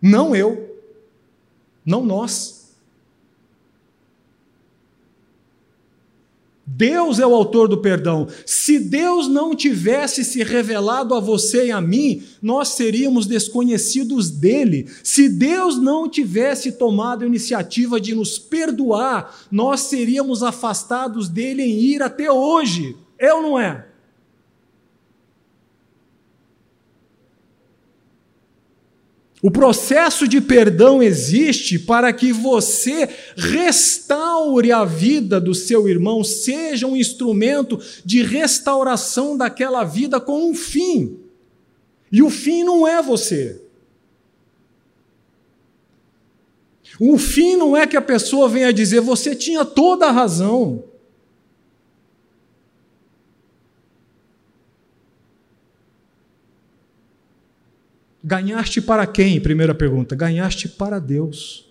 não 0.03 0.37
eu, 0.37 0.77
não 1.83 2.05
nós. 2.05 2.52
Deus 6.75 7.19
é 7.19 7.27
o 7.27 7.35
autor 7.35 7.69
do 7.69 7.79
perdão. 7.79 8.27
Se 8.47 8.79
Deus 8.79 9.29
não 9.29 9.55
tivesse 9.55 10.25
se 10.25 10.43
revelado 10.43 11.15
a 11.15 11.21
você 11.21 11.67
e 11.67 11.71
a 11.71 11.81
mim, 11.83 12.23
nós 12.41 12.69
seríamos 12.69 13.27
desconhecidos 13.27 14.31
dele. 14.31 14.89
Se 15.03 15.29
Deus 15.29 15.77
não 15.77 16.09
tivesse 16.09 16.73
tomado 16.73 17.25
a 17.25 17.27
iniciativa 17.27 18.01
de 18.01 18.15
nos 18.15 18.39
perdoar, 18.39 19.39
nós 19.51 19.81
seríamos 19.81 20.43
afastados 20.43 21.29
dele 21.29 21.63
em 21.63 21.79
ir 21.79 22.03
até 22.03 22.33
hoje. 22.33 22.97
É 23.19 23.35
ou 23.35 23.43
não 23.43 23.59
é? 23.59 23.92
O 29.43 29.51
processo 29.51 30.29
de 30.29 30.41
perdão 30.41 31.03
existe 31.03 31.77
para 31.77 32.13
que 32.13 32.33
você 32.33 33.09
restaure 33.37 34.71
a 34.71 34.85
vida 34.85 35.41
do 35.41 35.53
seu 35.53 35.89
irmão, 35.89 36.23
seja 36.23 36.87
um 36.87 36.97
instrumento 36.97 37.77
de 38.05 38.23
restauração 38.23 39.37
daquela 39.37 39.83
vida 39.83 40.21
com 40.21 40.49
um 40.49 40.55
fim. 40.55 41.19
E 42.13 42.23
o 42.23 42.31
fim 42.31 42.63
não 42.63 42.87
é 42.87 43.03
você. 43.03 43.61
O 47.01 47.19
fim 47.19 47.57
não 47.57 47.77
é 47.77 47.85
que 47.85 47.97
a 47.97 48.03
pessoa 48.03 48.49
venha 48.49 48.73
dizer 48.73 49.01
você 49.01 49.35
tinha 49.35 49.65
toda 49.65 50.07
a 50.07 50.13
razão. 50.13 50.85
Ganhaste 58.33 58.81
para 58.81 59.07
quem? 59.07 59.39
Primeira 59.39 59.75
pergunta. 59.75 60.17
Ganhaste 60.17 60.67
para 60.67 60.99
Deus. 60.99 61.71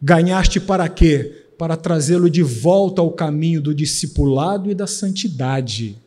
Ganhaste 0.00 0.60
para 0.60 0.88
quê? 0.88 1.46
Para 1.58 1.76
trazê-lo 1.76 2.30
de 2.30 2.40
volta 2.40 3.02
ao 3.02 3.10
caminho 3.10 3.60
do 3.60 3.74
discipulado 3.74 4.70
e 4.70 4.76
da 4.76 4.86
santidade. 4.86 5.98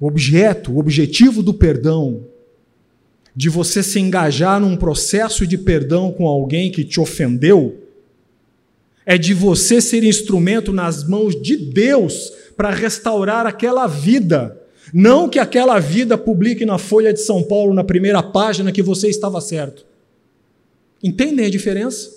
O 0.00 0.06
objeto, 0.06 0.72
o 0.72 0.78
objetivo 0.78 1.42
do 1.42 1.52
perdão, 1.52 2.24
de 3.34 3.50
você 3.50 3.82
se 3.82 4.00
engajar 4.00 4.58
num 4.58 4.74
processo 4.74 5.46
de 5.46 5.58
perdão 5.58 6.10
com 6.10 6.26
alguém 6.26 6.72
que 6.72 6.82
te 6.82 6.98
ofendeu, 6.98 7.85
é 9.06 9.16
de 9.16 9.32
você 9.32 9.80
ser 9.80 10.02
instrumento 10.02 10.72
nas 10.72 11.06
mãos 11.06 11.40
de 11.40 11.56
Deus 11.56 12.32
para 12.56 12.70
restaurar 12.70 13.46
aquela 13.46 13.86
vida. 13.86 14.60
Não 14.92 15.28
que 15.28 15.38
aquela 15.38 15.78
vida 15.78 16.18
publique 16.18 16.66
na 16.66 16.76
Folha 16.76 17.12
de 17.12 17.20
São 17.20 17.44
Paulo, 17.44 17.72
na 17.72 17.84
primeira 17.84 18.20
página, 18.20 18.72
que 18.72 18.82
você 18.82 19.08
estava 19.08 19.40
certo. 19.40 19.86
Entendem 21.00 21.46
a 21.46 21.50
diferença? 21.50 22.10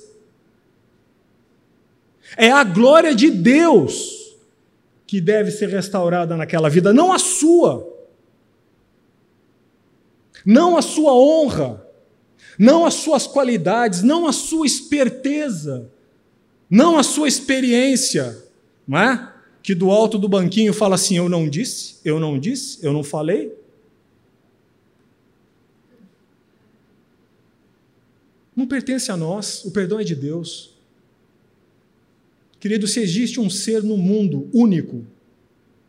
É 2.36 2.49
a 2.49 2.63
glória 2.63 3.13
de 3.13 3.30
Deus 3.30 4.17
que 5.06 5.21
deve 5.21 5.52
ser 5.52 5.69
restaurada 5.69 6.36
naquela 6.36 6.69
vida, 6.69 6.91
não 6.91 7.12
a 7.12 7.19
sua. 7.19 7.88
Não 10.45 10.78
a 10.78 10.82
sua 10.82 11.13
honra, 11.13 11.86
não 12.58 12.86
as 12.86 12.95
suas 12.95 13.28
qualidades, 13.28 14.02
não 14.02 14.25
a 14.25 14.32
sua 14.32 14.65
esperteza 14.65 15.91
não 16.70 16.98
a 16.98 17.04
sua 17.04 17.28
experiência, 17.28 18.46
não 18.88 19.00
é? 19.00 19.34
Que 19.64 19.74
do 19.74 19.90
alto 19.90 20.18
do 20.18 20.30
banquinho 20.30 20.74
fala 20.74 20.96
assim: 20.96 21.18
eu 21.18 21.28
não 21.28 21.50
disse, 21.50 21.96
eu 22.06 22.20
não 22.20 22.40
disse, 22.40 22.86
eu 22.86 22.94
não 22.94 23.04
falei. 23.04 23.58
Não 28.56 28.68
pertence 28.68 29.10
a 29.10 29.16
nós, 29.16 29.64
o 29.64 29.72
perdão 29.72 30.00
é 30.00 30.04
de 30.04 30.16
Deus. 30.16 30.76
Querido, 32.60 32.88
se 32.88 33.00
existe 33.00 33.40
um 33.40 33.50
ser 33.50 33.82
no 33.82 33.98
mundo 33.98 34.50
único 34.54 35.06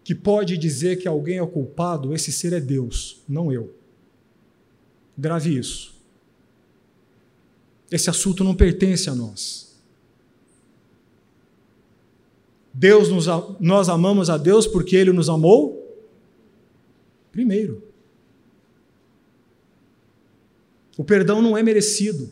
que 0.05 0.15
pode 0.15 0.57
dizer 0.57 0.97
que 0.97 1.09
alguém 1.09 1.39
é 1.39 1.47
culpado, 1.47 2.15
esse 2.15 2.31
ser 2.31 2.53
é 2.53 2.61
Deus, 2.61 3.23
não 3.29 3.53
eu. 3.53 3.75
Grave 5.19 5.59
isso. 5.59 5.95
Esse 7.91 8.09
assunto 8.09 8.45
não 8.45 8.55
pertence 8.55 9.11
a 9.11 9.15
nós. 9.15 9.70
Deus 12.73 13.09
nos, 13.09 13.27
nós 13.59 13.89
amamos 13.89 14.31
a 14.31 14.37
Deus 14.37 14.67
porque 14.67 14.97
Ele 14.97 15.13
nos 15.13 15.29
amou 15.29 15.81
primeiro. 17.33 17.83
O 20.97 21.05
perdão 21.05 21.41
não 21.41 21.57
é 21.57 21.63
merecido. 21.63 22.31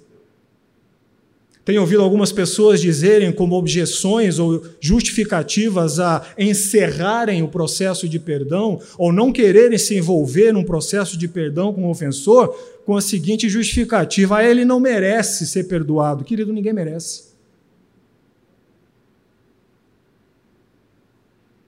Tenho 1.64 1.82
ouvido 1.82 2.02
algumas 2.02 2.32
pessoas 2.32 2.80
dizerem 2.80 3.30
como 3.30 3.54
objeções 3.54 4.38
ou 4.38 4.64
justificativas 4.80 6.00
a 6.00 6.24
encerrarem 6.38 7.42
o 7.42 7.48
processo 7.48 8.08
de 8.08 8.18
perdão 8.18 8.80
ou 8.96 9.12
não 9.12 9.30
quererem 9.30 9.76
se 9.76 9.94
envolver 9.94 10.50
num 10.50 10.64
processo 10.64 11.18
de 11.18 11.28
perdão 11.28 11.72
com 11.72 11.84
o 11.84 11.90
ofensor 11.90 12.54
com 12.86 12.96
a 12.96 13.02
seguinte 13.02 13.50
justificativa: 13.50 14.38
ah, 14.38 14.44
ele 14.44 14.64
não 14.64 14.80
merece 14.80 15.46
ser 15.46 15.64
perdoado. 15.64 16.24
Querido, 16.24 16.54
ninguém 16.54 16.72
merece. 16.72 17.27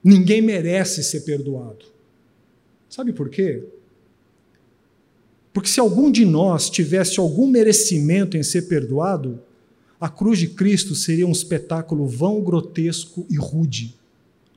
Ninguém 0.03 0.41
merece 0.41 1.03
ser 1.03 1.21
perdoado. 1.21 1.85
Sabe 2.89 3.13
por 3.13 3.29
quê? 3.29 3.63
Porque 5.53 5.69
se 5.69 5.79
algum 5.79 6.11
de 6.11 6.25
nós 6.25 6.69
tivesse 6.69 7.19
algum 7.19 7.45
merecimento 7.45 8.35
em 8.35 8.43
ser 8.43 8.63
perdoado, 8.63 9.41
a 9.99 10.09
cruz 10.09 10.39
de 10.39 10.47
Cristo 10.47 10.95
seria 10.95 11.27
um 11.27 11.31
espetáculo 11.31 12.07
vão, 12.07 12.41
grotesco 12.41 13.25
e 13.29 13.37
rude. 13.37 13.95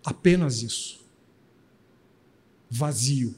Apenas 0.03 0.63
isso. 0.63 1.01
Vazio. 2.71 3.35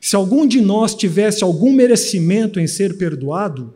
Se 0.00 0.16
algum 0.16 0.46
de 0.46 0.60
nós 0.60 0.94
tivesse 0.94 1.42
algum 1.42 1.72
merecimento 1.72 2.60
em 2.60 2.66
ser 2.66 2.96
perdoado, 2.96 3.74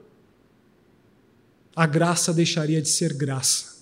a 1.74 1.86
graça 1.86 2.32
deixaria 2.32 2.80
de 2.80 2.88
ser 2.88 3.12
graça 3.12 3.73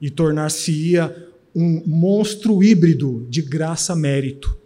e 0.00 0.10
tornar-se-ia 0.10 1.14
um 1.54 1.82
monstro 1.86 2.62
híbrido 2.62 3.26
de 3.30 3.40
graça-mérito. 3.40 4.56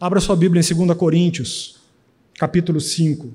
Abra 0.00 0.20
sua 0.20 0.36
Bíblia 0.36 0.62
em 0.62 0.74
2 0.86 0.96
Coríntios, 0.96 1.76
capítulo 2.38 2.80
5. 2.80 3.32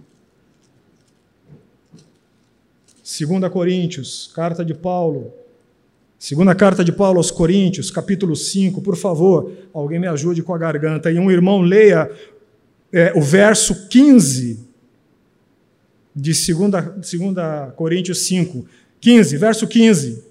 2 3.04 3.52
Coríntios, 3.52 4.32
carta 4.34 4.63
de 4.63 4.74
Paulo. 4.74 5.34
Segunda 6.17 6.54
carta 6.54 6.84
de 6.84 6.91
Paulo 6.91 7.17
aos 7.17 7.32
Coríntios, 7.32 7.89
capítulo 7.89 8.36
5, 8.36 8.82
por 8.82 8.95
favor, 8.95 9.52
alguém 9.74 10.00
me 10.00 10.08
ajude 10.08 10.43
com 10.43 10.54
a 10.54 10.58
garganta. 10.58 11.12
E 11.12 11.17
um 11.17 11.32
irmão 11.32 11.62
leia 11.62 12.12
é, 12.91 13.12
o 13.15 13.21
verso 13.21 13.88
15 13.88 14.60
de 16.15 16.32
2 16.32 17.74
Coríntios 17.76 18.19
5. 18.26 18.65
15, 19.02 19.36
verso 19.36 19.68
15. 19.68 20.24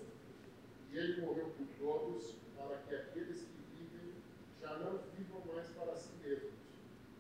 E 0.95 0.97
ele 0.97 1.21
morreu 1.23 1.47
por 1.59 1.67
todos, 1.77 2.37
para 2.57 2.77
que 2.89 2.95
aqueles 2.95 3.39
que 3.39 3.61
vivem 3.77 4.15
já 4.63 4.79
não 4.79 5.01
vivam 5.19 5.43
mais 5.53 5.67
para 5.77 5.97
si 5.97 6.11
mesmos, 6.23 6.51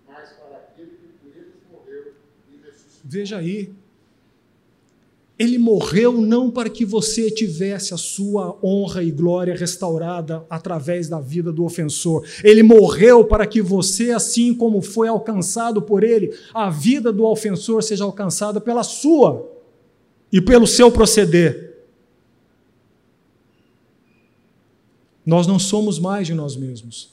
mas 0.07 0.31
para 0.31 0.59
aquele 0.59 0.91
que 0.91 1.09
por 1.21 1.37
eles 1.37 1.55
morreu 1.69 2.13
e 2.53 2.65
ressuscitou. 2.65 3.01
Veja 3.05 3.39
aí. 3.39 3.73
Ele 5.37 5.59
morreu 5.59 6.21
não 6.21 6.51
para 6.51 6.69
que 6.69 6.85
você 6.85 7.31
tivesse 7.31 7.95
a 7.95 7.97
sua 7.97 8.57
honra 8.63 9.03
e 9.03 9.11
glória 9.11 9.57
restaurada 9.57 10.45
através 10.51 11.09
da 11.09 11.19
vida 11.19 11.51
do 11.51 11.65
ofensor. 11.65 12.25
Ele 12.45 12.63
morreu 12.63 13.25
para 13.25 13.47
que 13.47 13.63
você, 13.63 14.11
assim 14.11 14.55
como 14.55 14.83
foi 14.83 15.09
alcançado 15.09 15.81
por 15.81 16.05
ele, 16.05 16.33
a 16.53 16.69
vida 16.69 17.11
do 17.11 17.25
ofensor 17.25 17.83
seja 17.83 18.05
alcançada 18.05 18.61
pela 18.61 18.83
sua 18.83 19.60
e 20.33 20.40
pelo 20.40 20.66
seu 20.66 20.90
proceder. 20.90 21.71
Nós 25.25 25.47
não 25.47 25.59
somos 25.59 25.99
mais 25.99 26.27
de 26.27 26.35
nós 26.35 26.57
mesmos. 26.57 27.12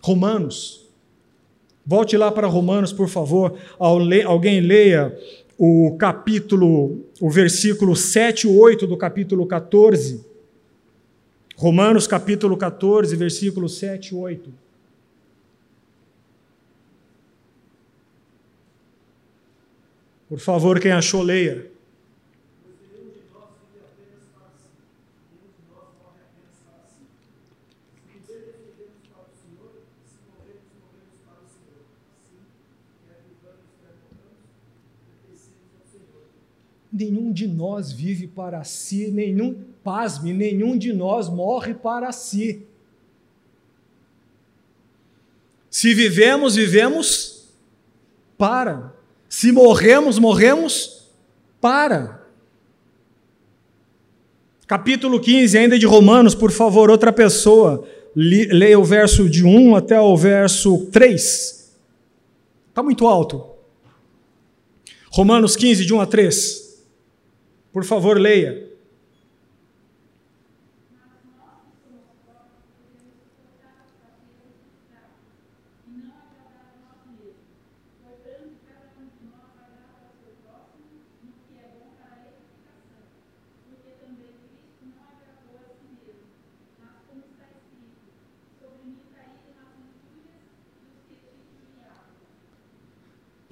Romanos, 0.00 0.88
volte 1.84 2.16
lá 2.16 2.30
para 2.30 2.46
Romanos, 2.46 2.92
por 2.92 3.08
favor. 3.08 3.58
Alguém 3.78 4.60
leia 4.60 5.18
o 5.58 5.96
capítulo, 5.98 7.04
o 7.20 7.30
versículo 7.30 7.96
7 7.96 8.46
e 8.46 8.50
8 8.50 8.86
do 8.86 8.96
capítulo 8.96 9.46
14. 9.46 10.24
Romanos 11.56 12.06
capítulo 12.06 12.56
14, 12.56 13.14
versículo 13.16 13.68
7 13.68 14.08
e 14.08 14.14
8. 14.14 14.64
Por 20.28 20.40
favor, 20.40 20.80
quem 20.80 20.90
achou, 20.90 21.22
leia. 21.22 21.73
Nenhum 36.94 37.32
de 37.32 37.48
nós 37.48 37.90
vive 37.90 38.28
para 38.28 38.62
si, 38.62 39.10
nenhum, 39.10 39.56
pasme, 39.82 40.32
nenhum 40.32 40.78
de 40.78 40.92
nós 40.92 41.28
morre 41.28 41.74
para 41.74 42.12
si. 42.12 42.62
Se 45.68 45.92
vivemos, 45.92 46.54
vivemos 46.54 47.48
para. 48.38 48.94
Se 49.28 49.50
morremos, 49.50 50.20
morremos 50.20 51.08
para. 51.60 52.24
Capítulo 54.68 55.20
15, 55.20 55.58
ainda 55.58 55.76
de 55.76 55.86
Romanos, 55.86 56.34
por 56.34 56.52
favor, 56.52 56.90
outra 56.90 57.12
pessoa, 57.12 57.84
leia 58.14 58.78
o 58.78 58.84
verso 58.84 59.28
de 59.28 59.44
1 59.44 59.74
até 59.74 60.00
o 60.00 60.16
verso 60.16 60.86
3. 60.92 61.74
Está 62.68 62.82
muito 62.84 63.08
alto. 63.08 63.44
Romanos 65.10 65.56
15, 65.56 65.84
de 65.84 65.92
1 65.92 66.00
a 66.00 66.06
3. 66.06 66.63
Por 67.74 67.84
favor, 67.84 68.20
leia. 68.20 68.74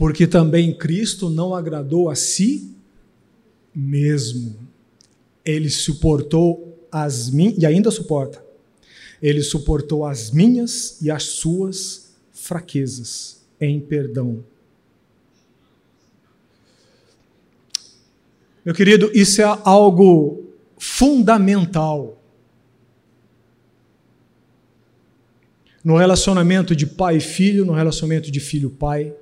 porque 0.03 0.27
também 0.27 0.77
Cristo 0.77 1.31
não 1.31 1.55
agradou 1.55 2.11
a 2.11 2.17
si 2.17 2.75
mesmo. 3.75 4.57
Ele 5.45 5.71
suportou 5.71 6.87
as 6.91 7.31
minhas, 7.31 7.59
e 7.59 7.67
ainda 7.67 7.91
suporta, 7.91 8.45
ele 9.21 9.43
suportou 9.43 10.05
as 10.05 10.31
minhas 10.31 11.01
e 11.01 11.11
as 11.11 11.23
suas 11.23 12.13
fraquezas 12.33 13.43
em 13.61 13.81
perdão. 13.81 14.45
Meu 18.65 18.75
querido, 18.75 19.11
isso 19.13 19.41
é 19.41 19.45
algo 19.65 20.45
fundamental. 20.79 22.21
No 25.83 25.97
relacionamento 25.97 26.77
de 26.77 26.87
pai 26.87 27.17
e 27.17 27.21
filho, 27.21 27.65
no 27.65 27.73
relacionamento 27.73 28.31
de 28.31 28.39
filho-pai, 28.39 29.15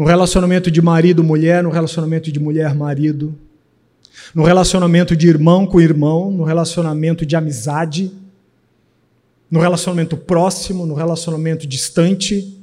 no 0.00 0.06
relacionamento 0.06 0.70
de 0.70 0.80
marido-mulher, 0.80 1.62
no 1.62 1.68
relacionamento 1.68 2.32
de 2.32 2.40
mulher-marido, 2.40 3.34
no 4.34 4.44
relacionamento 4.44 5.14
de 5.14 5.28
irmão 5.28 5.66
com 5.66 5.78
irmão, 5.78 6.30
no 6.30 6.42
relacionamento 6.42 7.26
de 7.26 7.36
amizade, 7.36 8.10
no 9.50 9.60
relacionamento 9.60 10.16
próximo, 10.16 10.86
no 10.86 10.94
relacionamento 10.94 11.66
distante, 11.66 12.59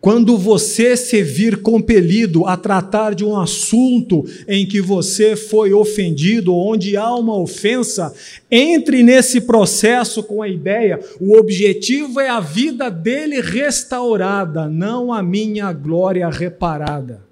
quando 0.00 0.38
você 0.38 0.96
se 0.96 1.22
vir 1.22 1.60
compelido 1.60 2.46
a 2.46 2.56
tratar 2.56 3.14
de 3.14 3.24
um 3.24 3.38
assunto 3.38 4.24
em 4.46 4.64
que 4.66 4.80
você 4.80 5.34
foi 5.34 5.72
ofendido, 5.72 6.54
onde 6.54 6.96
há 6.96 7.12
uma 7.14 7.36
ofensa, 7.36 8.14
entre 8.50 9.02
nesse 9.02 9.40
processo 9.40 10.22
com 10.22 10.40
a 10.40 10.48
ideia: 10.48 11.00
o 11.20 11.36
objetivo 11.36 12.20
é 12.20 12.28
a 12.28 12.38
vida 12.38 12.88
dele 12.90 13.40
restaurada, 13.40 14.68
não 14.68 15.12
a 15.12 15.22
minha 15.22 15.72
glória 15.72 16.28
reparada. 16.28 17.26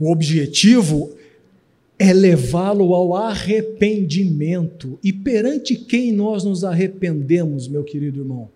O 0.00 0.12
objetivo 0.12 1.17
é 1.98 2.12
levá-lo 2.12 2.94
ao 2.94 3.14
arrependimento. 3.14 4.98
E 5.02 5.12
perante 5.12 5.74
quem 5.74 6.12
nós 6.12 6.44
nos 6.44 6.62
arrependemos, 6.62 7.66
meu 7.66 7.82
querido 7.82 8.20
irmão? 8.20 8.48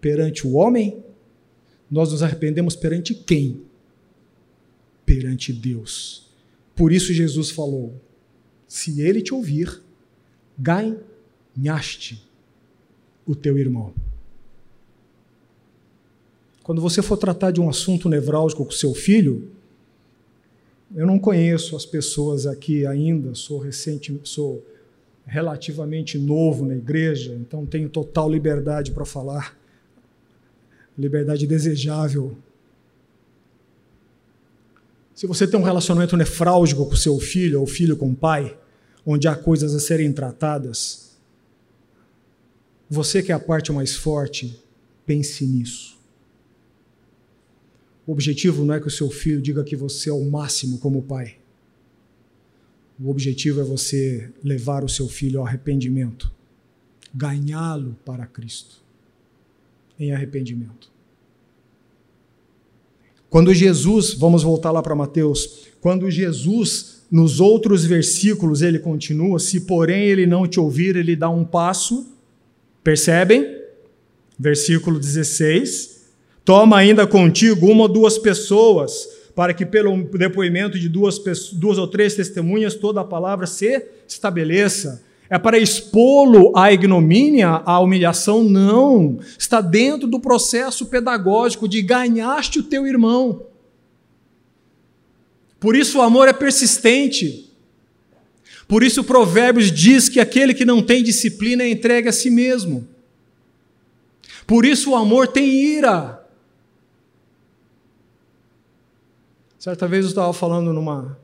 Perante 0.00 0.46
o 0.46 0.52
homem? 0.52 1.02
Nós 1.90 2.12
nos 2.12 2.22
arrependemos 2.22 2.76
perante 2.76 3.14
quem? 3.14 3.62
Perante 5.06 5.52
Deus. 5.52 6.28
Por 6.76 6.92
isso 6.92 7.12
Jesus 7.12 7.50
falou: 7.50 7.94
se 8.68 9.00
ele 9.00 9.22
te 9.22 9.34
ouvir, 9.34 9.82
ganhaste 10.58 12.22
o 13.26 13.34
teu 13.34 13.58
irmão. 13.58 13.92
Quando 16.62 16.80
você 16.80 17.02
for 17.02 17.16
tratar 17.16 17.50
de 17.50 17.60
um 17.60 17.68
assunto 17.68 18.08
nevrálgico 18.08 18.64
com 18.64 18.70
seu 18.70 18.94
filho, 18.94 19.50
eu 20.94 21.06
não 21.06 21.18
conheço 21.18 21.76
as 21.76 21.86
pessoas 21.86 22.46
aqui 22.46 22.84
ainda, 22.84 23.34
sou 23.34 23.58
recente, 23.58 24.18
sou 24.24 24.64
relativamente 25.24 26.18
novo 26.18 26.66
na 26.66 26.74
igreja, 26.74 27.34
então 27.34 27.64
tenho 27.64 27.88
total 27.88 28.30
liberdade 28.30 28.90
para 28.90 29.04
falar. 29.04 29.56
Liberdade 30.98 31.46
desejável. 31.46 32.36
Se 35.14 35.26
você 35.26 35.46
tem 35.46 35.60
um 35.60 35.62
relacionamento 35.62 36.16
nefrálgico 36.16 36.84
com 36.86 36.96
seu 36.96 37.18
filho 37.20 37.60
ou 37.60 37.66
filho 37.66 37.96
com 37.96 38.10
o 38.10 38.16
pai, 38.16 38.58
onde 39.06 39.28
há 39.28 39.36
coisas 39.36 39.74
a 39.74 39.78
serem 39.78 40.12
tratadas, 40.12 41.16
você 42.88 43.22
que 43.22 43.30
é 43.30 43.34
a 43.34 43.38
parte 43.38 43.70
mais 43.70 43.94
forte, 43.94 44.60
pense 45.06 45.46
nisso. 45.46 45.99
O 48.10 48.12
objetivo 48.12 48.64
não 48.64 48.74
é 48.74 48.80
que 48.80 48.88
o 48.88 48.90
seu 48.90 49.08
filho 49.08 49.40
diga 49.40 49.62
que 49.62 49.76
você 49.76 50.10
é 50.10 50.12
o 50.12 50.28
máximo 50.28 50.78
como 50.78 51.00
pai. 51.00 51.36
O 52.98 53.08
objetivo 53.08 53.60
é 53.60 53.62
você 53.62 54.28
levar 54.42 54.82
o 54.82 54.88
seu 54.88 55.08
filho 55.08 55.38
ao 55.38 55.46
arrependimento, 55.46 56.28
ganhá-lo 57.14 57.96
para 58.04 58.26
Cristo 58.26 58.82
em 59.96 60.10
arrependimento. 60.10 60.90
Quando 63.28 63.54
Jesus, 63.54 64.12
vamos 64.14 64.42
voltar 64.42 64.72
lá 64.72 64.82
para 64.82 64.96
Mateus, 64.96 65.68
quando 65.80 66.10
Jesus, 66.10 67.04
nos 67.08 67.38
outros 67.38 67.84
versículos, 67.84 68.60
ele 68.60 68.80
continua: 68.80 69.38
se 69.38 69.60
porém 69.60 70.06
ele 70.06 70.26
não 70.26 70.48
te 70.48 70.58
ouvir, 70.58 70.96
ele 70.96 71.14
dá 71.14 71.30
um 71.30 71.44
passo, 71.44 72.12
percebem? 72.82 73.56
Versículo 74.36 74.98
16 74.98 75.99
Toma 76.44 76.78
ainda 76.78 77.06
contigo 77.06 77.66
uma 77.66 77.82
ou 77.82 77.88
duas 77.88 78.18
pessoas, 78.18 79.08
para 79.34 79.54
que 79.54 79.64
pelo 79.64 79.96
depoimento 80.04 80.78
de 80.78 80.88
duas, 80.88 81.18
duas 81.52 81.78
ou 81.78 81.86
três 81.86 82.14
testemunhas 82.14 82.74
toda 82.74 83.00
a 83.00 83.04
palavra 83.04 83.46
se 83.46 83.86
estabeleça. 84.06 85.04
É 85.28 85.38
para 85.38 85.58
expô-lo 85.58 86.52
à 86.56 86.72
ignomínia, 86.72 87.62
à 87.64 87.78
humilhação? 87.78 88.42
Não. 88.42 89.20
Está 89.38 89.60
dentro 89.60 90.08
do 90.08 90.18
processo 90.18 90.86
pedagógico 90.86 91.68
de 91.68 91.80
ganhaste 91.80 92.58
o 92.58 92.64
teu 92.64 92.84
irmão. 92.84 93.46
Por 95.60 95.76
isso 95.76 95.98
o 95.98 96.02
amor 96.02 96.26
é 96.26 96.32
persistente. 96.32 97.48
Por 98.66 98.82
isso 98.82 99.02
o 99.02 99.04
Provérbios 99.04 99.70
diz 99.70 100.08
que 100.08 100.18
aquele 100.18 100.54
que 100.54 100.64
não 100.64 100.82
tem 100.82 101.02
disciplina 101.02 101.62
é 101.62 101.70
entregue 101.70 102.08
a 102.08 102.12
si 102.12 102.30
mesmo. 102.30 102.88
Por 104.46 104.64
isso 104.64 104.90
o 104.90 104.96
amor 104.96 105.28
tem 105.28 105.48
ira. 105.48 106.19
Certa 109.60 109.86
vez 109.86 110.06
eu 110.06 110.08
estava 110.08 110.32
falando 110.32 110.72
numa, 110.72 111.18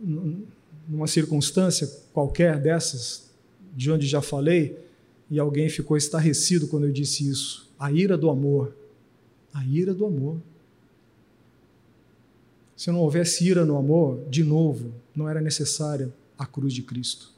numa 0.00 1.06
circunstância 1.06 1.88
qualquer 2.12 2.60
dessas, 2.60 3.30
de 3.72 3.88
onde 3.88 4.04
já 4.04 4.20
falei, 4.20 4.84
e 5.30 5.38
alguém 5.38 5.68
ficou 5.68 5.96
estarrecido 5.96 6.66
quando 6.66 6.86
eu 6.86 6.92
disse 6.92 7.26
isso. 7.26 7.70
A 7.78 7.92
ira 7.92 8.18
do 8.18 8.28
amor. 8.28 8.74
A 9.54 9.64
ira 9.64 9.94
do 9.94 10.04
amor. 10.04 10.38
Se 12.76 12.90
não 12.90 12.98
houvesse 12.98 13.46
ira 13.46 13.64
no 13.64 13.76
amor, 13.76 14.24
de 14.28 14.42
novo, 14.42 14.92
não 15.14 15.28
era 15.28 15.40
necessária 15.40 16.12
a 16.36 16.44
cruz 16.44 16.74
de 16.74 16.82
Cristo. 16.82 17.30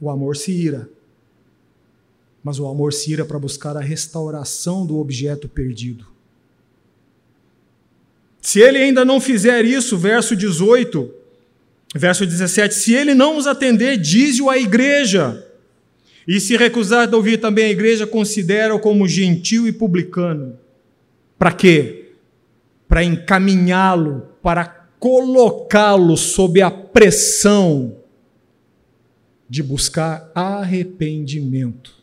O 0.00 0.10
amor 0.10 0.36
se 0.36 0.50
ira, 0.50 0.90
mas 2.42 2.58
o 2.58 2.66
amor 2.66 2.92
se 2.92 3.12
ira 3.12 3.24
para 3.24 3.38
buscar 3.38 3.76
a 3.76 3.80
restauração 3.80 4.84
do 4.84 4.98
objeto 4.98 5.48
perdido. 5.48 6.11
Se 8.52 8.60
ele 8.60 8.76
ainda 8.76 9.02
não 9.02 9.18
fizer 9.18 9.64
isso, 9.64 9.96
verso 9.96 10.36
18, 10.36 11.10
verso 11.94 12.26
17, 12.26 12.74
se 12.74 12.92
ele 12.92 13.14
não 13.14 13.38
os 13.38 13.46
atender, 13.46 13.96
diz-o 13.96 14.50
à 14.50 14.58
igreja. 14.58 15.42
E 16.28 16.38
se 16.38 16.54
recusar 16.58 17.08
de 17.08 17.14
ouvir 17.14 17.38
também 17.38 17.64
a 17.64 17.70
igreja, 17.70 18.06
considera-o 18.06 18.78
como 18.78 19.08
gentil 19.08 19.66
e 19.66 19.72
publicano. 19.72 20.58
Para 21.38 21.50
quê? 21.50 22.12
Para 22.86 23.02
encaminhá-lo, 23.02 24.28
para 24.42 24.66
colocá-lo 25.00 26.14
sob 26.18 26.60
a 26.60 26.70
pressão 26.70 27.96
de 29.48 29.62
buscar 29.62 30.30
arrependimento. 30.34 31.94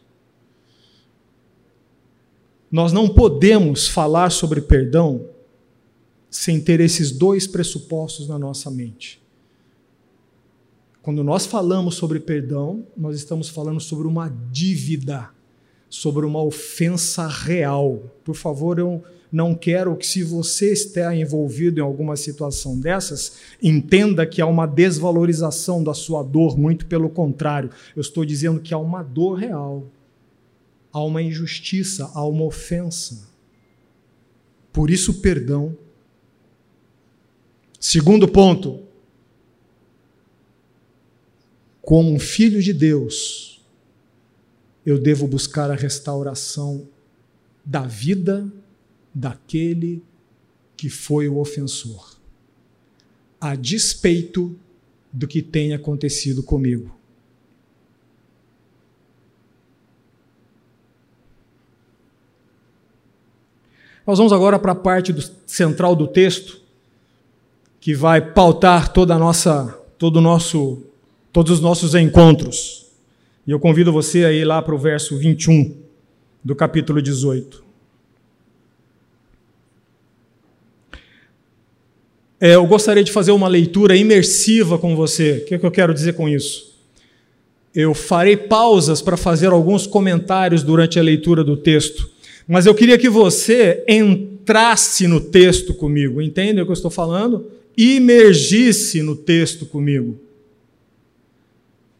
Nós 2.71 2.91
não 2.91 3.07
podemos 3.07 3.87
falar 3.87 4.31
sobre 4.31 4.61
perdão 4.61 5.37
sem 6.29 6.59
ter 6.61 6.79
esses 6.79 7.11
dois 7.11 7.47
pressupostos 7.47 8.27
na 8.27 8.37
nossa 8.37 8.69
mente. 8.69 9.21
Quando 11.01 11.23
nós 11.23 11.45
falamos 11.45 11.95
sobre 11.95 12.19
perdão, 12.19 12.85
nós 12.95 13.15
estamos 13.15 13.49
falando 13.49 13.79
sobre 13.79 14.07
uma 14.07 14.29
dívida, 14.51 15.29
sobre 15.89 16.25
uma 16.25 16.43
ofensa 16.43 17.25
real. 17.27 18.03
Por 18.23 18.35
favor, 18.35 18.77
eu, 18.77 19.03
Não 19.31 19.53
quero 19.53 19.95
que, 19.95 20.07
se 20.07 20.23
você 20.23 20.73
está 20.73 21.15
envolvido 21.15 21.79
em 21.79 21.83
alguma 21.83 22.15
situação 22.15 22.79
dessas, 22.79 23.33
entenda 23.61 24.25
que 24.25 24.41
há 24.41 24.45
uma 24.47 24.65
desvalorização 24.65 25.83
da 25.83 25.93
sua 25.93 26.23
dor, 26.23 26.57
muito 26.57 26.87
pelo 26.87 27.09
contrário. 27.09 27.69
Eu 27.95 28.01
estou 28.01 28.25
dizendo 28.25 28.59
que 28.59 28.73
há 28.73 28.77
uma 28.77 29.03
dor 29.03 29.35
real, 29.35 29.85
há 30.91 31.03
uma 31.03 31.21
injustiça, 31.21 32.09
há 32.13 32.25
uma 32.25 32.43
ofensa. 32.43 33.29
Por 34.73 34.89
isso, 34.89 35.21
perdão. 35.21 35.77
Segundo 37.79 38.27
ponto, 38.27 38.83
como 41.81 42.11
um 42.11 42.19
filho 42.19 42.61
de 42.61 42.73
Deus, 42.73 43.63
eu 44.85 44.99
devo 44.99 45.27
buscar 45.27 45.71
a 45.71 45.75
restauração 45.75 46.87
da 47.63 47.81
vida 47.81 48.51
daquele 49.13 50.03
que 50.75 50.89
foi 50.89 51.27
o 51.27 51.37
ofensor, 51.37 52.17
a 53.39 53.55
despeito 53.55 54.57
do 55.11 55.27
que 55.27 55.41
tenha 55.41 55.77
acontecido 55.77 56.43
comigo. 56.43 56.95
Nós 64.05 64.17
vamos 64.17 64.33
agora 64.33 64.57
para 64.57 64.71
a 64.71 64.75
parte 64.75 65.13
do, 65.13 65.21
central 65.45 65.95
do 65.95 66.07
texto, 66.07 66.61
que 67.79 67.93
vai 67.93 68.21
pautar 68.21 68.91
toda 68.91 69.15
a 69.15 69.19
nossa, 69.19 69.77
todo 69.97 70.21
nosso 70.21 70.83
todos 71.31 71.51
os 71.51 71.61
nossos 71.61 71.95
encontros. 71.95 72.87
E 73.45 73.51
eu 73.51 73.59
convido 73.59 73.91
você 73.91 74.25
a 74.25 74.31
ir 74.31 74.45
lá 74.45 74.61
para 74.61 74.75
o 74.75 74.77
verso 74.77 75.17
21 75.17 75.75
do 76.43 76.55
capítulo 76.55 77.01
18. 77.01 77.63
É, 82.41 82.55
eu 82.55 82.65
gostaria 82.65 83.03
de 83.03 83.11
fazer 83.11 83.31
uma 83.31 83.47
leitura 83.47 83.95
imersiva 83.95 84.77
com 84.77 84.95
você. 84.95 85.43
O 85.43 85.45
que, 85.45 85.55
é 85.55 85.59
que 85.59 85.65
eu 85.65 85.71
quero 85.71 85.93
dizer 85.93 86.13
com 86.13 86.29
isso? 86.29 86.69
Eu 87.75 87.93
farei 87.93 88.37
pausas 88.37 89.01
para 89.01 89.17
fazer 89.17 89.47
alguns 89.47 89.85
comentários 89.85 90.63
durante 90.63 90.97
a 90.97 91.03
leitura 91.03 91.43
do 91.43 91.55
texto, 91.55 92.09
mas 92.47 92.65
eu 92.65 92.73
queria 92.73 92.97
que 92.97 93.09
você 93.09 93.83
entrasse 93.87 95.07
no 95.07 95.21
texto 95.21 95.73
comigo, 95.73 96.21
entende 96.21 96.59
o 96.61 96.65
que 96.65 96.71
eu 96.71 96.73
estou 96.73 96.89
falando? 96.89 97.45
Imergisse 97.81 99.01
no 99.01 99.15
texto 99.15 99.65
comigo 99.65 100.19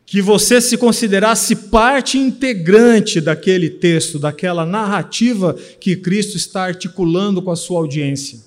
que 0.09 0.23
você 0.23 0.59
se 0.59 0.75
considerasse 0.75 1.55
parte 1.55 2.17
integrante 2.17 3.21
daquele 3.21 3.69
texto, 3.69 4.17
daquela 4.17 4.65
narrativa 4.65 5.53
que 5.79 5.95
Cristo 5.95 6.35
está 6.35 6.63
articulando 6.63 7.43
com 7.43 7.51
a 7.51 7.55
sua 7.55 7.77
audiência. 7.77 8.39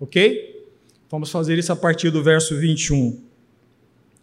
Ok? 0.00 0.64
Vamos 1.10 1.30
fazer 1.30 1.58
isso 1.58 1.70
a 1.70 1.76
partir 1.76 2.10
do 2.10 2.22
verso 2.22 2.56
21. 2.56 3.20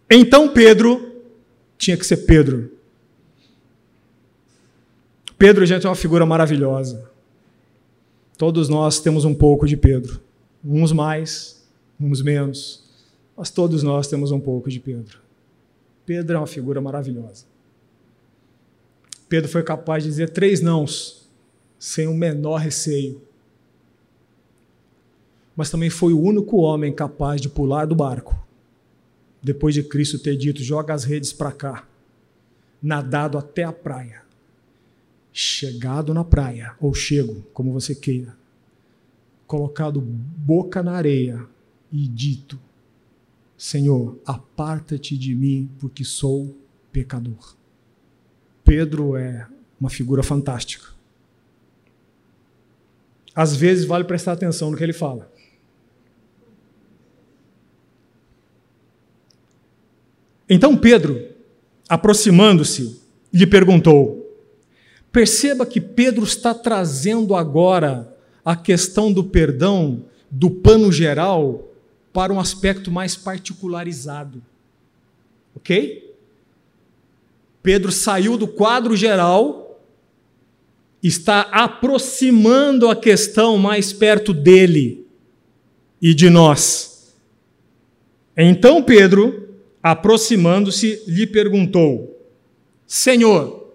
Então 0.10 0.50
Pedro, 0.50 1.22
tinha 1.78 1.96
que 1.96 2.04
ser 2.04 2.18
Pedro. 2.26 2.72
Pedro, 5.38 5.68
gente, 5.68 5.86
é 5.86 5.90
uma 5.90 5.96
figura 5.96 6.26
maravilhosa. 6.26 7.12
Todos 8.40 8.70
nós 8.70 9.00
temos 9.00 9.24
um 9.24 9.36
pouco 9.36 9.68
de 9.68 9.78
Pedro. 9.78 10.20
Uns 10.64 10.92
mais, 10.92 11.55
uns 12.00 12.22
menos. 12.22 12.84
Mas 13.36 13.50
todos 13.50 13.84
nós 13.84 14.08
temos 14.08 14.32
um 14.32 14.40
pouco 14.40 14.70
de 14.70 14.80
Pedro. 14.80 15.20
Pedro 16.06 16.36
é 16.36 16.40
uma 16.40 16.48
figura 16.48 16.80
maravilhosa. 16.80 17.46
Pedro 19.28 19.50
foi 19.50 19.64
capaz 19.64 20.04
de 20.04 20.10
dizer 20.10 20.30
três 20.30 20.62
nãos, 20.62 21.28
sem 21.80 22.08
o 22.08 22.14
menor 22.14 22.58
receio. 22.58 23.22
Mas 25.56 25.70
também 25.70 25.90
foi 25.90 26.14
o 26.14 26.22
único 26.22 26.58
homem 26.58 26.94
capaz 26.94 27.42
de 27.42 27.50
pular 27.50 27.86
do 27.86 27.96
barco, 27.96 28.38
depois 29.42 29.74
de 29.74 29.84
Cristo 29.84 30.20
ter 30.20 30.38
dito: 30.38 30.62
joga 30.62 30.94
as 30.94 31.04
redes 31.04 31.34
para 31.34 31.52
cá, 31.52 31.88
nadado 32.82 33.38
até 33.38 33.64
a 33.64 33.74
praia, 33.74 34.22
chegado 35.34 36.14
na 36.14 36.24
praia, 36.24 36.76
ou 36.80 36.94
chego, 36.94 37.42
como 37.54 37.74
você 37.74 37.96
queira, 37.96 38.38
colocado 39.48 40.00
boca 40.02 40.84
na 40.84 40.92
areia 40.92 41.48
e 41.96 42.08
dito: 42.10 42.60
Senhor, 43.58 44.20
aparta-te 44.26 45.18
de 45.18 45.34
mim, 45.34 45.72
porque 45.80 46.04
sou 46.04 46.54
pecador. 46.92 47.56
Pedro 48.66 49.16
é 49.16 49.48
uma 49.80 49.90
figura 49.90 50.22
fantástica. 50.22 50.94
Às 53.34 53.56
vezes 53.56 53.86
vale 53.86 54.04
prestar 54.04 54.34
atenção 54.34 54.72
no 54.72 54.78
que 54.78 54.84
ele 54.84 54.94
fala. 54.94 55.32
Então 60.50 60.76
Pedro, 60.76 61.30
aproximando-se, 61.88 63.02
lhe 63.32 63.48
perguntou: 63.48 64.22
Perceba 65.14 65.66
que 65.66 65.80
Pedro 65.80 66.26
está 66.26 66.54
trazendo 66.54 67.36
agora 67.36 68.14
a 68.44 68.54
questão 68.54 69.14
do 69.14 69.24
perdão 69.24 70.06
do 70.30 70.52
pano 70.52 70.92
geral 70.92 71.72
para 72.16 72.32
um 72.32 72.40
aspecto 72.40 72.90
mais 72.90 73.18
particularizado. 73.18 74.42
Ok? 75.54 76.16
Pedro 77.62 77.92
saiu 77.92 78.38
do 78.38 78.48
quadro 78.48 78.96
geral, 78.96 79.82
está 81.04 81.42
aproximando 81.42 82.90
a 82.90 82.96
questão 82.96 83.58
mais 83.58 83.92
perto 83.92 84.34
dele 84.34 85.06
e 86.02 86.14
de 86.14 86.30
nós. 86.30 87.14
Então 88.38 88.82
Pedro, 88.82 89.50
aproximando-se, 89.84 91.04
lhe 91.06 91.28
perguntou: 91.28 92.18
Senhor, 92.88 93.74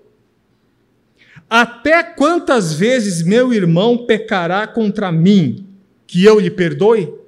até 1.48 2.02
quantas 2.02 2.72
vezes 2.72 3.22
meu 3.22 3.52
irmão 3.52 4.06
pecará 4.06 4.66
contra 4.66 5.12
mim, 5.12 5.66
que 6.06 6.24
eu 6.24 6.40
lhe 6.40 6.50
perdoe? 6.50 7.19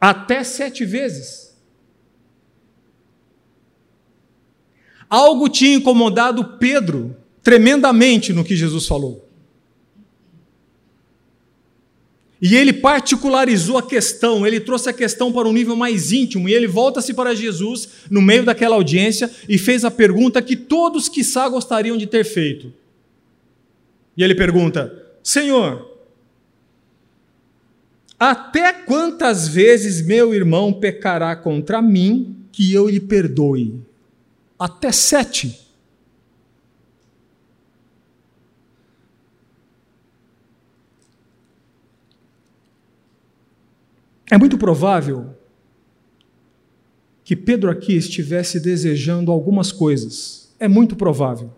Até 0.00 0.44
sete 0.44 0.84
vezes. 0.84 1.56
Algo 5.08 5.48
tinha 5.48 5.76
incomodado 5.76 6.58
Pedro 6.58 7.16
tremendamente 7.42 8.32
no 8.32 8.44
que 8.44 8.54
Jesus 8.54 8.86
falou. 8.86 9.28
E 12.40 12.54
ele 12.54 12.72
particularizou 12.72 13.78
a 13.78 13.82
questão, 13.82 14.46
ele 14.46 14.60
trouxe 14.60 14.88
a 14.88 14.92
questão 14.92 15.32
para 15.32 15.48
um 15.48 15.52
nível 15.52 15.74
mais 15.74 16.12
íntimo, 16.12 16.48
e 16.48 16.54
ele 16.54 16.68
volta-se 16.68 17.12
para 17.12 17.34
Jesus 17.34 17.88
no 18.08 18.22
meio 18.22 18.44
daquela 18.44 18.76
audiência 18.76 19.28
e 19.48 19.58
fez 19.58 19.84
a 19.84 19.90
pergunta 19.90 20.40
que 20.40 20.54
todos, 20.54 21.08
quiçá, 21.08 21.48
gostariam 21.48 21.96
de 21.96 22.06
ter 22.06 22.24
feito. 22.24 22.72
E 24.16 24.22
ele 24.22 24.36
pergunta: 24.36 25.04
Senhor, 25.22 25.87
até 28.18 28.72
quantas 28.72 29.46
vezes 29.46 30.04
meu 30.04 30.34
irmão 30.34 30.72
pecará 30.72 31.36
contra 31.36 31.80
mim 31.80 32.44
que 32.50 32.72
eu 32.72 32.88
lhe 32.88 32.98
perdoe? 32.98 33.80
Até 34.58 34.90
sete. 34.90 35.68
É 44.30 44.36
muito 44.36 44.58
provável 44.58 45.34
que 47.24 47.36
Pedro 47.36 47.70
aqui 47.70 47.94
estivesse 47.94 48.58
desejando 48.58 49.30
algumas 49.30 49.70
coisas. 49.70 50.54
É 50.58 50.66
muito 50.66 50.96
provável. 50.96 51.52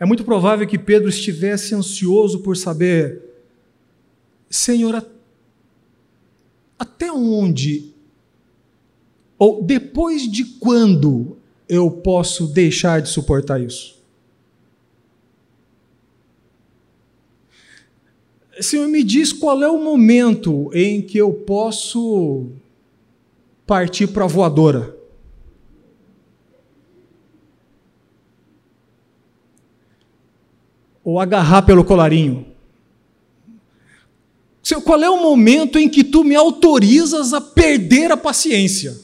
É 0.00 0.04
muito 0.04 0.24
provável 0.24 0.66
que 0.66 0.78
Pedro 0.78 1.08
estivesse 1.08 1.74
ansioso 1.74 2.40
por 2.40 2.56
saber, 2.56 3.20
Senhor, 4.48 5.04
até 6.78 7.10
onde, 7.10 7.92
ou 9.36 9.62
depois 9.62 10.30
de 10.30 10.44
quando 10.44 11.36
eu 11.68 11.90
posso 11.90 12.46
deixar 12.46 13.02
de 13.02 13.08
suportar 13.08 13.60
isso? 13.60 13.98
Senhor, 18.60 18.88
me 18.88 19.04
diz 19.04 19.32
qual 19.32 19.62
é 19.62 19.68
o 19.68 19.82
momento 19.82 20.70
em 20.74 21.00
que 21.00 21.18
eu 21.18 21.32
posso 21.32 22.46
partir 23.66 24.08
para 24.08 24.24
a 24.24 24.28
voadora. 24.28 24.97
Ou 31.08 31.18
agarrar 31.18 31.62
pelo 31.62 31.82
colarinho. 31.82 32.44
Qual 34.84 35.02
é 35.02 35.08
o 35.08 35.22
momento 35.22 35.78
em 35.78 35.88
que 35.88 36.04
tu 36.04 36.22
me 36.22 36.34
autorizas 36.34 37.32
a 37.32 37.40
perder 37.40 38.12
a 38.12 38.16
paciência? 38.16 38.94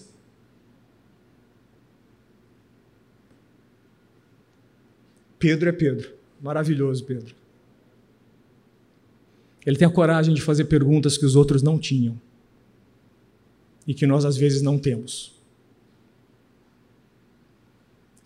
Pedro 5.38 5.70
é 5.70 5.72
Pedro. 5.72 6.12
Maravilhoso, 6.42 7.02
Pedro. 7.06 7.34
Ele 9.64 9.78
tem 9.78 9.88
a 9.88 9.90
coragem 9.90 10.34
de 10.34 10.42
fazer 10.42 10.66
perguntas 10.66 11.16
que 11.16 11.24
os 11.24 11.34
outros 11.34 11.62
não 11.62 11.78
tinham 11.78 12.20
e 13.86 13.94
que 13.94 14.06
nós 14.06 14.26
às 14.26 14.36
vezes 14.36 14.60
não 14.60 14.78
temos. 14.78 15.32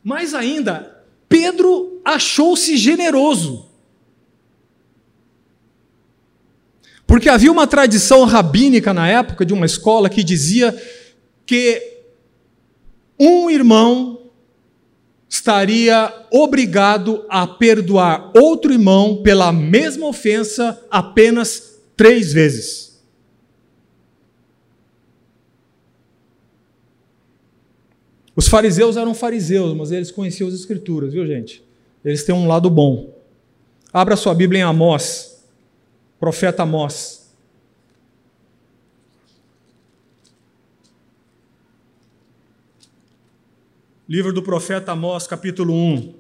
Mais 0.02 0.34
ainda, 0.34 1.04
Pedro 1.28 2.00
achou-se 2.04 2.76
generoso. 2.76 3.67
Porque 7.08 7.30
havia 7.30 7.50
uma 7.50 7.66
tradição 7.66 8.24
rabínica 8.26 8.92
na 8.92 9.08
época 9.08 9.46
de 9.46 9.54
uma 9.54 9.64
escola 9.64 10.10
que 10.10 10.22
dizia 10.22 10.78
que 11.46 12.02
um 13.18 13.48
irmão 13.48 14.30
estaria 15.26 16.14
obrigado 16.30 17.24
a 17.30 17.46
perdoar 17.46 18.30
outro 18.36 18.70
irmão 18.70 19.22
pela 19.22 19.50
mesma 19.50 20.06
ofensa 20.06 20.78
apenas 20.90 21.80
três 21.96 22.30
vezes. 22.30 23.00
Os 28.36 28.48
fariseus 28.48 28.98
eram 28.98 29.14
fariseus, 29.14 29.74
mas 29.74 29.90
eles 29.90 30.10
conheciam 30.10 30.46
as 30.46 30.54
Escrituras, 30.54 31.14
viu, 31.14 31.26
gente? 31.26 31.64
Eles 32.04 32.22
têm 32.22 32.34
um 32.34 32.46
lado 32.46 32.68
bom. 32.68 33.16
Abra 33.90 34.14
sua 34.14 34.34
Bíblia 34.34 34.60
em 34.60 34.64
Amós, 34.64 35.27
profeta 36.18 36.62
Amós. 36.62 37.28
Livro 44.08 44.32
do 44.32 44.42
profeta 44.42 44.92
Amós, 44.92 45.26
capítulo 45.26 45.74
1. 45.74 46.14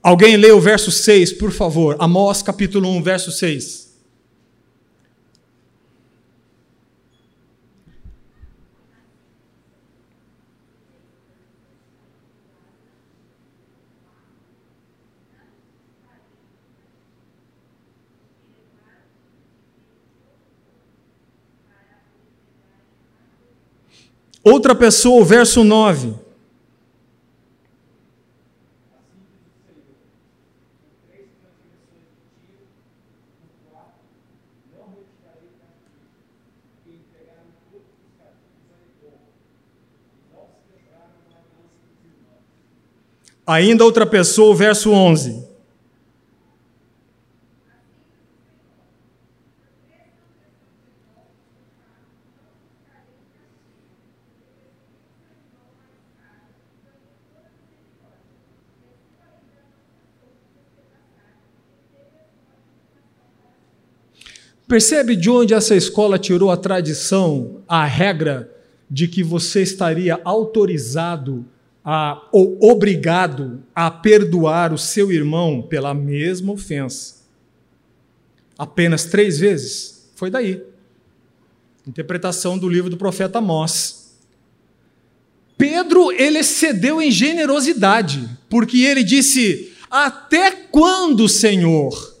Alguém 0.00 0.36
lê 0.36 0.52
o 0.52 0.60
verso 0.60 0.90
6, 0.90 1.32
por 1.32 1.50
favor. 1.50 1.96
Amós, 1.98 2.40
capítulo 2.40 2.88
1, 2.88 3.02
verso 3.02 3.32
6. 3.32 3.87
Outra 24.50 24.74
pessoa, 24.74 25.20
o 25.20 25.24
verso 25.26 25.62
9. 25.62 26.14
Ainda 43.46 43.84
outra 43.84 44.06
pessoa, 44.06 44.52
o 44.52 44.54
verso 44.54 44.90
11. 44.90 45.47
Percebe 64.68 65.16
de 65.16 65.30
onde 65.30 65.54
essa 65.54 65.74
escola 65.74 66.18
tirou 66.18 66.50
a 66.50 66.56
tradição, 66.56 67.62
a 67.66 67.86
regra 67.86 68.54
de 68.90 69.08
que 69.08 69.22
você 69.22 69.62
estaria 69.62 70.20
autorizado 70.22 71.46
a, 71.82 72.28
ou 72.30 72.58
obrigado 72.60 73.62
a 73.74 73.90
perdoar 73.90 74.74
o 74.74 74.78
seu 74.78 75.10
irmão 75.10 75.62
pela 75.62 75.94
mesma 75.94 76.52
ofensa? 76.52 77.24
Apenas 78.58 79.06
três 79.06 79.38
vezes? 79.38 80.10
Foi 80.14 80.30
daí. 80.30 80.62
Interpretação 81.86 82.58
do 82.58 82.68
livro 82.68 82.90
do 82.90 82.98
profeta 82.98 83.38
Amós. 83.38 84.18
Pedro, 85.56 86.12
ele 86.12 86.40
excedeu 86.40 87.00
em 87.00 87.10
generosidade, 87.10 88.28
porque 88.50 88.82
ele 88.84 89.02
disse: 89.02 89.72
Até 89.90 90.50
quando, 90.50 91.26
Senhor? 91.26 92.17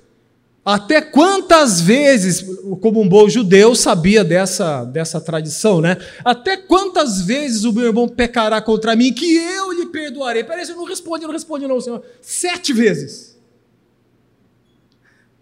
Até 0.70 1.00
quantas 1.00 1.80
vezes, 1.80 2.44
como 2.82 3.00
um 3.00 3.08
bom 3.08 3.26
judeu, 3.26 3.74
sabia 3.74 4.22
dessa, 4.22 4.84
dessa 4.84 5.18
tradição, 5.18 5.80
né? 5.80 5.96
Até 6.22 6.58
quantas 6.58 7.22
vezes 7.22 7.64
o 7.64 7.72
meu 7.72 7.86
irmão 7.86 8.06
pecará 8.06 8.60
contra 8.60 8.94
mim 8.94 9.10
que 9.10 9.34
eu 9.34 9.72
lhe 9.72 9.86
perdoarei? 9.86 10.44
Peraí, 10.44 10.66
você 10.66 10.74
não 10.74 10.84
responde, 10.84 11.24
não 11.24 11.32
responde, 11.32 11.66
não, 11.66 11.80
Senhor. 11.80 12.04
Sete 12.20 12.74
vezes. 12.74 13.34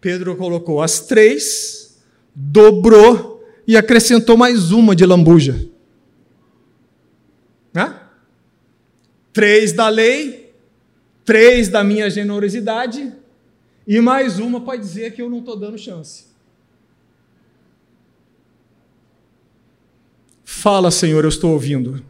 Pedro 0.01 0.37
colocou 0.37 0.81
as 0.81 1.01
três, 1.01 1.99
dobrou 2.33 3.45
e 3.67 3.77
acrescentou 3.77 4.37
mais 4.37 4.71
uma 4.71 4.95
de 4.95 5.05
lambuja. 5.05 5.69
Três 9.33 9.73
da 9.73 9.89
lei, 9.89 10.55
três 11.25 11.69
da 11.69 11.83
minha 11.83 12.09
generosidade 12.09 13.13
e 13.87 14.01
mais 14.01 14.39
uma 14.39 14.61
para 14.61 14.79
dizer 14.79 15.15
que 15.15 15.23
eu 15.23 15.31
não 15.31 15.39
estou 15.39 15.57
dando 15.57 15.79
chance. 15.79 16.27
Fala, 20.45 20.91
Senhor, 20.91 21.23
eu 21.25 21.29
estou 21.29 21.53
ouvindo. 21.53 22.05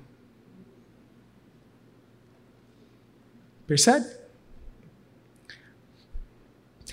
Percebe? 3.67 4.07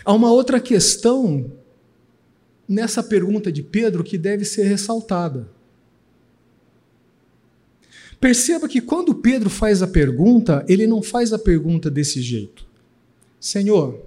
Há 0.03 0.11
uma 0.11 0.31
outra 0.31 0.59
questão 0.59 1.51
nessa 2.67 3.01
pergunta 3.01 3.51
de 3.51 3.63
Pedro 3.63 4.03
que 4.03 4.17
deve 4.17 4.43
ser 4.43 4.63
ressaltada. 4.63 5.47
Perceba 8.19 8.67
que 8.67 8.81
quando 8.81 9.15
Pedro 9.15 9.49
faz 9.49 9.81
a 9.81 9.87
pergunta, 9.87 10.65
ele 10.67 10.87
não 10.87 11.01
faz 11.01 11.31
a 11.31 11.39
pergunta 11.39 11.89
desse 11.89 12.21
jeito. 12.21 12.65
Senhor, 13.39 14.01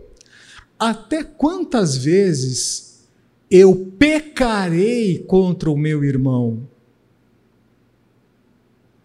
até 0.78 1.24
quantas 1.24 1.96
vezes 1.96 3.06
eu 3.50 3.92
pecarei 3.98 5.18
contra 5.18 5.70
o 5.70 5.76
meu 5.76 6.04
irmão 6.04 6.68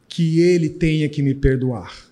que 0.08 0.40
ele 0.40 0.70
tenha 0.70 1.08
que 1.08 1.22
me 1.22 1.34
perdoar? 1.34 2.12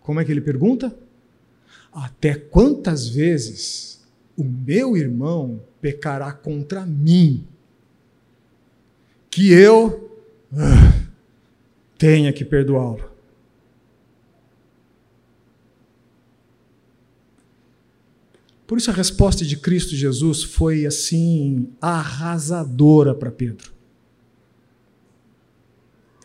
Como 0.00 0.20
é 0.20 0.24
que 0.24 0.32
ele 0.32 0.40
pergunta? 0.40 0.94
Até 1.92 2.34
quantas 2.34 3.08
vezes 3.08 4.00
o 4.36 4.44
meu 4.44 4.96
irmão 4.96 5.60
pecará 5.80 6.32
contra 6.32 6.86
mim 6.86 7.46
que 9.30 9.52
eu. 9.52 10.10
Uh, 10.52 10.89
tenha 12.00 12.32
que 12.32 12.46
perdoá-lo. 12.46 13.10
Por 18.66 18.78
isso 18.78 18.90
a 18.90 18.94
resposta 18.94 19.44
de 19.44 19.56
Cristo 19.58 19.94
Jesus 19.94 20.42
foi 20.42 20.86
assim 20.86 21.68
arrasadora 21.78 23.14
para 23.14 23.30
Pedro. 23.30 23.70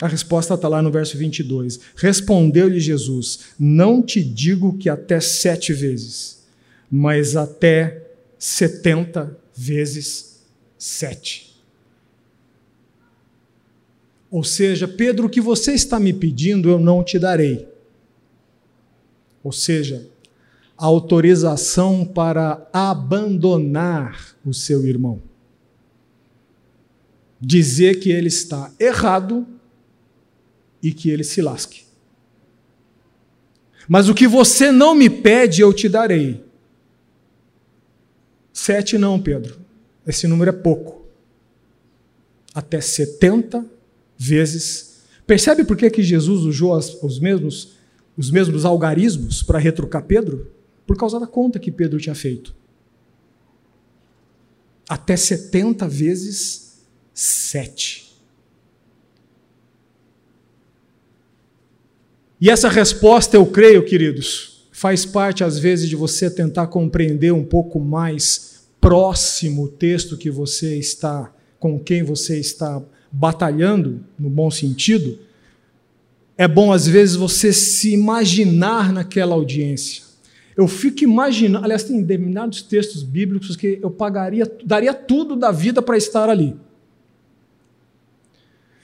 A 0.02 0.08
resposta 0.08 0.54
está 0.54 0.68
lá 0.68 0.82
no 0.82 0.92
verso 0.92 1.18
22. 1.18 1.80
Respondeu-lhe 1.98 2.80
Jesus: 2.80 3.40
Não 3.60 4.02
te 4.02 4.24
digo 4.24 4.78
que 4.78 4.88
até 4.88 5.20
sete 5.20 5.74
vezes, 5.74 6.46
mas 6.90 7.36
até 7.36 8.12
setenta 8.40 9.38
vezes 9.54 10.42
sete. 10.78 11.45
Ou 14.36 14.44
seja, 14.44 14.86
Pedro, 14.86 15.28
o 15.28 15.30
que 15.30 15.40
você 15.40 15.72
está 15.72 15.98
me 15.98 16.12
pedindo 16.12 16.70
eu 16.70 16.78
não 16.78 17.02
te 17.02 17.18
darei. 17.18 17.70
Ou 19.42 19.54
seja, 19.54 20.10
autorização 20.76 22.04
para 22.04 22.70
abandonar 22.74 24.36
o 24.46 24.54
seu 24.54 24.86
irmão. 24.86 25.22
Dizer 27.40 28.02
que 28.02 28.12
ele 28.12 28.28
está 28.28 28.74
errado 28.78 29.48
e 30.84 30.92
que 30.92 31.10
ele 31.10 31.24
se 31.24 31.42
lasque. 31.42 31.86
Mas 33.88 34.10
o 34.10 34.14
que 34.14 34.28
você 34.28 34.70
não 34.70 34.94
me 34.94 35.10
pede, 35.10 35.62
eu 35.62 35.72
te 35.72 35.88
darei. 35.88 36.44
Sete 38.52 38.98
não, 38.98 39.18
Pedro. 39.18 39.62
Esse 40.06 40.28
número 40.28 40.50
é 40.50 40.54
pouco. 40.54 41.06
até 42.54 42.82
70 42.82 43.75
vezes. 44.18 45.04
Percebe 45.26 45.64
por 45.64 45.76
que, 45.76 45.90
que 45.90 46.04
Jesus 46.04 46.44
usou 46.44 46.78
os, 46.78 47.20
mesmos, 47.20 47.74
os 48.18 48.30
mesmos 48.30 48.66
algarismos 48.66 49.42
para 49.42 49.60
retrucar 49.60 50.04
Pedro? 50.04 50.52
Por 50.86 50.98
causa 50.98 51.20
da 51.20 51.28
conta 51.28 51.60
que 51.60 51.72
Pedro 51.72 52.00
tinha 52.00 52.16
feito. 52.16 52.56
Até 54.88 55.18
70 55.18 55.88
vezes 55.88 56.84
7. 57.14 58.06
E 62.40 62.50
essa 62.50 62.70
resposta, 62.70 63.38
eu 63.38 63.46
creio, 63.46 63.84
queridos, 63.84 64.68
faz 64.72 65.06
parte 65.06 65.44
às 65.44 65.58
vezes 65.58 65.90
de 65.90 65.96
você 65.96 66.30
tentar 66.30 66.68
compreender 66.68 67.32
um 67.32 67.44
pouco 67.44 67.80
mais 67.80 68.68
próximo 68.80 69.64
o 69.64 69.68
texto 69.68 70.18
que 70.18 70.30
você 70.30 70.78
está, 70.78 71.34
com 71.58 71.80
quem 71.80 72.04
você 72.04 72.38
está 72.38 72.84
batalhando, 73.16 74.02
no 74.20 74.30
bom 74.30 74.52
sentido. 74.52 75.18
É 76.38 76.48
bom 76.48 76.74
às 76.74 76.86
vezes 76.86 77.16
você 77.16 77.54
se 77.54 77.94
imaginar 77.94 78.92
naquela 78.92 79.36
audiência. 79.36 80.04
Eu 80.56 80.68
fico 80.68 81.04
imaginando, 81.04 81.64
aliás, 81.64 81.84
tem 81.84 82.02
determinados 82.02 82.62
textos 82.62 83.04
bíblicos 83.04 83.56
que 83.56 83.80
eu 83.82 83.90
pagaria, 83.90 84.50
daria 84.66 84.94
tudo 84.94 85.36
da 85.36 85.52
vida 85.52 85.82
para 85.82 85.98
estar 85.98 86.30
ali. 86.30 86.56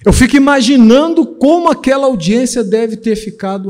Eu 0.03 0.11
fico 0.11 0.35
imaginando 0.35 1.25
como 1.25 1.69
aquela 1.69 2.07
audiência 2.07 2.63
deve 2.63 2.97
ter 2.97 3.15
ficado 3.15 3.69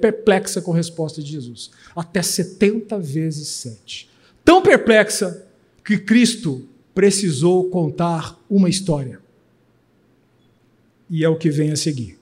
perplexa 0.00 0.60
com 0.60 0.72
a 0.72 0.76
resposta 0.76 1.22
de 1.22 1.30
Jesus. 1.30 1.70
Até 1.96 2.22
70 2.22 2.98
vezes 2.98 3.48
7. 3.48 4.10
Tão 4.44 4.60
perplexa 4.60 5.46
que 5.84 5.96
Cristo 5.96 6.68
precisou 6.94 7.70
contar 7.70 8.38
uma 8.50 8.68
história. 8.68 9.19
E 11.10 11.24
é 11.24 11.28
o 11.28 11.36
que 11.36 11.50
vem 11.50 11.72
a 11.72 11.76
seguir. 11.76 12.18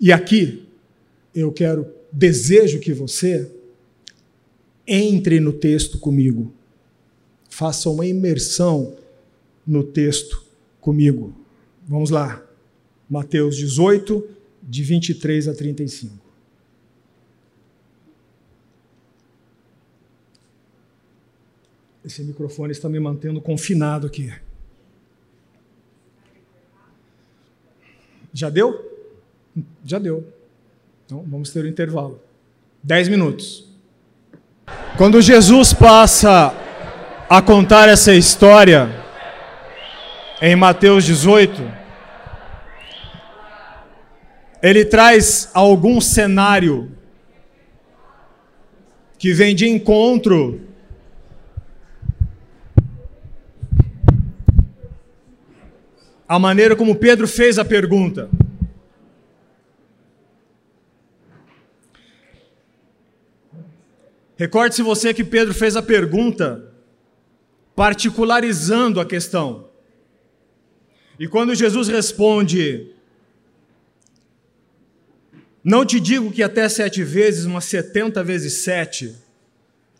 E 0.00 0.12
aqui 0.12 0.68
eu 1.34 1.52
quero, 1.52 1.86
desejo 2.12 2.80
que 2.80 2.92
você 2.92 3.50
entre 4.86 5.40
no 5.40 5.52
texto 5.52 5.98
comigo. 5.98 6.52
Faça 7.48 7.88
uma 7.88 8.06
imersão 8.06 8.96
no 9.66 9.82
texto 9.82 10.44
comigo. 10.80 11.34
Vamos 11.86 12.10
lá. 12.10 12.44
Mateus 13.08 13.56
18, 13.56 14.28
de 14.62 14.82
23 14.82 15.48
a 15.48 15.54
35. 15.54 16.26
Esse 22.04 22.22
microfone 22.22 22.70
está 22.70 22.88
me 22.88 23.00
mantendo 23.00 23.40
confinado 23.40 24.06
aqui. 24.06 24.32
Já 28.36 28.50
deu? 28.50 29.00
Já 29.82 29.98
deu. 29.98 30.30
Então 31.06 31.24
vamos 31.26 31.48
ter 31.48 31.64
um 31.64 31.68
intervalo. 31.68 32.20
Dez 32.82 33.08
minutos. 33.08 33.64
Quando 34.98 35.22
Jesus 35.22 35.72
passa 35.72 36.54
a 37.30 37.40
contar 37.40 37.88
essa 37.88 38.12
história, 38.12 38.90
em 40.42 40.54
Mateus 40.54 41.02
18, 41.04 41.62
ele 44.62 44.84
traz 44.84 45.48
algum 45.54 45.98
cenário 45.98 46.92
que 49.18 49.32
vem 49.32 49.54
de 49.54 49.66
encontro 49.66 50.60
à 56.28 56.38
maneira 56.38 56.74
como 56.74 56.96
Pedro 56.96 57.28
fez 57.28 57.58
a 57.58 57.64
pergunta. 57.64 58.28
Recorde-se 64.36 64.82
você 64.82 65.14
que 65.14 65.24
Pedro 65.24 65.54
fez 65.54 65.76
a 65.76 65.82
pergunta 65.82 66.72
particularizando 67.74 69.00
a 69.00 69.06
questão. 69.06 69.68
E 71.18 71.26
quando 71.26 71.54
Jesus 71.54 71.88
responde, 71.88 72.92
não 75.64 75.86
te 75.86 75.98
digo 75.98 76.30
que 76.30 76.42
até 76.42 76.68
sete 76.68 77.02
vezes, 77.02 77.46
mas 77.46 77.64
setenta 77.64 78.22
vezes 78.22 78.62
sete, 78.62 79.16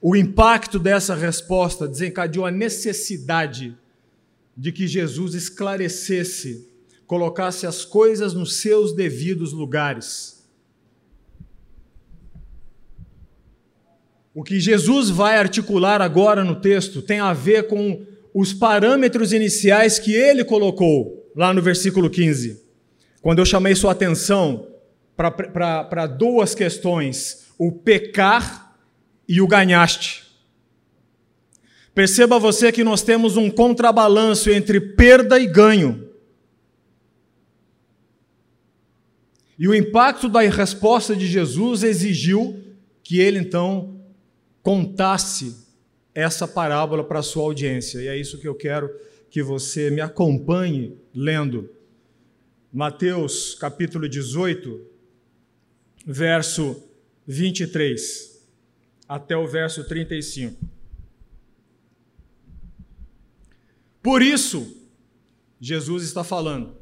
o 0.02 0.14
impacto 0.14 0.78
dessa 0.78 1.14
resposta 1.14 1.88
desencadeou 1.88 2.44
a 2.44 2.50
necessidade 2.50 3.76
de 4.56 4.72
que 4.72 4.86
Jesus 4.86 5.34
esclarecesse, 5.34 6.68
colocasse 7.06 7.66
as 7.66 7.84
coisas 7.84 8.32
nos 8.32 8.56
seus 8.56 8.94
devidos 8.94 9.52
lugares. 9.52 10.36
O 14.34 14.42
que 14.42 14.60
Jesus 14.60 15.08
vai 15.10 15.36
articular 15.36 16.02
agora 16.02 16.44
no 16.44 16.60
texto 16.60 17.00
tem 17.00 17.20
a 17.20 17.32
ver 17.32 17.68
com 17.68 18.04
os 18.34 18.52
parâmetros 18.52 19.32
iniciais 19.32 19.98
que 19.98 20.14
ele 20.14 20.44
colocou 20.44 21.32
lá 21.34 21.54
no 21.54 21.62
versículo 21.62 22.10
15. 22.10 22.62
Quando 23.22 23.38
eu 23.38 23.46
chamei 23.46 23.74
sua 23.74 23.92
atenção 23.92 24.68
para 25.16 26.06
duas 26.06 26.54
questões: 26.54 27.46
o 27.58 27.72
pecar 27.72 28.76
e 29.26 29.40
o 29.40 29.46
ganhaste. 29.46 30.25
Perceba 31.96 32.38
você 32.38 32.70
que 32.70 32.84
nós 32.84 33.00
temos 33.00 33.38
um 33.38 33.48
contrabalanço 33.50 34.50
entre 34.50 34.78
perda 34.78 35.40
e 35.40 35.46
ganho. 35.46 36.10
E 39.58 39.66
o 39.66 39.74
impacto 39.74 40.28
da 40.28 40.40
resposta 40.42 41.16
de 41.16 41.26
Jesus 41.26 41.82
exigiu 41.82 42.62
que 43.02 43.18
ele 43.18 43.38
então 43.38 43.98
contasse 44.62 45.56
essa 46.14 46.46
parábola 46.46 47.02
para 47.02 47.20
a 47.20 47.22
sua 47.22 47.44
audiência. 47.44 47.98
E 48.02 48.08
é 48.08 48.16
isso 48.18 48.38
que 48.38 48.46
eu 48.46 48.54
quero 48.54 48.94
que 49.30 49.42
você 49.42 49.90
me 49.90 50.02
acompanhe 50.02 50.98
lendo. 51.14 51.70
Mateus 52.70 53.54
capítulo 53.54 54.06
18, 54.06 54.82
verso 56.04 56.76
23 57.26 58.38
até 59.08 59.34
o 59.34 59.48
verso 59.48 59.82
35. 59.82 60.75
Por 64.06 64.22
isso, 64.22 64.86
Jesus 65.60 66.04
está 66.04 66.22
falando, 66.22 66.76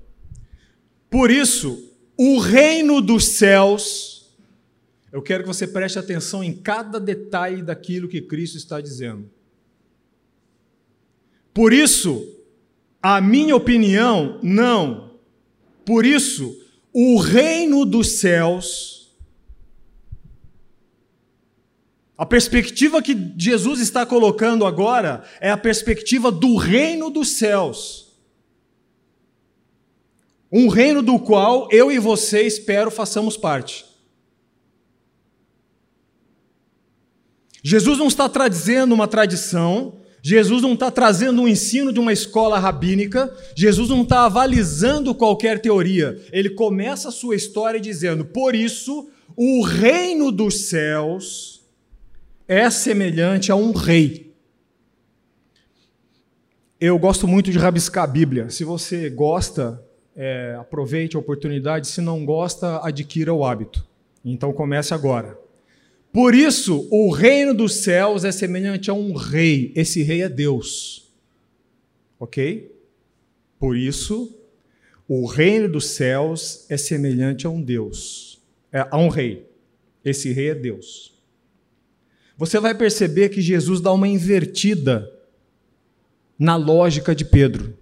por 1.09 1.31
isso, 1.31 1.91
o 2.19 2.39
reino 2.39 3.01
dos 3.01 3.25
céus 3.29 4.31
eu 5.11 5.23
quero 5.23 5.43
que 5.43 5.49
você 5.49 5.67
preste 5.67 5.99
atenção 5.99 6.45
em 6.45 6.53
cada 6.53 7.01
detalhe 7.01 7.63
daquilo 7.63 8.09
que 8.09 8.21
Cristo 8.21 8.59
está 8.59 8.79
dizendo. 8.79 9.31
Por 11.55 11.73
isso, 11.73 12.31
a 13.01 13.23
minha 13.23 13.57
opinião, 13.57 14.39
não. 14.43 15.19
Por 15.83 16.05
isso, 16.05 16.55
o 16.93 17.19
reino 17.19 17.87
dos 17.87 18.19
céus, 18.19 18.94
a 22.17 22.25
perspectiva 22.25 23.03
que 23.03 23.17
Jesus 23.37 23.81
está 23.81 24.07
colocando 24.07 24.65
agora 24.65 25.25
é 25.41 25.51
a 25.51 25.57
perspectiva 25.57 26.31
do 26.31 26.57
reino 26.57 27.11
dos 27.11 27.31
céus. 27.31 28.15
Um 30.51 30.69
reino 30.69 31.03
do 31.03 31.19
qual 31.19 31.69
eu 31.73 31.91
e 31.91 31.99
você 31.99 32.43
espero 32.43 32.89
façamos 32.89 33.37
parte. 33.37 33.85
Jesus 37.61 37.99
não 37.99 38.07
está 38.07 38.29
trazendo 38.29 38.95
uma 38.95 39.09
tradição, 39.09 39.99
Jesus 40.23 40.63
não 40.63 40.75
está 40.75 40.93
trazendo 40.93 41.43
um 41.43 41.49
ensino 41.49 41.93
de 41.93 41.99
uma 41.99 42.13
escola 42.13 42.61
rabínica, 42.61 43.35
Jesus 43.57 43.89
não 43.89 44.03
está 44.03 44.27
avalizando 44.27 45.15
qualquer 45.15 45.61
teoria. 45.61 46.23
Ele 46.31 46.51
começa 46.51 47.09
a 47.09 47.13
sua 47.13 47.35
história 47.35 47.81
dizendo: 47.81 48.25
Por 48.25 48.55
isso, 48.55 49.09
o 49.35 49.63
reino 49.63 50.31
dos 50.31 50.67
céus 50.67 51.54
é 52.47 52.69
semelhante 52.71 53.51
a 53.51 53.57
um 53.57 53.73
rei. 53.73 54.35
Eu 56.81 56.99
gosto 56.99 57.27
muito 57.27 57.51
de 57.51 57.59
rabiscar 57.59 58.05
a 58.05 58.07
Bíblia. 58.07 58.51
Se 58.51 58.65
você 58.65 59.09
gosta, 59.09 59.83
é, 60.15 60.57
aproveite 60.59 61.17
a 61.17 61.19
oportunidade. 61.19 61.87
Se 61.87 62.01
não 62.01 62.25
gosta, 62.25 62.85
adquira 62.87 63.33
o 63.33 63.45
hábito. 63.45 63.87
Então 64.25 64.53
comece 64.53 64.93
agora. 64.93 65.39
Por 66.13 66.35
isso, 66.35 66.87
o 66.91 67.11
reino 67.11 67.55
dos 67.55 67.77
céus 67.77 68.25
é 68.25 68.31
semelhante 68.31 68.91
a 68.91 68.95
um 68.95 69.15
rei. 69.15 69.73
Esse 69.75 70.03
rei 70.03 70.23
é 70.23 70.29
Deus. 70.29 71.13
Ok? 72.21 72.71
Por 73.59 73.77
isso, 73.77 74.39
o 75.09 75.27
reino 75.27 75.69
dos 75.69 75.87
céus 75.87 76.67
é 76.69 76.77
semelhante 76.77 77.47
a 77.47 77.51
um 77.51 77.61
Deus, 77.61 78.41
é, 78.71 78.87
a 78.91 78.97
um 78.99 79.09
rei. 79.09 79.47
Esse 80.05 80.33
rei 80.33 80.51
é 80.51 80.55
Deus. 80.55 81.14
Você 82.37 82.59
vai 82.59 82.75
perceber 82.75 83.29
que 83.29 83.41
Jesus 83.41 83.81
dá 83.81 83.93
uma 83.93 84.09
invertida 84.09 85.11
na 86.39 86.57
lógica 86.57 87.15
de 87.15 87.25
Pedro. 87.25 87.77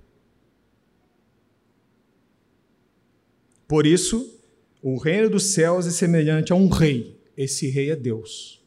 Por 3.67 3.87
isso, 3.87 4.39
o 4.83 4.99
reino 4.99 5.31
dos 5.31 5.55
céus 5.55 5.87
é 5.87 5.91
semelhante 5.91 6.53
a 6.53 6.57
um 6.57 6.69
rei. 6.69 7.19
Esse 7.37 7.69
rei 7.71 7.91
é 7.91 7.97
Deus. 7.97 8.61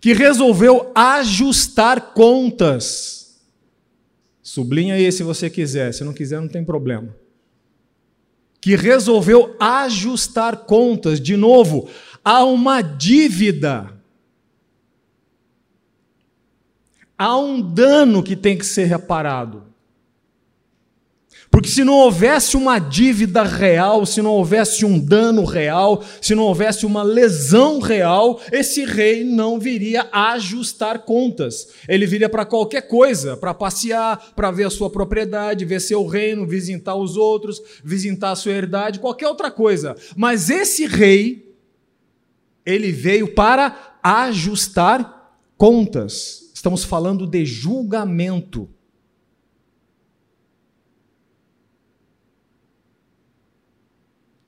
Que 0.00 0.14
resolveu 0.14 0.90
ajustar 0.94 2.14
contas. 2.14 3.42
Sublinha 4.42 4.94
aí 4.94 5.12
se 5.12 5.22
você 5.22 5.50
quiser, 5.50 5.92
se 5.92 6.02
não 6.04 6.14
quiser, 6.14 6.40
não 6.40 6.48
tem 6.48 6.64
problema. 6.64 7.14
Que 8.60 8.76
resolveu 8.76 9.54
ajustar 9.60 10.64
contas. 10.64 11.20
De 11.20 11.36
novo, 11.36 11.90
há 12.28 12.44
uma 12.44 12.82
dívida. 12.82 13.90
Há 17.16 17.38
um 17.38 17.58
dano 17.58 18.22
que 18.22 18.36
tem 18.36 18.58
que 18.58 18.66
ser 18.66 18.84
reparado. 18.84 19.64
Porque 21.50 21.70
se 21.70 21.82
não 21.82 21.94
houvesse 21.94 22.54
uma 22.54 22.78
dívida 22.78 23.42
real, 23.42 24.04
se 24.04 24.20
não 24.20 24.32
houvesse 24.32 24.84
um 24.84 25.00
dano 25.00 25.42
real, 25.46 26.04
se 26.20 26.34
não 26.34 26.42
houvesse 26.42 26.84
uma 26.84 27.02
lesão 27.02 27.80
real, 27.80 28.38
esse 28.52 28.84
rei 28.84 29.24
não 29.24 29.58
viria 29.58 30.06
ajustar 30.12 31.06
contas. 31.06 31.68
Ele 31.88 32.04
viria 32.04 32.28
para 32.28 32.44
qualquer 32.44 32.82
coisa, 32.82 33.38
para 33.38 33.54
passear, 33.54 34.34
para 34.36 34.50
ver 34.50 34.64
a 34.64 34.70
sua 34.70 34.90
propriedade, 34.90 35.64
ver 35.64 35.80
seu 35.80 36.06
reino, 36.06 36.46
visitar 36.46 36.94
os 36.94 37.16
outros, 37.16 37.58
visitar 37.82 38.32
a 38.32 38.36
sua 38.36 38.52
herdade, 38.52 39.00
qualquer 39.00 39.28
outra 39.28 39.50
coisa. 39.50 39.96
Mas 40.14 40.50
esse 40.50 40.84
rei, 40.86 41.47
ele 42.68 42.92
veio 42.92 43.32
para 43.32 43.98
ajustar 44.02 45.40
contas. 45.56 46.50
Estamos 46.52 46.84
falando 46.84 47.26
de 47.26 47.46
julgamento. 47.46 48.68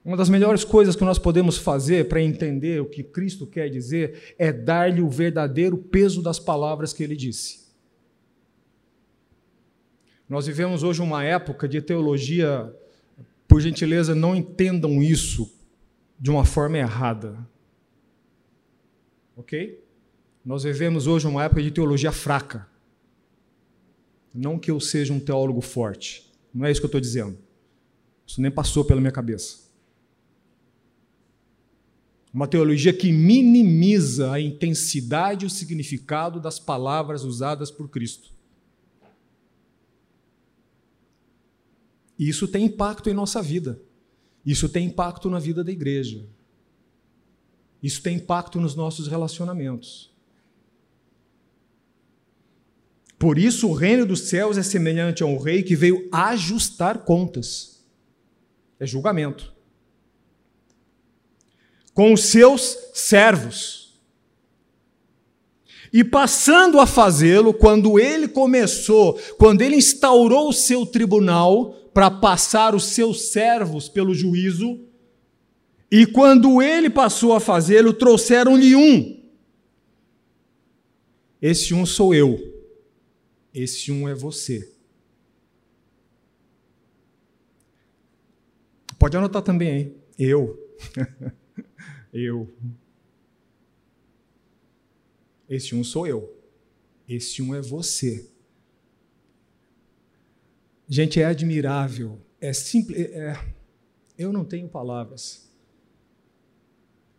Uma 0.05 0.19
das 0.19 0.29
melhores 0.29 0.65
coisas 0.65 0.95
que 0.95 1.05
nós 1.05 1.19
podemos 1.19 1.57
fazer 1.57 2.09
para 2.09 2.21
entender 2.21 2.83
o 2.83 2.85
que 2.85 3.03
Cristo 3.03 3.47
quer 3.47 3.71
dizer 3.71 4.35
é 4.39 4.53
dar-lhe 4.53 5.01
o 5.01 5.09
verdadeiro 5.09 5.79
peso 5.79 6.23
das 6.23 6.39
palavras 6.39 6.93
que 6.93 7.03
ele 7.03 7.17
disse. 7.17 7.71
Nós 10.29 10.47
vivemos 10.47 10.83
hoje 10.83 11.01
uma 11.01 11.25
época 11.25 11.67
de 11.67 11.81
teologia, 11.81 12.71
por 13.49 13.63
gentileza, 13.63 14.15
não 14.15 14.37
entendam 14.37 15.03
isso 15.03 15.51
de 16.19 16.31
uma 16.31 16.45
forma 16.45 16.77
errada. 16.77 17.49
Ok? 19.41 19.83
Nós 20.45 20.65
vivemos 20.65 21.07
hoje 21.07 21.27
uma 21.27 21.43
época 21.43 21.63
de 21.63 21.71
teologia 21.71 22.13
fraca. 22.13 22.69
Não 24.35 24.59
que 24.59 24.71
eu 24.71 24.79
seja 24.79 25.15
um 25.15 25.19
teólogo 25.19 25.63
forte. 25.63 26.31
Não 26.53 26.67
é 26.67 26.71
isso 26.71 26.79
que 26.79 26.85
eu 26.85 26.89
estou 26.89 27.01
dizendo. 27.01 27.39
Isso 28.27 28.39
nem 28.39 28.51
passou 28.51 28.85
pela 28.85 29.01
minha 29.01 29.11
cabeça. 29.11 29.71
Uma 32.35 32.47
teologia 32.47 32.93
que 32.93 33.11
minimiza 33.11 34.31
a 34.31 34.39
intensidade 34.39 35.45
e 35.45 35.49
o 35.49 35.51
significado 35.51 36.39
das 36.39 36.59
palavras 36.61 37.25
usadas 37.25 37.71
por 37.71 37.89
Cristo. 37.89 38.35
Isso 42.19 42.47
tem 42.47 42.67
impacto 42.67 43.09
em 43.09 43.15
nossa 43.15 43.41
vida. 43.41 43.81
Isso 44.45 44.69
tem 44.69 44.87
impacto 44.87 45.31
na 45.31 45.39
vida 45.39 45.65
da 45.65 45.73
igreja. 45.73 46.29
Isso 47.83 48.03
tem 48.03 48.17
impacto 48.17 48.61
nos 48.61 48.75
nossos 48.75 49.09
relacionamentos. 49.09 50.11
Por 53.19 53.39
isso, 53.39 53.69
o 53.69 53.75
reino 53.75 54.07
dos 54.07 54.29
céus 54.29 54.57
é 54.57 54.63
semelhante 54.63 55.23
a 55.23 55.27
um 55.27 55.39
rei 55.39 55.63
que 55.63 55.77
veio 55.77 56.09
ajustar 56.11 57.05
contas. 57.05 57.85
É 58.79 58.87
julgamento 58.87 59.53
com 62.01 62.15
os 62.15 62.23
seus 62.23 62.79
servos. 62.95 64.01
E 65.93 66.03
passando 66.03 66.81
a 66.81 66.87
fazê-lo, 66.87 67.53
quando 67.53 67.99
ele 67.99 68.29
começou, 68.29 69.21
quando 69.37 69.61
ele 69.61 69.77
instaurou 69.77 70.49
o 70.49 70.53
seu 70.53 70.87
tribunal 70.87 71.73
para 71.93 72.11
passar 72.11 72.75
os 72.75 72.85
seus 72.85 73.31
servos 73.33 73.87
pelo 73.89 74.15
juízo, 74.15 74.81
e 75.91 76.07
quando 76.07 76.63
ele 76.63 76.89
passou 76.89 77.35
a 77.35 77.41
fazê-lo, 77.41 77.93
trouxeram-lhe 77.93 78.77
um. 78.77 79.21
Esse 81.43 81.75
um 81.75 81.85
sou 81.85 82.15
eu. 82.15 82.39
Esse 83.53 83.91
um 83.91 84.09
é 84.09 84.15
você. 84.15 84.73
Pode 88.97 89.17
anotar 89.17 89.43
também 89.43 89.71
aí. 89.71 89.97
Eu. 90.17 90.77
eu. 92.15 92.49
Esse 95.49 95.75
um 95.75 95.83
sou 95.83 96.07
eu. 96.07 96.39
Esse 97.09 97.43
um 97.43 97.53
é 97.53 97.61
você. 97.61 98.31
Gente, 100.87 101.21
é 101.21 101.25
admirável. 101.25 102.21
É 102.41 102.53
simples. 102.53 102.97
É, 102.97 103.31
é, 103.31 103.55
eu 104.17 104.33
não 104.33 104.45
tenho 104.45 104.69
palavras 104.69 105.50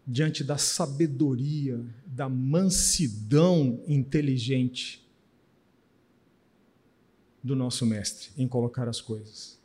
diante 0.06 0.43
da 0.43 0.58
sabedoria, 0.58 1.80
da 2.06 2.28
mansidão 2.28 3.84
inteligente 3.88 5.02
do 7.43 7.56
nosso 7.56 7.86
mestre 7.86 8.30
em 8.38 8.47
colocar 8.47 8.88
as 8.88 9.02
coisas. 9.02 9.60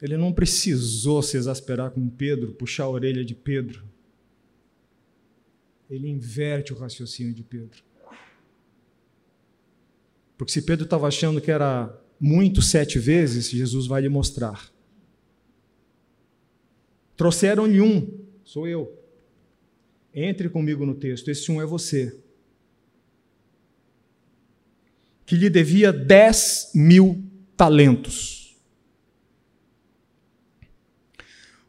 Ele 0.00 0.16
não 0.16 0.32
precisou 0.32 1.22
se 1.22 1.36
exasperar 1.36 1.92
com 1.92 2.08
Pedro, 2.08 2.52
puxar 2.52 2.84
a 2.84 2.88
orelha 2.88 3.24
de 3.24 3.34
Pedro. 3.34 3.84
Ele 5.88 6.08
inverte 6.08 6.72
o 6.72 6.76
raciocínio 6.76 7.32
de 7.32 7.42
Pedro. 7.44 7.82
Porque 10.36 10.52
se 10.52 10.62
Pedro 10.62 10.84
estava 10.84 11.06
achando 11.06 11.40
que 11.40 11.50
era 11.50 11.96
muito 12.18 12.60
sete 12.60 12.98
vezes, 12.98 13.50
Jesus 13.50 13.86
vai 13.86 14.02
lhe 14.02 14.08
mostrar. 14.08 14.72
Trouxeram-lhe 17.16 17.80
um, 17.80 18.21
sou 18.52 18.68
eu. 18.68 18.92
Entre 20.12 20.46
comigo 20.50 20.84
no 20.84 20.94
texto, 20.94 21.30
esse 21.30 21.50
um 21.50 21.62
é 21.62 21.64
você. 21.64 22.14
Que 25.24 25.36
lhe 25.36 25.48
devia 25.48 25.90
dez 25.90 26.70
mil 26.74 27.24
talentos. 27.56 28.60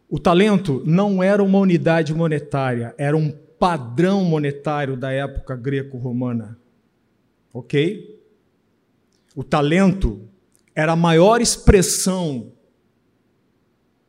O 0.10 0.20
talento 0.20 0.84
não 0.86 1.24
era 1.24 1.42
uma 1.42 1.60
unidade 1.60 2.14
monetária, 2.14 2.94
era 2.98 3.16
um 3.16 3.32
padrão 3.32 4.26
monetário 4.26 4.98
da 4.98 5.10
época 5.10 5.56
greco-romana. 5.56 6.60
Ok? 7.54 8.22
O 9.34 9.44
talento 9.44 10.28
era 10.76 10.92
a 10.92 10.98
maior 10.98 11.40
expressão 11.40 12.52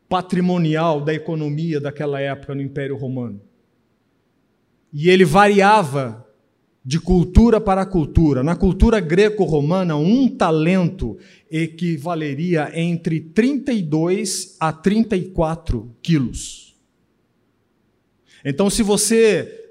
patrimonial 0.08 1.00
da 1.00 1.14
economia 1.14 1.80
daquela 1.80 2.20
época 2.20 2.54
no 2.54 2.62
Império 2.62 2.96
Romano. 2.96 3.40
E 4.92 5.08
ele 5.10 5.24
variava 5.24 6.24
de 6.84 7.00
cultura 7.00 7.60
para 7.60 7.86
cultura. 7.86 8.42
Na 8.42 8.54
cultura 8.54 9.00
greco-romana, 9.00 9.96
um 9.96 10.28
talento 10.28 11.16
equivaleria 11.50 12.70
entre 12.74 13.20
32 13.20 14.56
a 14.60 14.72
34 14.72 15.96
quilos. 16.02 16.76
Então, 18.44 18.68
se 18.68 18.82
você 18.82 19.62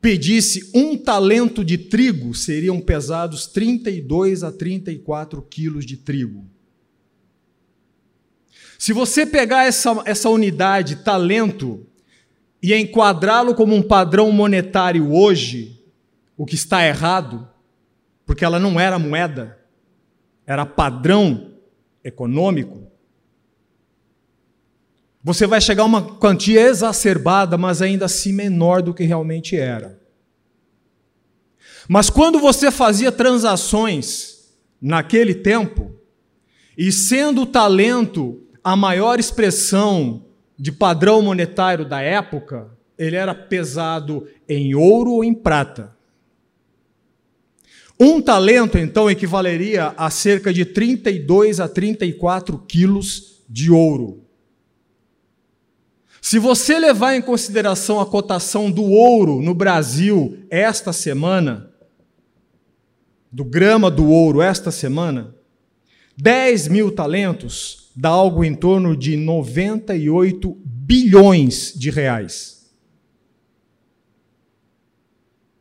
pedisse 0.00 0.70
um 0.74 0.96
talento 0.96 1.62
de 1.62 1.76
trigo, 1.76 2.34
seriam 2.34 2.80
pesados 2.80 3.46
32 3.46 4.42
a 4.42 4.50
34 4.50 5.42
quilos 5.42 5.84
de 5.84 5.98
trigo. 5.98 6.46
Se 8.84 8.92
você 8.92 9.24
pegar 9.24 9.64
essa, 9.64 10.02
essa 10.04 10.28
unidade, 10.28 10.96
talento, 10.96 11.86
e 12.62 12.74
enquadrá-lo 12.74 13.54
como 13.54 13.74
um 13.74 13.80
padrão 13.80 14.30
monetário 14.30 15.10
hoje, 15.10 15.82
o 16.36 16.44
que 16.44 16.54
está 16.54 16.86
errado, 16.86 17.48
porque 18.26 18.44
ela 18.44 18.58
não 18.60 18.78
era 18.78 18.98
moeda, 18.98 19.58
era 20.46 20.66
padrão 20.66 21.54
econômico, 22.04 22.86
você 25.22 25.46
vai 25.46 25.62
chegar 25.62 25.84
a 25.84 25.86
uma 25.86 26.02
quantia 26.18 26.60
exacerbada, 26.60 27.56
mas 27.56 27.80
ainda 27.80 28.04
assim 28.04 28.34
menor 28.34 28.82
do 28.82 28.92
que 28.92 29.04
realmente 29.04 29.56
era. 29.56 29.98
Mas 31.88 32.10
quando 32.10 32.38
você 32.38 32.70
fazia 32.70 33.10
transações 33.10 34.54
naquele 34.78 35.34
tempo, 35.34 35.90
e 36.76 36.92
sendo 36.92 37.44
o 37.44 37.46
talento 37.46 38.43
a 38.64 38.74
maior 38.74 39.20
expressão 39.20 40.24
de 40.58 40.72
padrão 40.72 41.20
monetário 41.20 41.84
da 41.84 42.00
época, 42.00 42.70
ele 42.96 43.14
era 43.14 43.34
pesado 43.34 44.26
em 44.48 44.74
ouro 44.74 45.12
ou 45.12 45.24
em 45.24 45.34
prata. 45.34 45.94
Um 48.00 48.22
talento, 48.22 48.78
então, 48.78 49.10
equivaleria 49.10 49.94
a 49.96 50.08
cerca 50.08 50.52
de 50.52 50.64
32 50.64 51.60
a 51.60 51.68
34 51.68 52.58
quilos 52.58 53.44
de 53.48 53.70
ouro. 53.70 54.24
Se 56.20 56.38
você 56.38 56.78
levar 56.78 57.14
em 57.14 57.20
consideração 57.20 58.00
a 58.00 58.06
cotação 58.06 58.70
do 58.70 58.82
ouro 58.82 59.42
no 59.42 59.54
Brasil 59.54 60.38
esta 60.48 60.90
semana, 60.90 61.70
do 63.30 63.44
grama 63.44 63.90
do 63.90 64.08
ouro 64.08 64.40
esta 64.40 64.70
semana, 64.70 65.34
10 66.16 66.68
mil 66.68 66.90
talentos 66.90 67.83
dá 67.94 68.08
algo 68.08 68.44
em 68.44 68.54
torno 68.54 68.96
de 68.96 69.16
98 69.16 70.50
bilhões 70.64 71.72
de 71.74 71.90
reais. 71.90 72.74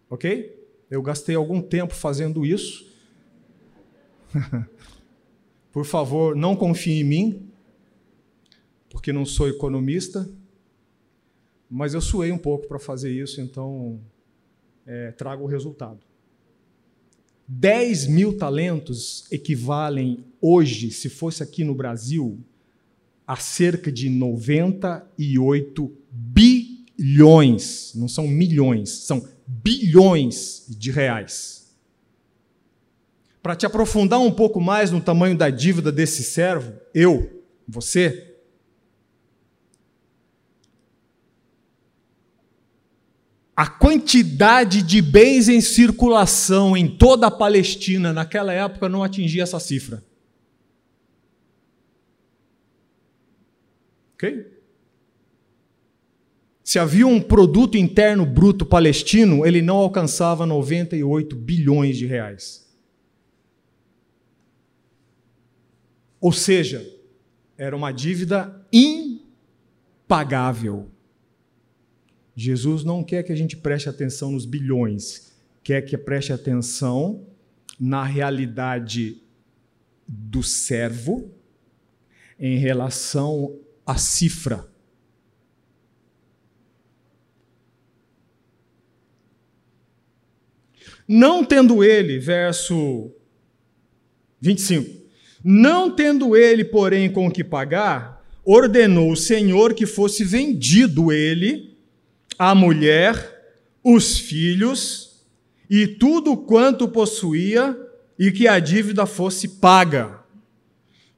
Ok? 0.10 0.54
Eu 0.90 1.02
gastei 1.02 1.36
algum 1.36 1.62
tempo 1.62 1.94
fazendo 1.94 2.46
isso. 2.46 2.92
Por 5.72 5.86
favor, 5.86 6.36
não 6.36 6.56
confie 6.56 7.02
em 7.02 7.04
mim, 7.04 7.50
porque 8.90 9.12
não 9.12 9.26
sou 9.26 9.48
economista. 9.48 10.30
Mas 11.70 11.96
eu 11.96 12.02
suei 12.02 12.32
um 12.32 12.38
pouco 12.38 12.68
para 12.68 12.78
fazer 12.78 13.12
isso, 13.12 13.42
então 13.42 14.00
é, 14.86 15.12
trago 15.12 15.44
o 15.44 15.48
resultado. 15.48 16.00
10 17.48 18.08
mil 18.08 18.38
talentos 18.38 19.26
equivalem 19.32 20.24
hoje, 20.44 20.92
se 20.92 21.08
fosse 21.08 21.42
aqui 21.42 21.64
no 21.64 21.74
Brasil, 21.74 22.38
a 23.26 23.38
cerca 23.38 23.90
de 23.90 24.10
98 24.10 25.98
bilhões. 26.12 27.94
Não 27.96 28.10
são 28.10 28.28
milhões, 28.28 28.90
são 28.90 29.26
bilhões 29.48 30.66
de 30.68 30.92
reais. 30.92 31.74
Para 33.42 33.56
te 33.56 33.66
aprofundar 33.66 34.20
um 34.20 34.32
pouco 34.32 34.60
mais 34.60 34.92
no 34.92 35.00
tamanho 35.00 35.38
da 35.38 35.50
dívida 35.50 35.94
desse 35.94 36.24
servo, 36.24 36.74
eu, 36.94 37.42
você, 37.66 38.36
a 43.56 43.68
quantidade 43.68 44.82
de 44.82 45.02
bens 45.02 45.48
em 45.48 45.62
circulação 45.62 46.76
em 46.76 46.88
toda 46.88 47.28
a 47.28 47.32
Palestina 47.32 48.12
naquela 48.12 48.52
época 48.52 48.90
não 48.90 49.04
atingia 49.04 49.44
essa 49.44 49.60
cifra. 49.60 50.04
Ok? 54.24 54.54
Se 56.64 56.80
havia 56.80 57.06
um 57.06 57.22
produto 57.22 57.78
interno 57.78 58.26
bruto 58.26 58.66
palestino, 58.66 59.46
ele 59.46 59.62
não 59.62 59.76
alcançava 59.76 60.46
98 60.46 61.36
bilhões 61.36 61.98
de 61.98 62.06
reais. 62.06 62.74
Ou 66.22 66.32
seja, 66.32 66.90
era 67.58 67.76
uma 67.76 67.92
dívida 67.92 68.66
impagável. 70.02 70.90
Jesus 72.34 72.86
não 72.86 73.04
quer 73.04 73.24
que 73.24 73.34
a 73.34 73.36
gente 73.36 73.58
preste 73.58 73.90
atenção 73.90 74.32
nos 74.32 74.46
bilhões, 74.46 75.34
quer 75.62 75.82
que 75.82 75.98
preste 75.98 76.32
atenção 76.32 77.28
na 77.78 78.06
realidade 78.06 79.22
do 80.08 80.42
servo 80.42 81.30
em 82.40 82.58
relação 82.58 83.60
à 83.86 83.98
cifra. 83.98 84.68
Não 91.08 91.44
tendo 91.44 91.84
ele, 91.84 92.18
verso 92.18 93.12
25, 94.40 95.04
não 95.44 95.94
tendo 95.94 96.36
ele, 96.36 96.64
porém, 96.64 97.12
com 97.12 97.28
o 97.28 97.32
que 97.32 97.44
pagar, 97.44 98.26
ordenou 98.46 99.12
o 99.12 99.18
Senhor 99.18 99.74
que 99.74 99.86
fosse 99.86 100.24
vendido 100.24 101.12
ele 101.12 101.78
a 102.40 102.56
mulher, 102.56 103.32
os 103.84 104.18
filhos 104.18 105.26
e 105.70 105.88
tudo 105.88 106.38
quanto 106.38 106.88
possuía 106.88 107.78
e 108.18 108.32
que 108.32 108.48
a 108.48 108.60
dívida 108.60 109.06
fosse 109.06 109.48
paga. 109.60 110.20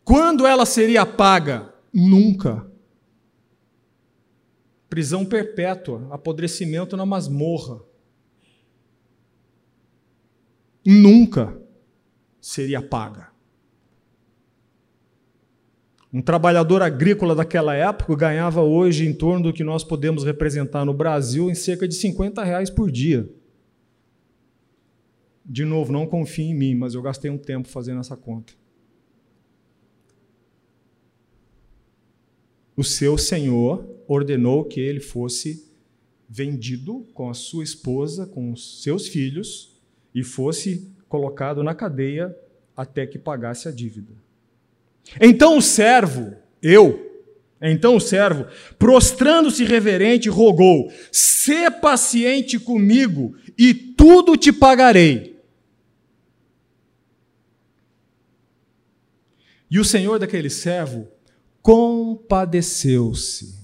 Quando 0.04 0.48
ela 0.48 0.66
seria 0.66 1.06
paga? 1.06 1.75
Nunca. 1.98 2.70
Prisão 4.90 5.26
perpétua, 5.26 6.06
apodrecimento 6.12 6.98
na 6.98 7.06
masmorra. 7.06 7.80
Nunca 10.86 11.58
seria 12.42 12.82
paga. 12.82 13.30
Um 16.12 16.22
trabalhador 16.22 16.82
agrícola 16.82 17.34
daquela 17.34 17.74
época 17.74 18.14
ganhava 18.16 18.62
hoje 18.62 19.08
em 19.08 19.14
torno 19.14 19.44
do 19.44 19.54
que 19.54 19.64
nós 19.64 19.82
podemos 19.82 20.26
representar 20.26 20.84
no 20.84 20.94
Brasil 20.94 21.50
em 21.50 21.56
cerca 21.56 21.88
de 21.88 21.96
50 21.96 22.44
reais 22.44 22.70
por 22.70 22.92
dia. 22.92 23.30
De 25.46 25.64
novo, 25.64 25.94
não 25.94 26.06
confie 26.06 26.44
em 26.44 26.56
mim, 26.56 26.76
mas 26.76 26.94
eu 26.94 27.02
gastei 27.02 27.32
um 27.32 27.38
tempo 27.38 27.70
fazendo 27.70 28.02
essa 28.02 28.18
conta. 28.18 28.54
O 32.76 32.84
seu 32.84 33.18
senhor 33.18 33.88
ordenou 34.08 34.66
que 34.66 34.80
ele 34.80 35.00
fosse 35.00 35.66
vendido 36.28 37.08
com 37.14 37.30
a 37.30 37.34
sua 37.34 37.64
esposa, 37.64 38.26
com 38.26 38.52
os 38.52 38.84
seus 38.84 39.08
filhos, 39.08 39.80
e 40.14 40.24
fosse 40.24 40.92
colocado 41.08 41.64
na 41.64 41.74
cadeia 41.74 42.36
até 42.76 43.06
que 43.06 43.18
pagasse 43.18 43.68
a 43.68 43.72
dívida. 43.72 44.14
Então 45.22 45.58
o 45.58 45.62
servo, 45.62 46.36
eu, 46.62 47.06
então 47.62 47.96
o 47.96 48.02
servo, 48.02 48.46
prostrando-se 48.78 49.64
reverente, 49.64 50.30
rogou: 50.30 50.92
Sê 51.12 51.72
paciente 51.72 52.60
comigo 52.60 53.36
e 53.58 53.74
tudo 53.74 54.36
te 54.36 54.52
pagarei. 54.52 55.36
E 59.70 59.80
o 59.80 59.86
senhor 59.86 60.20
daquele 60.20 60.50
servo 60.50 61.08
compadeceu-se. 61.66 63.58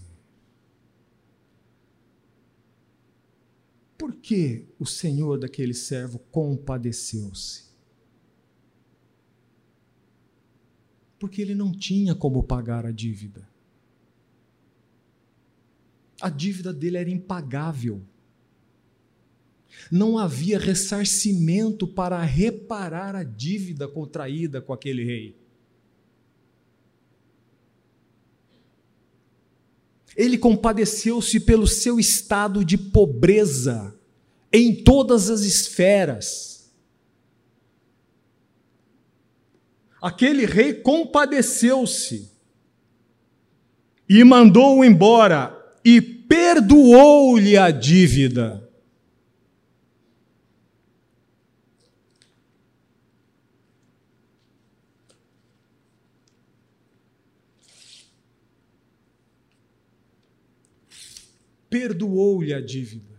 Por 3.95 4.15
que 4.15 4.65
o 4.79 4.87
senhor 4.87 5.37
daquele 5.37 5.75
servo 5.75 6.17
compadeceu-se? 6.17 7.65
Porque 11.19 11.43
ele 11.43 11.53
não 11.53 11.71
tinha 11.71 12.15
como 12.15 12.41
pagar 12.41 12.87
a 12.87 12.91
dívida. 12.91 13.47
A 16.19 16.29
dívida 16.29 16.73
dele 16.73 16.97
era 16.97 17.09
impagável. 17.11 18.01
Não 19.91 20.17
havia 20.17 20.57
ressarcimento 20.57 21.87
para 21.87 22.19
reparar 22.23 23.15
a 23.15 23.21
dívida 23.21 23.87
contraída 23.87 24.59
com 24.59 24.73
aquele 24.73 25.03
rei. 25.03 25.40
Ele 30.21 30.37
compadeceu-se 30.37 31.39
pelo 31.39 31.65
seu 31.65 31.99
estado 31.99 32.63
de 32.63 32.77
pobreza 32.77 33.91
em 34.53 34.83
todas 34.83 35.31
as 35.31 35.41
esferas. 35.41 36.71
Aquele 39.99 40.45
rei 40.45 40.75
compadeceu-se 40.75 42.31
e 44.07 44.23
mandou-o 44.23 44.85
embora 44.85 45.57
e 45.83 45.99
perdoou-lhe 45.99 47.57
a 47.57 47.71
dívida. 47.71 48.60
Perdoou-lhe 61.71 62.53
a 62.53 62.59
dívida. 62.59 63.17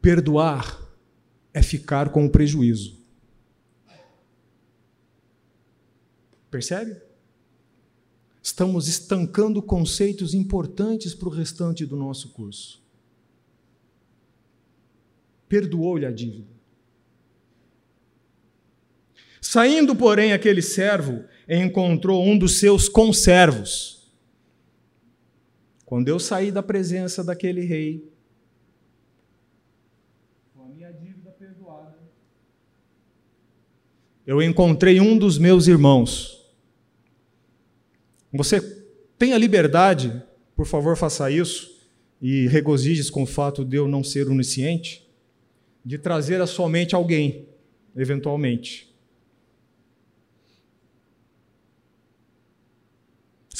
Perdoar 0.00 0.80
é 1.52 1.62
ficar 1.62 2.10
com 2.10 2.24
o 2.24 2.30
prejuízo. 2.30 3.04
Percebe? 6.50 7.02
Estamos 8.42 8.88
estancando 8.88 9.62
conceitos 9.62 10.32
importantes 10.32 11.14
para 11.14 11.28
o 11.28 11.30
restante 11.30 11.84
do 11.84 11.96
nosso 11.96 12.30
curso. 12.30 12.82
Perdoou-lhe 15.50 16.06
a 16.06 16.10
dívida. 16.10 16.61
Saindo, 19.52 19.94
porém, 19.94 20.32
aquele 20.32 20.62
servo 20.62 21.26
encontrou 21.46 22.24
um 22.24 22.38
dos 22.38 22.58
seus 22.58 22.88
conservos 22.88 24.10
quando 25.84 26.08
eu 26.08 26.18
saí 26.18 26.50
da 26.50 26.62
presença 26.62 27.22
daquele 27.22 27.60
rei, 27.60 28.10
com 30.54 30.62
a 30.62 30.68
minha 30.68 30.90
dívida 30.90 31.30
perdoada, 31.32 31.98
eu 34.26 34.40
encontrei 34.40 34.98
um 35.00 35.18
dos 35.18 35.36
meus 35.36 35.66
irmãos. 35.66 36.50
Você 38.32 38.58
tem 39.18 39.34
a 39.34 39.38
liberdade, 39.38 40.22
por 40.56 40.64
favor, 40.64 40.96
faça 40.96 41.30
isso, 41.30 41.90
e 42.22 42.46
regozijes 42.46 43.10
com 43.10 43.24
o 43.24 43.26
fato 43.26 43.66
de 43.66 43.76
eu 43.76 43.86
não 43.86 44.02
ser 44.02 44.30
onisciente, 44.30 45.06
de 45.84 45.98
trazer 45.98 46.40
a 46.40 46.46
sua 46.46 46.70
mente 46.70 46.94
alguém, 46.94 47.50
eventualmente. 47.94 48.91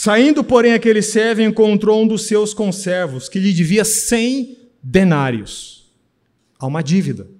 Saindo, 0.04 0.42
porém, 0.42 0.72
aquele 0.72 1.00
servo 1.00 1.42
encontrou 1.42 2.02
um 2.02 2.08
dos 2.08 2.22
seus 2.22 2.52
conservos, 2.52 3.28
que 3.28 3.38
lhe 3.38 3.52
devia 3.52 3.84
cem 3.84 4.58
denários. 4.82 5.92
Há 6.58 6.66
uma 6.66 6.82
dívida. 6.82 7.30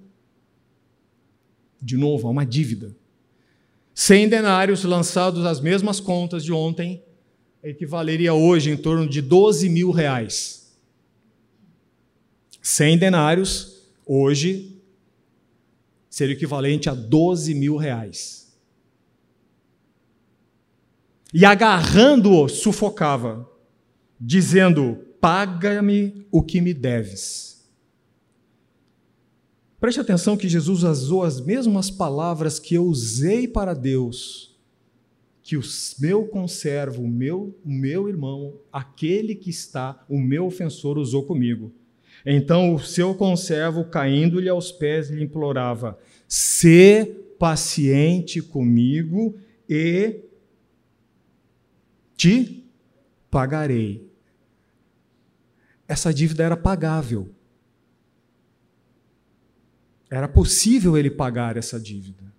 De 1.81 1.97
novo, 1.97 2.25
há 2.25 2.31
uma 2.31 2.45
dívida. 2.45 2.95
Cem 3.93 4.29
denários 4.29 4.85
lançados 4.85 5.45
às 5.45 5.59
mesmas 5.59 5.99
contas 5.99 6.41
de 6.41 6.53
ontem, 6.53 7.03
equivaleria 7.61 8.33
hoje 8.33 8.71
em 8.71 8.77
torno 8.77 9.09
de 9.09 9.21
12 9.21 9.67
mil 9.67 9.91
reais. 9.91 10.73
Cem 12.61 12.97
denários, 12.97 13.89
hoje, 14.05 14.73
seria 16.09 16.33
equivalente 16.33 16.89
a 16.89 16.93
12 16.93 17.53
mil 17.55 17.75
reais 17.75 18.42
e 21.33 21.45
agarrando-o, 21.45 22.47
sufocava, 22.47 23.49
dizendo: 24.19 24.99
Paga-me 25.19 26.27
o 26.31 26.43
que 26.43 26.61
me 26.61 26.73
deves. 26.73 27.53
Preste 29.79 29.99
atenção 29.99 30.37
que 30.37 30.47
Jesus 30.47 30.83
usou 30.83 31.23
as 31.23 31.41
mesmas 31.41 31.89
palavras 31.89 32.59
que 32.59 32.75
eu 32.75 32.85
usei 32.85 33.47
para 33.47 33.73
Deus, 33.73 34.57
que 35.41 35.57
o 35.57 35.61
meu 35.99 36.25
conservo, 36.27 37.01
o 37.01 37.07
meu, 37.07 37.57
o 37.65 37.69
meu 37.69 38.07
irmão, 38.07 38.53
aquele 38.71 39.35
que 39.35 39.49
está, 39.49 40.05
o 40.07 40.17
meu 40.17 40.45
ofensor, 40.45 40.97
usou 40.97 41.23
comigo. 41.23 41.73
Então 42.25 42.73
o 42.73 42.79
seu 42.79 43.13
conservo, 43.13 43.83
caindo-lhe 43.85 44.47
aos 44.47 44.71
pés, 44.71 45.09
lhe 45.09 45.21
implorava: 45.21 45.97
Sê 46.27 47.05
paciente 47.37 48.41
comigo 48.41 49.35
e 49.67 50.22
te 52.23 52.65
pagarei. 53.29 54.09
Essa 55.85 56.13
dívida 56.13 56.41
era 56.41 56.55
pagável. 56.55 57.35
Era 60.09 60.29
possível 60.29 60.97
ele 60.97 61.11
pagar 61.11 61.57
essa 61.57 61.77
dívida. 61.77 62.33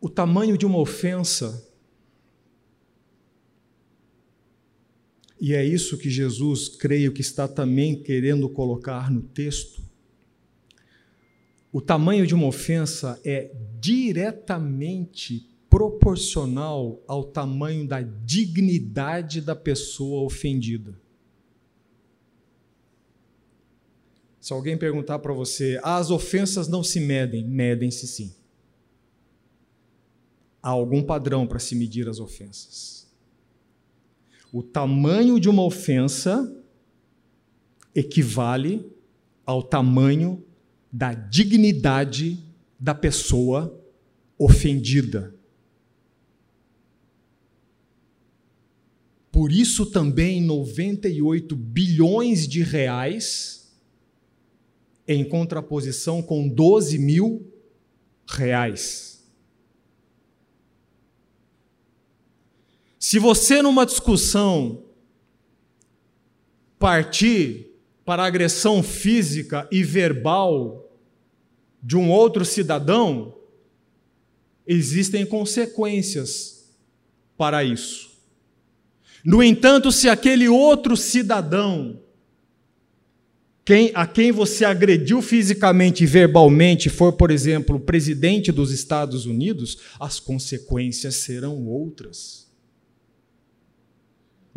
O 0.00 0.08
tamanho 0.08 0.56
de 0.56 0.64
uma 0.64 0.78
ofensa 0.78 1.65
E 5.40 5.54
é 5.54 5.64
isso 5.64 5.98
que 5.98 6.08
Jesus, 6.08 6.68
creio 6.68 7.12
que 7.12 7.20
está 7.20 7.46
também 7.46 8.02
querendo 8.02 8.48
colocar 8.48 9.10
no 9.10 9.22
texto. 9.22 9.82
O 11.70 11.80
tamanho 11.80 12.26
de 12.26 12.34
uma 12.34 12.46
ofensa 12.46 13.20
é 13.24 13.50
diretamente 13.78 15.46
proporcional 15.68 17.02
ao 17.06 17.22
tamanho 17.22 17.86
da 17.86 18.00
dignidade 18.00 19.42
da 19.42 19.54
pessoa 19.54 20.24
ofendida. 20.24 20.98
Se 24.40 24.52
alguém 24.52 24.78
perguntar 24.78 25.18
para 25.18 25.34
você, 25.34 25.78
ah, 25.82 25.96
as 25.96 26.08
ofensas 26.08 26.68
não 26.68 26.82
se 26.82 27.00
medem, 27.00 27.44
medem-se 27.44 28.06
sim. 28.06 28.34
Há 30.62 30.70
algum 30.70 31.02
padrão 31.02 31.46
para 31.46 31.58
se 31.58 31.74
medir 31.74 32.08
as 32.08 32.20
ofensas. 32.20 33.05
O 34.56 34.62
tamanho 34.62 35.38
de 35.38 35.50
uma 35.50 35.62
ofensa 35.62 36.50
equivale 37.94 38.90
ao 39.44 39.62
tamanho 39.62 40.42
da 40.90 41.12
dignidade 41.12 42.42
da 42.80 42.94
pessoa 42.94 43.78
ofendida. 44.38 45.34
Por 49.30 49.52
isso 49.52 49.84
também 49.84 50.40
98 50.40 51.54
bilhões 51.54 52.48
de 52.48 52.62
reais 52.62 53.76
em 55.06 55.22
contraposição 55.22 56.22
com 56.22 56.48
12 56.48 56.98
mil 56.98 57.46
reais. 58.26 59.15
Se 63.08 63.20
você, 63.20 63.62
numa 63.62 63.86
discussão, 63.86 64.82
partir 66.76 67.70
para 68.04 68.24
agressão 68.24 68.82
física 68.82 69.68
e 69.70 69.84
verbal 69.84 70.92
de 71.80 71.96
um 71.96 72.10
outro 72.10 72.44
cidadão, 72.44 73.32
existem 74.66 75.24
consequências 75.24 76.68
para 77.38 77.62
isso. 77.62 78.10
No 79.24 79.40
entanto, 79.40 79.92
se 79.92 80.08
aquele 80.08 80.48
outro 80.48 80.96
cidadão 80.96 82.00
quem, 83.64 83.92
a 83.94 84.04
quem 84.04 84.32
você 84.32 84.64
agrediu 84.64 85.22
fisicamente 85.22 86.02
e 86.02 86.08
verbalmente 86.08 86.90
for, 86.90 87.12
por 87.12 87.30
exemplo, 87.30 87.76
o 87.76 87.80
presidente 87.80 88.50
dos 88.50 88.72
Estados 88.72 89.26
Unidos, 89.26 89.78
as 90.00 90.18
consequências 90.18 91.14
serão 91.14 91.68
outras 91.68 92.45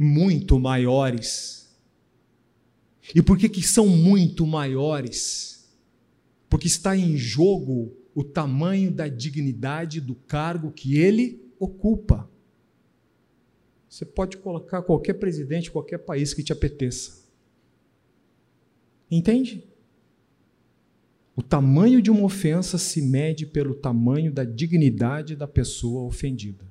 muito 0.02 0.58
maiores. 0.58 1.78
E 3.14 3.22
por 3.22 3.38
que, 3.38 3.50
que 3.50 3.62
são 3.62 3.86
muito 3.86 4.48
maiores? 4.48 5.70
Porque 6.48 6.68
está 6.68 6.96
em 6.96 7.18
jogo 7.18 7.94
o 8.16 8.24
tamanho 8.24 8.92
da 8.92 9.10
dignidade 9.10 10.00
do 10.00 10.16
cargo 10.16 10.72
que 10.72 10.98
ele 10.98 11.52
ocupa. 11.60 12.30
Você 13.90 14.06
pode 14.06 14.38
colocar 14.38 14.84
qualquer 14.84 15.16
presidente, 15.16 15.70
qualquer 15.70 15.98
país 15.98 16.34
que 16.34 16.44
te 16.44 16.54
apeteça. 16.54 17.28
Entende? 19.12 19.68
O 21.36 21.42
tamanho 21.42 22.02
de 22.02 22.10
uma 22.10 22.24
ofensa 22.24 22.78
se 22.78 23.02
mede 23.02 23.46
pelo 23.46 23.76
tamanho 23.76 24.32
da 24.32 24.46
dignidade 24.46 25.36
da 25.36 25.48
pessoa 25.48 26.04
ofendida. 26.04 26.69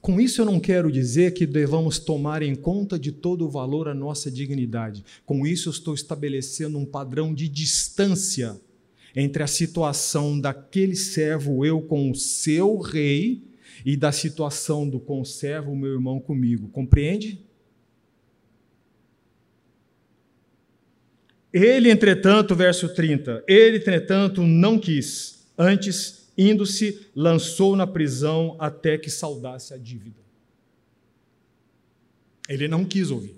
Com 0.00 0.20
isso, 0.20 0.40
eu 0.40 0.44
não 0.46 0.60
quero 0.60 0.92
dizer 0.92 1.32
que 1.32 1.46
devamos 1.46 1.98
tomar 1.98 2.42
em 2.42 2.54
conta 2.54 2.98
de 2.98 3.10
todo 3.10 3.44
o 3.44 3.50
valor 3.50 3.88
a 3.88 3.94
nossa 3.94 4.30
dignidade. 4.30 5.04
Com 5.26 5.46
isso, 5.46 5.68
eu 5.68 5.72
estou 5.72 5.94
estabelecendo 5.94 6.78
um 6.78 6.86
padrão 6.86 7.34
de 7.34 7.48
distância 7.48 8.60
entre 9.14 9.42
a 9.42 9.46
situação 9.46 10.38
daquele 10.38 10.94
servo 10.94 11.64
eu 11.64 11.82
com 11.82 12.10
o 12.10 12.14
seu 12.14 12.78
rei 12.78 13.42
e 13.84 13.96
da 13.96 14.12
situação 14.12 14.88
do 14.88 15.00
conservo 15.00 15.74
meu 15.74 15.92
irmão 15.92 16.20
comigo. 16.20 16.68
Compreende? 16.68 17.44
Ele, 21.52 21.90
entretanto, 21.90 22.54
verso 22.54 22.94
30, 22.94 23.42
ele, 23.48 23.78
entretanto, 23.78 24.42
não 24.42 24.78
quis, 24.78 25.46
antes 25.56 26.17
Indo-se, 26.38 27.10
lançou 27.16 27.74
na 27.74 27.84
prisão 27.84 28.54
até 28.60 28.96
que 28.96 29.10
saudasse 29.10 29.74
a 29.74 29.76
dívida. 29.76 30.20
Ele 32.48 32.68
não 32.68 32.84
quis 32.84 33.10
ouvir. 33.10 33.36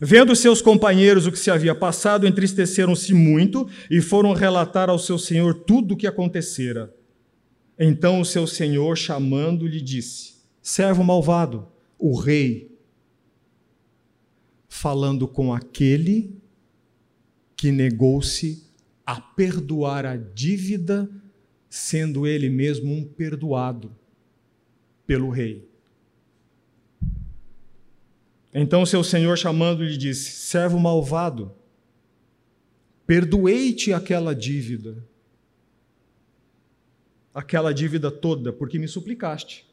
Vendo 0.00 0.34
seus 0.36 0.62
companheiros 0.62 1.26
o 1.26 1.32
que 1.32 1.38
se 1.38 1.50
havia 1.50 1.74
passado, 1.74 2.26
entristeceram-se 2.26 3.12
muito 3.12 3.68
e 3.90 4.00
foram 4.00 4.32
relatar 4.32 4.88
ao 4.88 4.98
seu 4.98 5.18
senhor 5.18 5.54
tudo 5.54 5.94
o 5.94 5.96
que 5.96 6.06
acontecera. 6.06 6.94
Então 7.78 8.20
o 8.20 8.24
seu 8.24 8.46
senhor, 8.46 8.96
chamando-lhe, 8.96 9.80
disse: 9.80 10.34
Servo 10.62 11.02
malvado, 11.02 11.68
o 11.98 12.16
rei, 12.16 12.76
falando 14.68 15.26
com 15.26 15.52
aquele 15.52 16.36
que 17.56 17.70
negou-se 17.70 18.63
a 19.06 19.20
perdoar 19.20 20.06
a 20.06 20.16
dívida, 20.16 21.10
sendo 21.68 22.26
ele 22.26 22.48
mesmo 22.48 22.92
um 22.92 23.04
perdoado 23.04 23.94
pelo 25.06 25.28
rei. 25.28 25.68
Então 28.52 28.86
seu 28.86 29.02
senhor, 29.02 29.36
chamando-lhe, 29.36 29.96
disse: 29.96 30.30
Servo 30.30 30.78
malvado, 30.78 31.52
perdoei-te 33.06 33.92
aquela 33.92 34.34
dívida, 34.34 35.04
aquela 37.34 37.74
dívida 37.74 38.10
toda, 38.10 38.52
porque 38.52 38.78
me 38.78 38.86
suplicaste. 38.86 39.66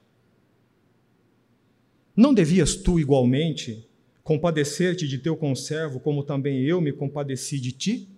Não 2.15 2.33
devias 2.33 2.75
tu 2.75 2.99
igualmente 2.99 3.87
compadecer-te 4.23 5.07
de 5.07 5.17
teu 5.17 5.37
conservo, 5.37 5.99
como 5.99 6.23
também 6.23 6.61
eu 6.63 6.81
me 6.81 6.91
compadeci 6.91 7.59
de 7.59 7.71
ti? 7.71 8.10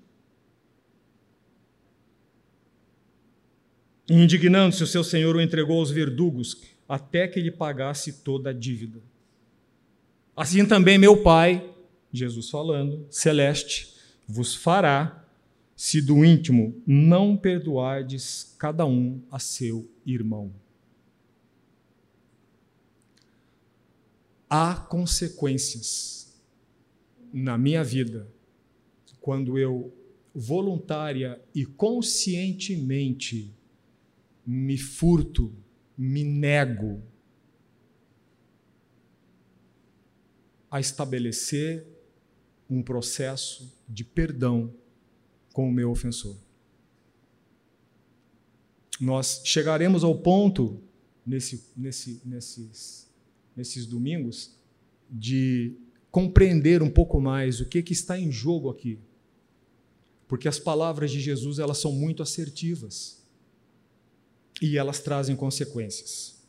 Indignando-se, 4.10 4.84
o 4.84 4.88
seu 4.88 5.04
senhor 5.04 5.36
o 5.36 5.42
entregou 5.42 5.80
aos 5.80 5.90
verdugos, 5.90 6.62
até 6.88 7.28
que 7.28 7.40
lhe 7.40 7.52
pagasse 7.52 8.22
toda 8.22 8.50
a 8.50 8.54
dívida. 8.54 9.00
Assim 10.36 10.66
também 10.66 10.98
meu 10.98 11.22
Pai, 11.22 11.74
Jesus 12.12 12.50
falando, 12.50 13.06
celeste, 13.10 13.96
vos 14.28 14.56
fará, 14.56 15.26
se 15.76 16.02
do 16.02 16.24
íntimo 16.24 16.82
não 16.86 17.36
perdoardes 17.36 18.56
cada 18.58 18.86
um 18.86 19.22
a 19.32 19.40
seu 19.40 19.90
irmão. 20.06 20.54
Há 24.50 24.76
consequências 24.76 26.40
na 27.34 27.58
minha 27.58 27.84
vida 27.84 28.28
quando 29.20 29.58
eu 29.58 29.92
voluntária 30.36 31.42
e 31.56 31.66
conscientemente 31.66 33.52
me 34.46 34.78
furto, 34.78 35.54
me 35.98 36.24
nego 36.24 37.02
a 40.70 40.80
estabelecer 40.80 41.86
um 42.70 42.82
processo 42.82 43.72
de 43.88 44.04
perdão 44.04 44.74
com 45.54 45.70
o 45.70 45.72
meu 45.72 45.92
ofensor. 45.92 46.36
Nós 49.00 49.42
chegaremos 49.46 50.04
ao 50.04 50.18
ponto, 50.18 50.82
nesse, 51.26 51.72
nesse, 51.78 52.22
nesses, 52.26 53.12
nesses 53.56 53.86
domingos, 53.86 54.58
de 55.10 55.78
compreender 56.10 56.82
um 56.82 56.90
pouco 56.90 57.22
mais 57.22 57.60
o 57.60 57.66
que, 57.66 57.84
que 57.84 57.94
está 57.94 58.20
em 58.20 58.32
jogo 58.32 58.70
aqui. 58.70 59.00
Porque 60.28 60.48
as 60.48 60.58
palavras 60.60 61.12
de 61.12 61.20
Jesus 61.20 61.60
elas 61.60 61.78
são 61.78 61.92
muito 61.92 62.24
assertivas 62.24 63.23
e 64.62 64.78
elas 64.78 65.00
trazem 65.00 65.36
consequências. 65.36 66.42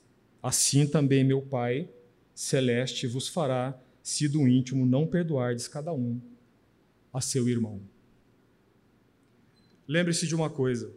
Assim 0.43 0.87
também 0.87 1.25
meu 1.25 1.43
Pai 1.43 1.89
celeste 2.35 3.07
vos 3.07 3.29
fará 3.29 3.79
se 4.03 4.29
do 4.29 4.47
íntimo 4.47 4.85
não 4.85 5.07
perdoardes 5.07 5.69
cada 5.69 5.93
um 5.93 6.21
a 7.13 7.21
seu 7.21 7.49
irmão. 7.49 7.81
Lembre-se 9.87 10.27
de 10.27 10.35
uma 10.35 10.51
coisa: 10.51 10.93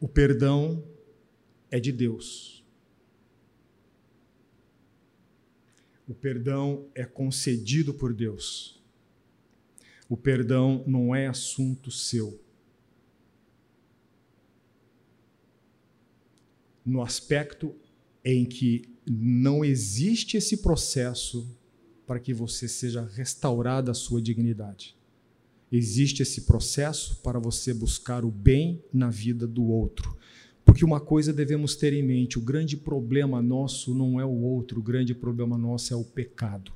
o 0.00 0.06
perdão 0.06 0.84
é 1.70 1.80
de 1.80 1.90
Deus. 1.90 2.64
O 6.06 6.14
perdão 6.14 6.88
é 6.94 7.04
concedido 7.04 7.92
por 7.92 8.14
Deus. 8.14 8.82
O 10.08 10.16
perdão 10.16 10.82
não 10.86 11.14
é 11.14 11.26
assunto 11.26 11.90
seu. 11.90 12.40
No 16.88 17.02
aspecto 17.02 17.74
em 18.24 18.46
que 18.46 18.82
não 19.06 19.62
existe 19.62 20.38
esse 20.38 20.58
processo 20.58 21.54
para 22.06 22.18
que 22.18 22.32
você 22.32 22.66
seja 22.66 23.04
restaurada 23.04 23.90
a 23.90 23.94
sua 23.94 24.22
dignidade. 24.22 24.96
Existe 25.70 26.22
esse 26.22 26.42
processo 26.42 27.20
para 27.22 27.38
você 27.38 27.74
buscar 27.74 28.24
o 28.24 28.30
bem 28.30 28.82
na 28.90 29.10
vida 29.10 29.46
do 29.46 29.64
outro. 29.64 30.16
Porque 30.64 30.82
uma 30.82 31.00
coisa 31.00 31.30
devemos 31.30 31.76
ter 31.76 31.92
em 31.92 32.02
mente: 32.02 32.38
o 32.38 32.42
grande 32.42 32.76
problema 32.76 33.42
nosso 33.42 33.94
não 33.94 34.18
é 34.18 34.24
o 34.24 34.40
outro, 34.40 34.80
o 34.80 34.82
grande 34.82 35.14
problema 35.14 35.58
nosso 35.58 35.92
é 35.92 35.96
o 35.96 36.04
pecado. 36.04 36.72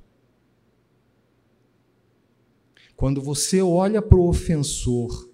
Quando 2.95 3.23
você 3.23 3.63
olha 3.63 4.03
para 4.03 4.19
o 4.19 4.29
ofensor 4.29 5.31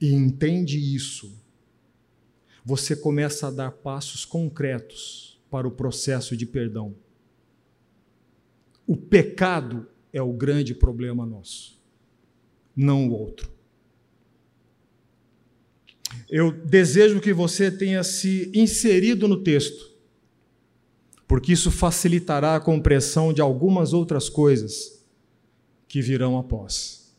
e 0.00 0.12
entende 0.12 0.78
isso, 0.78 1.37
você 2.68 2.94
começa 2.94 3.46
a 3.46 3.50
dar 3.50 3.70
passos 3.70 4.26
concretos 4.26 5.40
para 5.50 5.66
o 5.66 5.70
processo 5.70 6.36
de 6.36 6.44
perdão. 6.44 6.94
O 8.86 8.94
pecado 8.94 9.88
é 10.12 10.20
o 10.20 10.34
grande 10.34 10.74
problema 10.74 11.24
nosso, 11.24 11.80
não 12.76 13.08
o 13.08 13.12
outro. 13.12 13.50
Eu 16.28 16.52
desejo 16.52 17.22
que 17.22 17.32
você 17.32 17.70
tenha 17.70 18.04
se 18.04 18.52
inserido 18.54 19.26
no 19.26 19.42
texto, 19.42 19.90
porque 21.26 21.54
isso 21.54 21.70
facilitará 21.70 22.54
a 22.54 22.60
compreensão 22.60 23.32
de 23.32 23.40
algumas 23.40 23.94
outras 23.94 24.28
coisas 24.28 25.06
que 25.88 26.02
virão 26.02 26.38
após. 26.38 27.16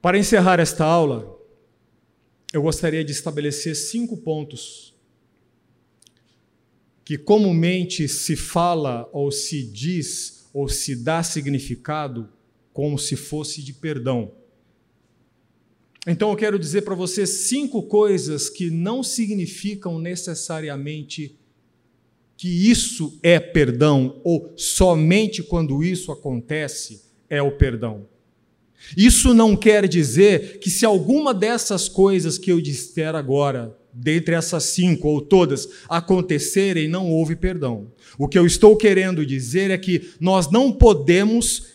Para 0.00 0.16
encerrar 0.16 0.58
esta 0.58 0.86
aula, 0.86 1.31
eu 2.52 2.62
gostaria 2.62 3.02
de 3.02 3.12
estabelecer 3.12 3.74
cinco 3.74 4.16
pontos 4.16 4.94
que 7.04 7.16
comumente 7.16 8.06
se 8.06 8.36
fala 8.36 9.08
ou 9.12 9.32
se 9.32 9.62
diz 9.62 10.48
ou 10.52 10.68
se 10.68 10.94
dá 10.94 11.22
significado 11.22 12.28
como 12.72 12.98
se 12.98 13.16
fosse 13.16 13.62
de 13.62 13.72
perdão. 13.72 14.32
Então 16.06 16.30
eu 16.30 16.36
quero 16.36 16.58
dizer 16.58 16.82
para 16.82 16.94
você 16.94 17.26
cinco 17.26 17.82
coisas 17.84 18.48
que 18.48 18.70
não 18.70 19.02
significam 19.02 19.98
necessariamente 19.98 21.38
que 22.36 22.70
isso 22.70 23.18
é 23.22 23.38
perdão 23.38 24.20
ou 24.24 24.52
somente 24.56 25.42
quando 25.42 25.82
isso 25.82 26.10
acontece 26.10 27.04
é 27.30 27.40
o 27.40 27.56
perdão. 27.56 28.08
Isso 28.96 29.32
não 29.32 29.56
quer 29.56 29.88
dizer 29.88 30.58
que 30.58 30.70
se 30.70 30.84
alguma 30.84 31.32
dessas 31.32 31.88
coisas 31.88 32.38
que 32.38 32.50
eu 32.50 32.60
disser 32.60 33.14
agora 33.14 33.76
dentre 33.92 34.34
essas 34.34 34.64
cinco 34.64 35.08
ou 35.08 35.20
todas 35.20 35.68
acontecerem, 35.88 36.88
não 36.88 37.10
houve 37.10 37.36
perdão. 37.36 37.92
O 38.18 38.26
que 38.26 38.38
eu 38.38 38.46
estou 38.46 38.76
querendo 38.76 39.26
dizer 39.26 39.70
é 39.70 39.76
que 39.76 40.10
nós 40.18 40.50
não 40.50 40.72
podemos 40.72 41.66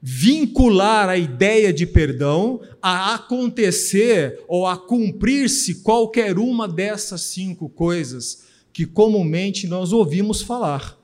vincular 0.00 1.08
a 1.08 1.16
ideia 1.16 1.72
de 1.72 1.86
perdão 1.86 2.60
a 2.80 3.14
acontecer 3.14 4.38
ou 4.46 4.66
a 4.66 4.76
cumprir-se 4.76 5.76
qualquer 5.76 6.38
uma 6.38 6.68
dessas 6.68 7.22
cinco 7.22 7.68
coisas 7.68 8.44
que 8.72 8.84
comumente 8.84 9.66
nós 9.66 9.92
ouvimos 9.92 10.42
falar. 10.42 10.98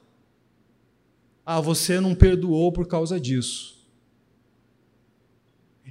Ah, 1.46 1.60
você 1.60 1.98
não 1.98 2.14
perdoou 2.14 2.70
por 2.70 2.86
causa 2.86 3.18
disso. 3.18 3.80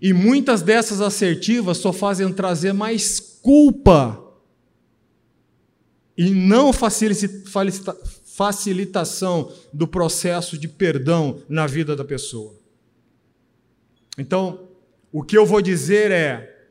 E 0.02 0.14
muitas 0.14 0.62
dessas 0.62 1.02
assertivas 1.02 1.78
só 1.78 1.92
fazem 1.92 2.32
trazer 2.32 2.74
mais 2.74 3.20
culpa 3.20 4.26
e 6.18 6.32
não 6.32 6.72
facilitação 8.26 9.54
do 9.74 9.88
processo 9.88 10.58
de 10.58 10.68
perdão 10.68 11.42
na 11.48 11.66
vida 11.66 11.96
da 11.96 12.04
pessoa. 12.04 12.60
Então, 14.18 14.68
o 15.12 15.24
que 15.24 15.38
eu 15.38 15.46
vou 15.46 15.62
dizer 15.62 16.12
é: 16.12 16.68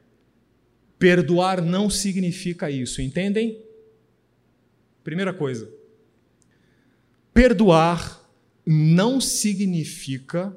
perdoar 0.98 1.62
não 1.62 1.88
significa 1.88 2.70
isso, 2.70 3.00
entendem? 3.00 3.64
Primeira 5.02 5.32
coisa, 5.32 5.72
perdoar 7.32 8.22
não 8.66 9.18
significa 9.20 10.54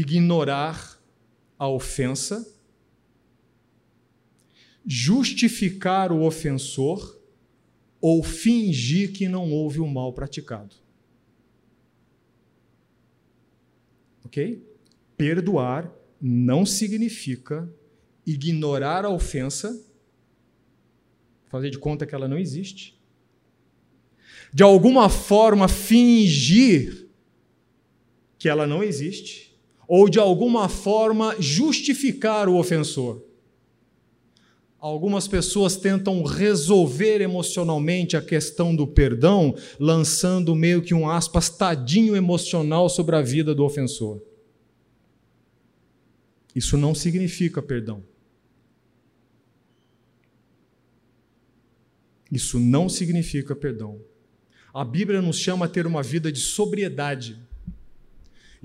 ignorar 0.00 1.00
a 1.58 1.68
ofensa 1.68 2.46
justificar 4.86 6.12
o 6.12 6.22
ofensor 6.22 7.20
ou 8.00 8.22
fingir 8.22 9.12
que 9.12 9.28
não 9.28 9.50
houve 9.50 9.80
o 9.80 9.86
mal 9.86 10.12
praticado. 10.12 10.76
Ok? 14.24 14.64
Perdoar 15.16 15.92
não 16.20 16.64
significa 16.64 17.68
ignorar 18.24 19.04
a 19.04 19.10
ofensa, 19.10 19.84
fazer 21.46 21.70
de 21.70 21.78
conta 21.78 22.06
que 22.06 22.14
ela 22.14 22.28
não 22.28 22.38
existe, 22.38 22.96
de 24.52 24.62
alguma 24.62 25.08
forma 25.08 25.68
fingir 25.68 27.08
que 28.38 28.48
ela 28.48 28.66
não 28.66 28.82
existe, 28.82 29.45
ou 29.86 30.08
de 30.08 30.18
alguma 30.18 30.68
forma 30.68 31.36
justificar 31.38 32.48
o 32.48 32.56
ofensor. 32.56 33.22
Algumas 34.78 35.26
pessoas 35.26 35.76
tentam 35.76 36.22
resolver 36.22 37.20
emocionalmente 37.20 38.16
a 38.16 38.22
questão 38.22 38.74
do 38.74 38.86
perdão, 38.86 39.54
lançando 39.80 40.54
meio 40.54 40.82
que 40.82 40.94
um 40.94 41.08
aspas 41.08 41.48
tadinho 41.48 42.14
emocional 42.14 42.88
sobre 42.88 43.16
a 43.16 43.22
vida 43.22 43.54
do 43.54 43.64
ofensor. 43.64 44.22
Isso 46.54 46.76
não 46.76 46.94
significa 46.94 47.60
perdão. 47.60 48.04
Isso 52.30 52.58
não 52.58 52.88
significa 52.88 53.54
perdão. 53.54 54.00
A 54.72 54.84
Bíblia 54.84 55.22
nos 55.22 55.38
chama 55.38 55.66
a 55.66 55.68
ter 55.68 55.86
uma 55.86 56.02
vida 56.02 56.30
de 56.30 56.40
sobriedade. 56.40 57.40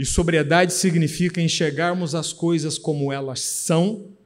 E 0.01 0.05
sobriedade 0.05 0.73
significa 0.73 1.39
enxergarmos 1.39 2.15
as 2.15 2.33
coisas 2.33 2.79
como 2.79 3.13
elas 3.13 3.39
são 3.41 4.17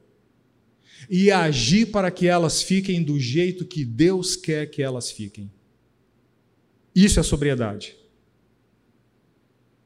e 1.06 1.30
agir 1.30 1.88
para 1.88 2.10
que 2.10 2.26
elas 2.26 2.62
fiquem 2.62 3.02
do 3.02 3.20
jeito 3.20 3.66
que 3.66 3.84
Deus 3.84 4.36
quer 4.36 4.70
que 4.70 4.80
elas 4.80 5.10
fiquem. 5.10 5.52
Isso 6.94 7.20
é 7.20 7.22
sobriedade. 7.22 7.94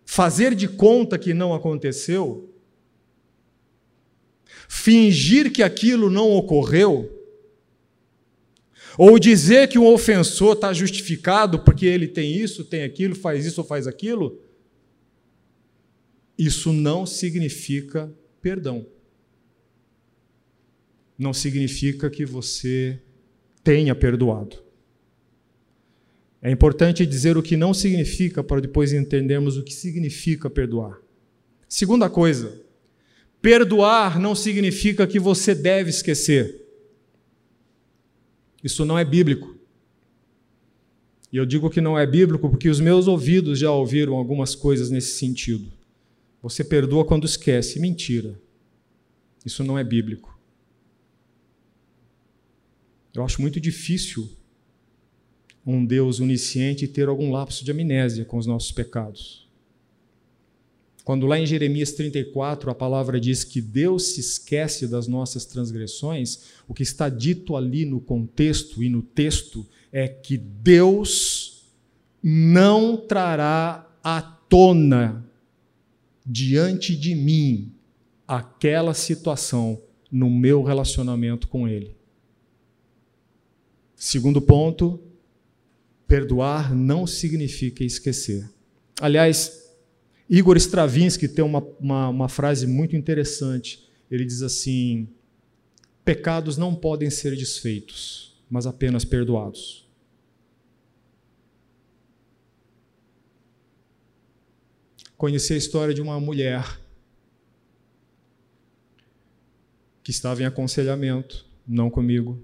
Fazer 0.07 0.55
de 0.55 0.69
conta 0.69 1.19
que 1.19 1.35
não 1.35 1.53
aconteceu, 1.53 2.55
fingir 4.69 5.53
que 5.53 5.61
aquilo 5.61 6.09
não 6.09 6.31
ocorreu, 6.31 7.21
ou 8.97 9.19
dizer 9.19 9.67
que 9.67 9.77
um 9.77 9.93
ofensor 9.93 10.53
está 10.53 10.73
justificado 10.73 11.59
porque 11.59 11.85
ele 11.85 12.07
tem 12.07 12.33
isso, 12.33 12.63
tem 12.63 12.85
aquilo, 12.85 13.17
faz 13.17 13.45
isso 13.45 13.61
ou 13.61 13.67
faz 13.67 13.89
aquilo, 13.89 14.41
isso 16.43 16.73
não 16.73 17.05
significa 17.07 18.13
perdão 18.41 18.87
não 21.21 21.35
significa 21.35 22.09
que 22.09 22.25
você 22.25 22.99
tenha 23.63 23.95
perdoado. 23.95 24.57
É 26.41 26.51
importante 26.51 27.05
dizer 27.05 27.37
o 27.37 27.43
que 27.43 27.59
não 27.59 27.75
significa 27.75 28.43
para 28.43 28.63
depois 28.63 28.95
entendermos 28.95 29.59
o 29.59 29.63
que 29.63 29.75
significa 29.75 30.49
perdoar. 30.49 30.99
Segunda 31.69 32.09
coisa, 32.09 32.63
perdoar 33.43 34.19
não 34.19 34.35
significa 34.35 35.07
que 35.07 35.21
você 35.21 35.55
deve 35.55 35.91
esquecer. 35.91 36.67
Isso 38.65 38.87
não 38.87 38.99
é 38.99 39.05
bíblico. 39.05 39.59
E 41.31 41.37
eu 41.37 41.45
digo 41.45 41.69
que 41.69 41.83
não 41.83 41.99
é 41.99 42.07
bíblico 42.07 42.49
porque 42.49 42.71
os 42.71 42.81
meus 42.81 43.07
ouvidos 43.07 43.59
já 43.59 43.71
ouviram 43.71 44.15
algumas 44.15 44.55
coisas 44.55 44.89
nesse 44.89 45.19
sentido. 45.19 45.71
Você 46.43 46.65
perdoa 46.65 47.05
quando 47.05 47.27
esquece. 47.27 47.79
Mentira. 47.79 48.41
Isso 49.45 49.63
não 49.65 49.79
é 49.79 49.85
bíblico. 49.85 50.39
Eu 53.15 53.25
acho 53.25 53.41
muito 53.41 53.61
difícil 53.61 54.31
um 55.67 55.85
Deus 55.85 56.21
onisciente 56.21 56.89
ter 56.89 57.09
algum 57.09 57.31
lapso 57.31 57.65
de 57.65 57.71
amnésia 57.71 58.25
com 58.25 58.39
os 58.39 58.47
nossos 58.47 58.73
pecados. 58.73 59.49
Quando 61.05 61.27
lá 61.27 61.39
em 61.39 61.47
Jeremias 61.47 61.93
34 61.93 62.71
a 62.71 62.75
palavra 62.75 63.21
diz 63.21 63.43
que 63.43 63.61
Deus 63.61 64.15
se 64.15 64.21
esquece 64.21 64.87
das 64.87 65.09
nossas 65.09 65.45
transgressões, 65.45 66.45
o 66.69 66.75
que 66.75 66.83
está 66.83 67.09
dito 67.09 67.57
ali 67.57 67.85
no 67.85 68.01
contexto 68.01 68.83
e 68.83 68.89
no 68.89 69.03
texto 69.03 69.67
é 69.91 70.07
que 70.07 70.37
Deus 70.37 71.65
não 72.23 72.97
trará 72.97 73.91
à 74.05 74.23
tona 74.23 75.30
diante 76.31 76.95
de 76.95 77.13
mim 77.13 77.73
aquela 78.27 78.95
situação 78.95 79.83
no 80.11 80.31
meu 80.31 80.63
relacionamento 80.63 81.49
com 81.49 81.67
Ele. 81.67 81.97
Segundo 83.97 84.41
ponto, 84.41 85.03
perdoar 86.07 86.73
não 86.73 87.05
significa 87.05 87.83
esquecer. 87.83 88.49
Aliás, 89.01 89.75
Igor 90.29 90.57
Stravinsky 90.57 91.27
tem 91.27 91.45
uma, 91.45 91.59
uma, 91.81 92.09
uma 92.09 92.29
frase 92.29 92.65
muito 92.65 92.95
interessante. 92.95 93.89
Ele 94.09 94.25
diz 94.25 94.43
assim: 94.43 95.09
pecados 96.05 96.57
não 96.57 96.77
podem 96.77 97.11
ser 97.11 97.37
desfeitos, 97.37 98.41
mas 98.49 98.67
apenas 98.67 99.05
perdoados. 99.05 99.90
Conheci 105.21 105.53
a 105.53 105.57
história 105.59 105.93
de 105.93 106.01
uma 106.01 106.19
mulher 106.19 106.81
que 110.03 110.11
estava 110.11 110.41
em 110.41 110.47
aconselhamento, 110.47 111.45
não 111.69 111.91
comigo, 111.91 112.43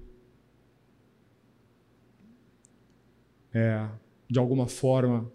é, 3.54 3.88
de 4.28 4.38
alguma 4.38 4.66
forma, 4.68 5.32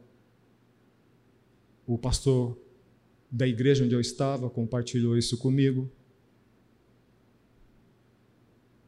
o 1.88 1.98
pastor 1.98 2.56
da 3.32 3.48
igreja 3.48 3.86
onde 3.86 3.96
eu 3.96 4.02
estava 4.02 4.48
compartilhou 4.48 5.18
isso 5.18 5.36
comigo. 5.36 5.92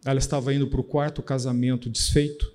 Ela 0.05 0.19
estava 0.19 0.53
indo 0.53 0.67
para 0.67 0.79
o 0.79 0.83
quarto 0.83 1.23
casamento 1.23 1.89
desfeito. 1.89 2.52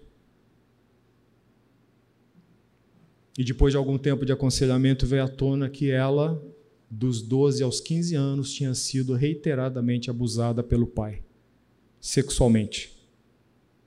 E 3.38 3.44
depois 3.44 3.72
de 3.72 3.76
algum 3.76 3.96
tempo 3.96 4.26
de 4.26 4.32
aconselhamento 4.32 5.06
veio 5.06 5.22
à 5.22 5.28
tona 5.28 5.70
que 5.70 5.92
ela, 5.92 6.44
dos 6.90 7.22
12 7.22 7.62
aos 7.62 7.80
15 7.80 8.16
anos, 8.16 8.52
tinha 8.52 8.74
sido 8.74 9.14
reiteradamente 9.14 10.10
abusada 10.10 10.60
pelo 10.60 10.88
pai, 10.88 11.22
sexualmente. 12.00 12.98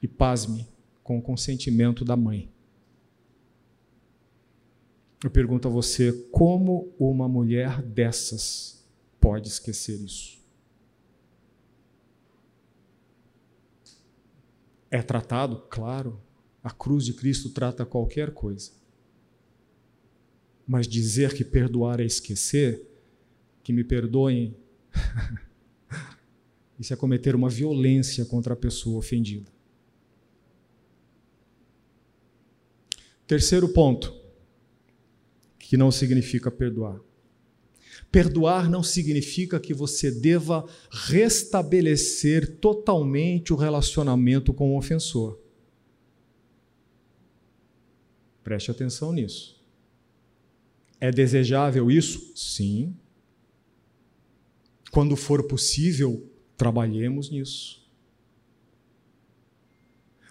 E 0.02 0.08
pasme, 0.08 0.66
com 1.04 1.18
o 1.18 1.22
consentimento 1.22 2.06
da 2.06 2.16
mãe. 2.16 2.50
Eu 5.22 5.30
pergunto 5.30 5.68
a 5.68 5.72
você: 5.72 6.14
como 6.32 6.96
uma 6.98 7.28
mulher 7.28 7.82
dessas 7.82 8.88
pode 9.20 9.50
esquecer 9.50 10.00
isso? 10.00 10.40
É 14.90 15.02
tratado? 15.02 15.58
Claro. 15.70 16.22
A 16.64 16.72
cruz 16.72 17.04
de 17.04 17.14
Cristo 17.14 17.50
trata 17.50 17.86
qualquer 17.86 18.32
coisa. 18.32 18.81
Mas 20.68 20.88
dizer 20.88 21.34
que 21.34 21.44
perdoar 21.44 22.00
é 22.00 22.06
esquecer, 22.06 22.82
que 23.64 23.74
me 23.74 23.84
perdoem, 23.84 24.56
isso 26.80 26.94
é 26.94 26.96
cometer 26.96 27.36
uma 27.36 27.50
violência 27.50 28.26
contra 28.26 28.54
a 28.54 28.58
pessoa 28.58 28.98
ofendida. 28.98 29.52
Terceiro 33.28 33.70
ponto 33.70 34.14
que 35.58 35.78
não 35.78 35.90
significa 35.90 36.52
perdoar. 36.52 37.00
Perdoar 38.12 38.70
não 38.70 38.84
significa 38.84 39.58
que 39.58 39.74
você 39.74 40.12
deva 40.12 40.68
restabelecer 40.92 42.58
totalmente 42.58 43.54
o 43.54 43.56
relacionamento 43.56 44.54
com 44.54 44.74
o 44.74 44.78
ofensor. 44.78 45.40
Preste 48.44 48.70
atenção 48.70 49.14
nisso. 49.14 49.61
É 51.02 51.12
desejável 51.12 51.90
isso? 51.90 52.32
Sim. 52.36 52.96
Quando 54.92 55.16
for 55.16 55.48
possível, 55.48 56.30
trabalhemos 56.56 57.32
nisso. 57.32 57.82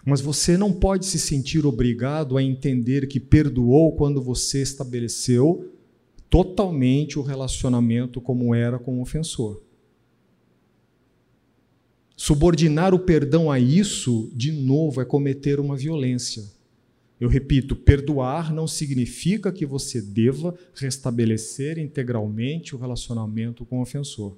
Mas 0.05 0.21
você 0.21 0.57
não 0.57 0.71
pode 0.71 1.05
se 1.05 1.19
sentir 1.19 1.65
obrigado 1.65 2.37
a 2.37 2.41
entender 2.41 3.07
que 3.07 3.19
perdoou 3.19 3.95
quando 3.97 4.21
você 4.21 4.61
estabeleceu 4.61 5.73
totalmente 6.29 7.19
o 7.19 7.21
relacionamento 7.21 8.21
como 8.21 8.55
era 8.55 8.79
com 8.79 8.97
o 8.97 9.01
ofensor. 9.01 9.61
Subordinar 12.15 12.93
o 12.93 12.99
perdão 12.99 13.51
a 13.51 13.59
isso, 13.59 14.31
de 14.33 14.51
novo, 14.51 15.01
é 15.01 15.05
cometer 15.05 15.59
uma 15.59 15.75
violência. 15.75 16.43
Eu 17.21 17.29
repito, 17.29 17.75
perdoar 17.75 18.51
não 18.51 18.67
significa 18.67 19.51
que 19.51 19.63
você 19.63 20.01
deva 20.01 20.57
restabelecer 20.73 21.77
integralmente 21.77 22.75
o 22.75 22.79
relacionamento 22.79 23.63
com 23.63 23.77
o 23.77 23.83
ofensor. 23.83 24.35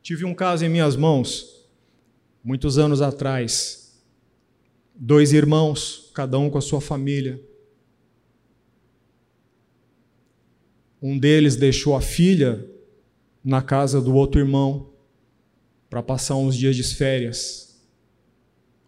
Tive 0.00 0.24
um 0.24 0.32
caso 0.32 0.64
em 0.64 0.68
minhas 0.68 0.94
mãos 0.94 1.66
muitos 2.44 2.78
anos 2.78 3.02
atrás. 3.02 4.00
Dois 4.94 5.32
irmãos, 5.32 6.12
cada 6.14 6.38
um 6.38 6.48
com 6.48 6.58
a 6.58 6.62
sua 6.62 6.80
família. 6.80 7.42
Um 11.02 11.18
deles 11.18 11.56
deixou 11.56 11.96
a 11.96 12.00
filha 12.00 12.64
na 13.44 13.62
casa 13.62 14.00
do 14.00 14.14
outro 14.14 14.40
irmão 14.40 14.92
para 15.90 16.04
passar 16.04 16.36
uns 16.36 16.56
dias 16.56 16.76
de 16.76 16.84
férias. 16.84 17.71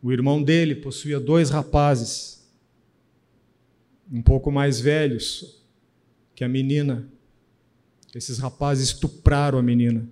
O 0.05 0.13
irmão 0.13 0.43
dele 0.43 0.75
possuía 0.75 1.19
dois 1.19 1.49
rapazes, 1.49 2.47
um 4.13 4.21
pouco 4.21 4.53
mais 4.53 4.79
velhos 4.79 5.65
que 6.35 6.45
a 6.45 6.49
menina. 6.49 7.09
Esses 8.15 8.37
rapazes 8.37 8.89
estupraram 8.89 9.59
a 9.59 9.63
menina. 9.63 10.07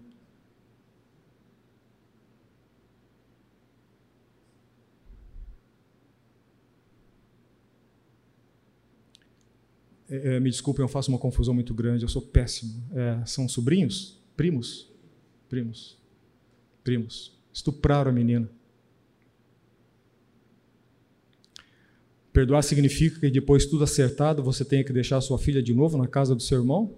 É, 10.08 10.36
é, 10.36 10.40
me 10.40 10.48
desculpem, 10.48 10.82
eu 10.82 10.88
faço 10.88 11.10
uma 11.10 11.18
confusão 11.18 11.52
muito 11.52 11.74
grande, 11.74 12.02
eu 12.02 12.08
sou 12.08 12.22
péssimo. 12.22 12.82
É, 12.94 13.26
são 13.26 13.46
sobrinhos? 13.46 14.18
Primos? 14.38 14.90
Primos. 15.50 15.98
Primos. 16.82 17.38
Estupraram 17.52 18.10
a 18.10 18.14
menina. 18.14 18.48
Perdoar 22.32 22.62
significa 22.62 23.20
que 23.20 23.30
depois 23.30 23.66
tudo 23.66 23.84
acertado 23.84 24.42
você 24.42 24.64
tenha 24.64 24.82
que 24.82 24.92
deixar 24.92 25.20
sua 25.20 25.38
filha 25.38 25.62
de 25.62 25.74
novo 25.74 25.98
na 25.98 26.06
casa 26.06 26.34
do 26.34 26.42
seu 26.42 26.60
irmão? 26.60 26.96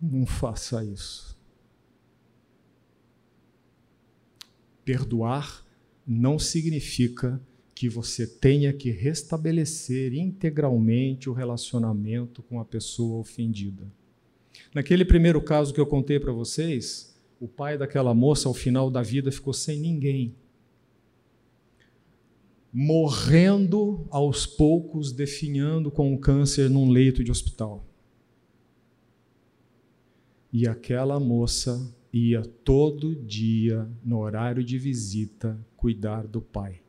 Não 0.00 0.24
faça 0.24 0.84
isso. 0.84 1.36
Perdoar 4.84 5.64
não 6.06 6.38
significa 6.38 7.40
que 7.74 7.88
você 7.88 8.26
tenha 8.26 8.72
que 8.72 8.90
restabelecer 8.90 10.14
integralmente 10.14 11.28
o 11.28 11.32
relacionamento 11.32 12.42
com 12.42 12.60
a 12.60 12.64
pessoa 12.64 13.18
ofendida. 13.18 13.90
Naquele 14.72 15.04
primeiro 15.04 15.42
caso 15.42 15.74
que 15.74 15.80
eu 15.80 15.86
contei 15.86 16.20
para 16.20 16.32
vocês, 16.32 17.18
o 17.40 17.48
pai 17.48 17.76
daquela 17.76 18.14
moça, 18.14 18.48
ao 18.48 18.54
final 18.54 18.90
da 18.90 19.02
vida, 19.02 19.32
ficou 19.32 19.52
sem 19.52 19.80
ninguém. 19.80 20.34
Morrendo 22.76 24.04
aos 24.10 24.44
poucos, 24.46 25.12
definhando 25.12 25.92
com 25.92 26.12
um 26.12 26.18
câncer 26.18 26.68
num 26.68 26.90
leito 26.90 27.22
de 27.22 27.30
hospital. 27.30 27.86
E 30.52 30.66
aquela 30.66 31.20
moça 31.20 31.94
ia 32.12 32.42
todo 32.42 33.14
dia, 33.14 33.88
no 34.04 34.18
horário 34.18 34.64
de 34.64 34.76
visita, 34.76 35.56
cuidar 35.76 36.26
do 36.26 36.40
pai. 36.42 36.80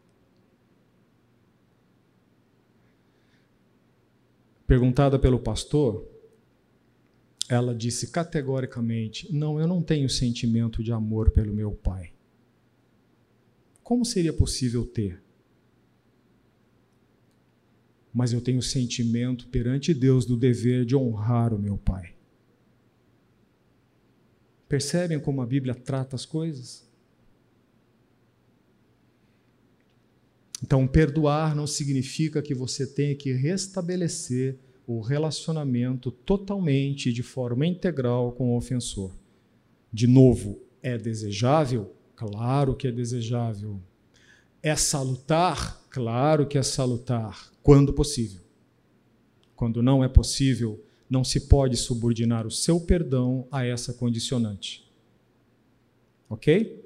Perguntada 4.68 5.20
pelo 5.20 5.40
pastor, 5.40 6.08
ela 7.48 7.76
disse 7.76 8.12
categoricamente: 8.12 9.32
Não, 9.32 9.60
eu 9.60 9.68
não 9.68 9.82
tenho 9.82 10.10
sentimento 10.10 10.84
de 10.84 10.92
amor 10.92 11.30
pelo 11.30 11.54
meu 11.54 11.72
pai. 11.72 12.14
Como 13.84 14.04
seria 14.04 14.34
possível 14.34 14.84
ter? 14.84 15.25
Mas 18.16 18.32
eu 18.32 18.40
tenho 18.40 18.62
sentimento 18.62 19.50
perante 19.50 19.94
Deus 19.94 20.26
do 20.26 20.38
dever 20.38 20.86
de 20.86 20.96
honrar 20.96 21.54
o 21.54 21.60
meu 21.60 21.78
pai. 21.78 22.16
Percebem 24.70 25.20
como 25.20 25.42
a 25.42 25.46
Bíblia 25.46 25.76
trata 25.76 26.16
as 26.16 26.26
coisas? 26.26 26.88
Então, 30.64 30.88
perdoar 30.88 31.54
não 31.54 31.68
significa 31.68 32.42
que 32.42 32.56
você 32.56 32.88
tenha 32.88 33.14
que 33.14 33.34
restabelecer 33.34 34.58
o 34.88 35.02
relacionamento 35.02 36.10
totalmente, 36.10 37.12
de 37.12 37.22
forma 37.22 37.68
integral 37.68 38.32
com 38.32 38.54
o 38.54 38.58
ofensor. 38.58 39.12
De 39.92 40.08
novo, 40.08 40.62
é 40.82 40.98
desejável? 40.98 41.94
Claro 42.16 42.76
que 42.76 42.88
é 42.88 42.92
desejável. 42.92 43.82
É 44.64 44.74
salutar? 44.76 45.85
Claro 45.96 46.46
que 46.46 46.58
é 46.58 46.62
salutar, 46.62 47.50
quando 47.64 47.94
possível. 47.94 48.42
Quando 49.56 49.82
não 49.82 50.04
é 50.04 50.10
possível, 50.10 50.84
não 51.10 51.24
se 51.24 51.48
pode 51.48 51.78
subordinar 51.78 52.46
o 52.46 52.52
seu 52.52 52.82
perdão 52.82 53.48
a 53.50 53.66
essa 53.66 53.94
condicionante. 53.94 54.86
Ok? 56.30 56.84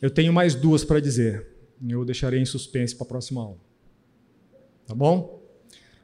Eu 0.00 0.08
tenho 0.08 0.32
mais 0.32 0.54
duas 0.54 0.84
para 0.84 1.00
dizer 1.00 1.48
eu 1.88 2.04
deixarei 2.04 2.38
em 2.38 2.44
suspense 2.44 2.94
para 2.94 3.06
a 3.06 3.08
próxima 3.08 3.42
aula. 3.42 3.58
Tá 4.86 4.94
bom? 4.94 5.42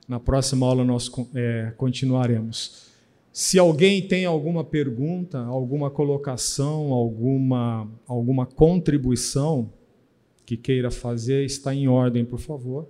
Na 0.09 0.19
próxima 0.19 0.67
aula 0.67 0.85
nós 0.85 1.09
é, 1.37 1.73
continuaremos. 1.77 2.89
Se 3.33 3.61
alguém 3.61 4.09
tem 4.09 4.25
alguma 4.25 4.65
pergunta, 4.65 5.39
alguma 5.39 5.89
colocação, 5.89 6.93
alguma, 6.93 7.89
alguma 8.09 8.45
contribuição 8.45 9.73
que 10.51 10.57
queira 10.57 10.91
fazer, 10.91 11.45
está 11.45 11.73
em 11.73 11.87
ordem, 11.87 12.25
por 12.25 12.41
favor. 12.41 12.89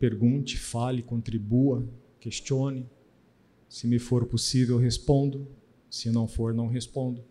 Pergunte, 0.00 0.58
fale, 0.58 1.00
contribua, 1.00 1.88
questione. 2.18 2.90
Se 3.68 3.86
me 3.86 4.00
for 4.00 4.26
possível, 4.26 4.78
respondo. 4.78 5.46
Se 5.88 6.10
não 6.10 6.26
for, 6.26 6.52
não 6.52 6.66
respondo. 6.66 7.22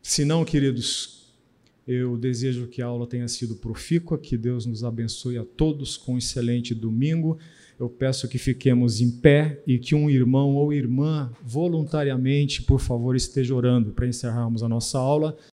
Se 0.00 0.24
não, 0.24 0.44
queridos, 0.44 1.34
eu 1.84 2.16
desejo 2.16 2.68
que 2.68 2.80
a 2.80 2.86
aula 2.86 3.04
tenha 3.04 3.26
sido 3.26 3.56
profícua, 3.56 4.16
que 4.16 4.38
Deus 4.38 4.66
nos 4.66 4.84
abençoe 4.84 5.36
a 5.36 5.44
todos 5.44 5.96
com 5.96 6.14
um 6.14 6.18
excelente 6.18 6.76
domingo. 6.76 7.38
Eu 7.76 7.88
peço 7.88 8.28
que 8.28 8.38
fiquemos 8.38 9.00
em 9.00 9.10
pé 9.10 9.60
e 9.66 9.80
que 9.80 9.96
um 9.96 10.08
irmão 10.08 10.54
ou 10.54 10.72
irmã 10.72 11.32
voluntariamente, 11.42 12.62
por 12.62 12.78
favor, 12.78 13.16
esteja 13.16 13.52
orando 13.52 13.90
para 13.90 14.06
encerrarmos 14.06 14.62
a 14.62 14.68
nossa 14.68 14.96
aula 14.96 15.36